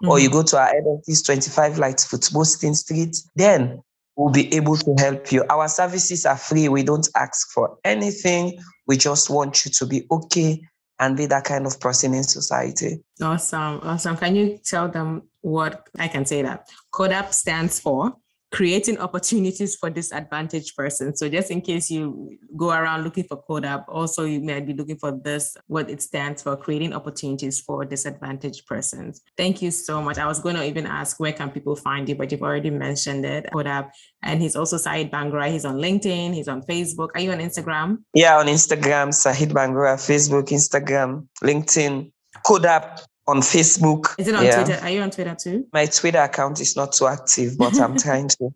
or 0.07 0.19
you 0.19 0.29
mm-hmm. 0.29 0.37
go 0.37 0.43
to 0.43 0.57
our 0.57 0.67
head 0.67 0.83
office, 0.85 1.21
25 1.21 1.77
Lights 1.77 2.05
Football 2.05 2.45
Street. 2.45 3.17
Then 3.35 3.83
we'll 4.21 4.31
be 4.31 4.53
able 4.53 4.77
to 4.77 4.93
help 4.99 5.31
you. 5.31 5.43
Our 5.49 5.67
services 5.67 6.27
are 6.27 6.37
free. 6.37 6.69
We 6.69 6.83
don't 6.83 7.09
ask 7.15 7.51
for 7.51 7.77
anything. 7.83 8.59
We 8.85 8.95
just 8.95 9.31
want 9.31 9.65
you 9.65 9.71
to 9.71 9.85
be 9.87 10.05
okay 10.11 10.61
and 10.99 11.17
be 11.17 11.25
that 11.25 11.45
kind 11.45 11.65
of 11.65 11.79
person 11.79 12.13
in 12.13 12.23
society. 12.23 13.01
Awesome. 13.19 13.79
Awesome. 13.81 14.15
Can 14.17 14.35
you 14.35 14.59
tell 14.63 14.87
them 14.89 15.23
what 15.41 15.87
I 15.97 16.07
can 16.07 16.27
say 16.27 16.43
that 16.43 16.69
CODAP 16.93 17.33
stands 17.33 17.79
for? 17.79 18.15
Creating 18.51 18.97
opportunities 18.97 19.75
for 19.75 19.89
disadvantaged 19.89 20.75
persons. 20.75 21.19
So 21.19 21.29
just 21.29 21.51
in 21.51 21.61
case 21.61 21.89
you 21.89 22.37
go 22.57 22.69
around 22.71 23.03
looking 23.03 23.23
for 23.23 23.41
CODAP, 23.49 23.85
also 23.87 24.25
you 24.25 24.41
might 24.41 24.65
be 24.65 24.73
looking 24.73 24.97
for 24.97 25.11
this, 25.11 25.55
what 25.67 25.89
it 25.89 26.01
stands 26.01 26.43
for, 26.43 26.57
creating 26.57 26.93
opportunities 26.93 27.61
for 27.61 27.85
disadvantaged 27.85 28.65
persons. 28.67 29.21
Thank 29.37 29.61
you 29.61 29.71
so 29.71 30.01
much. 30.01 30.17
I 30.17 30.27
was 30.27 30.39
going 30.39 30.55
to 30.55 30.65
even 30.65 30.85
ask 30.85 31.19
where 31.19 31.31
can 31.31 31.49
people 31.49 31.77
find 31.77 32.09
you, 32.09 32.15
but 32.15 32.31
you've 32.31 32.43
already 32.43 32.69
mentioned 32.69 33.25
it, 33.25 33.47
CODAP. 33.53 33.89
And 34.21 34.41
he's 34.41 34.57
also 34.57 34.77
Sahid 34.77 35.11
Bangura. 35.11 35.49
He's 35.49 35.65
on 35.65 35.77
LinkedIn. 35.77 36.33
He's 36.33 36.49
on 36.49 36.61
Facebook. 36.63 37.09
Are 37.15 37.21
you 37.21 37.31
on 37.31 37.39
Instagram? 37.39 37.99
Yeah, 38.13 38.37
on 38.37 38.47
Instagram, 38.47 39.09
Sahid 39.09 39.51
Bangura, 39.51 39.95
Facebook, 39.95 40.49
Instagram, 40.49 41.27
LinkedIn, 41.41 42.11
CODAP 42.45 43.01
on 43.31 43.41
Facebook. 43.41 44.13
Is 44.19 44.27
it 44.27 44.35
on 44.35 44.43
yeah. 44.43 44.63
Twitter? 44.63 44.79
Are 44.83 44.89
you 44.89 45.01
on 45.01 45.09
Twitter 45.09 45.35
too? 45.35 45.65
My 45.71 45.85
Twitter 45.85 46.19
account 46.19 46.59
is 46.59 46.75
not 46.75 46.91
too 46.91 47.07
active, 47.07 47.57
but 47.57 47.79
I'm 47.79 47.97
trying 48.05 48.27
to. 48.27 48.53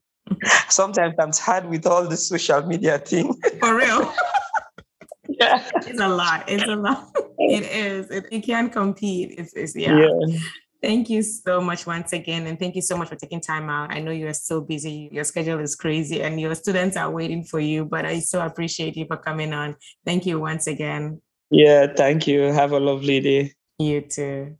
Sometimes 0.69 1.15
I'm 1.17 1.31
tired 1.31 1.69
with 1.69 1.85
all 1.87 2.07
the 2.07 2.17
social 2.17 2.61
media 2.63 2.97
thing. 2.99 3.33
For 3.59 3.75
real. 3.75 4.13
yeah. 5.29 5.63
It's 5.75 5.99
a 5.99 6.09
lot. 6.09 6.43
It's 6.47 6.63
a 6.63 6.75
lot. 6.75 7.09
It 7.37 7.63
is. 7.63 8.11
It, 8.11 8.25
you 8.31 8.41
can't 8.41 8.71
compete. 8.71 9.35
It's, 9.37 9.53
it's 9.53 9.75
yeah. 9.75 9.97
yeah. 9.97 10.37
Thank 10.81 11.09
you 11.09 11.23
so 11.23 11.61
much 11.61 11.87
once 11.87 12.11
again. 12.13 12.45
And 12.47 12.59
thank 12.59 12.75
you 12.75 12.81
so 12.81 12.97
much 12.97 13.09
for 13.09 13.15
taking 13.15 13.41
time 13.41 13.69
out. 13.69 13.91
I 13.91 14.01
know 14.01 14.11
you 14.11 14.27
are 14.27 14.33
so 14.33 14.61
busy. 14.61 15.09
Your 15.11 15.23
schedule 15.23 15.59
is 15.59 15.75
crazy 15.75 16.21
and 16.21 16.39
your 16.39 16.53
students 16.53 16.97
are 16.97 17.09
waiting 17.09 17.43
for 17.43 17.59
you, 17.59 17.85
but 17.85 18.05
I 18.05 18.19
so 18.19 18.45
appreciate 18.45 18.95
you 18.97 19.05
for 19.07 19.17
coming 19.17 19.53
on. 19.53 19.77
Thank 20.05 20.25
you 20.25 20.39
once 20.39 20.67
again. 20.67 21.21
Yeah, 21.49 21.87
thank 21.95 22.27
you. 22.27 22.41
Have 22.41 22.71
a 22.71 22.79
lovely 22.79 23.19
day. 23.19 23.53
You 23.79 24.01
too. 24.01 24.57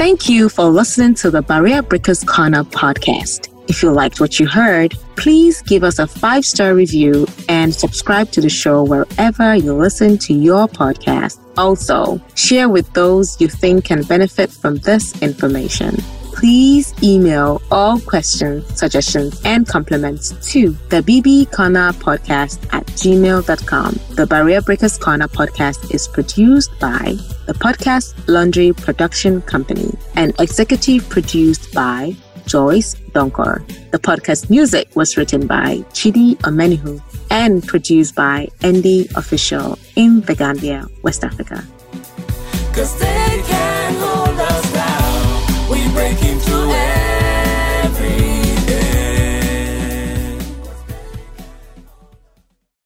Thank 0.00 0.30
you 0.30 0.48
for 0.48 0.64
listening 0.64 1.12
to 1.16 1.30
the 1.30 1.42
Barrier 1.42 1.82
Breakers 1.82 2.24
Corner 2.24 2.64
podcast. 2.64 3.52
If 3.68 3.82
you 3.82 3.90
liked 3.90 4.18
what 4.18 4.40
you 4.40 4.46
heard, 4.46 4.94
please 5.16 5.60
give 5.60 5.84
us 5.84 5.98
a 5.98 6.06
five 6.06 6.46
star 6.46 6.74
review 6.74 7.26
and 7.50 7.74
subscribe 7.74 8.30
to 8.30 8.40
the 8.40 8.48
show 8.48 8.82
wherever 8.82 9.54
you 9.54 9.74
listen 9.74 10.16
to 10.16 10.32
your 10.32 10.68
podcast. 10.68 11.38
Also, 11.58 12.18
share 12.34 12.70
with 12.70 12.90
those 12.94 13.38
you 13.42 13.48
think 13.48 13.84
can 13.84 14.02
benefit 14.04 14.50
from 14.50 14.76
this 14.76 15.20
information 15.20 15.94
please 16.32 16.94
email 17.02 17.60
all 17.70 18.00
questions, 18.00 18.66
suggestions, 18.78 19.40
and 19.44 19.66
compliments 19.66 20.32
to 20.52 20.70
the 20.88 21.02
BB 21.02 21.52
Corner 21.52 21.92
Podcast 21.92 22.58
at 22.72 22.86
gmail.com. 22.86 23.98
The 24.16 24.26
Barrier 24.26 24.60
Breakers 24.62 24.96
Corner 24.98 25.28
podcast 25.28 25.92
is 25.94 26.08
produced 26.08 26.70
by 26.80 27.16
the 27.46 27.54
Podcast 27.54 28.14
Laundry 28.28 28.72
Production 28.72 29.42
Company 29.42 29.90
and 30.16 30.32
executive 30.40 31.08
produced 31.08 31.72
by 31.74 32.14
Joyce 32.46 32.94
Donkor. 33.12 33.64
The 33.90 33.98
podcast 33.98 34.50
music 34.50 34.94
was 34.96 35.16
written 35.16 35.46
by 35.46 35.78
Chidi 35.92 36.36
Omenihu 36.38 37.00
and 37.30 37.66
produced 37.66 38.14
by 38.14 38.48
Andy 38.62 39.08
Official 39.14 39.78
in 39.96 40.20
The 40.22 40.34
Gambia, 40.34 40.86
West 41.02 41.22
Africa 41.24 41.64
breaking 46.00 46.40
through. 46.40 46.59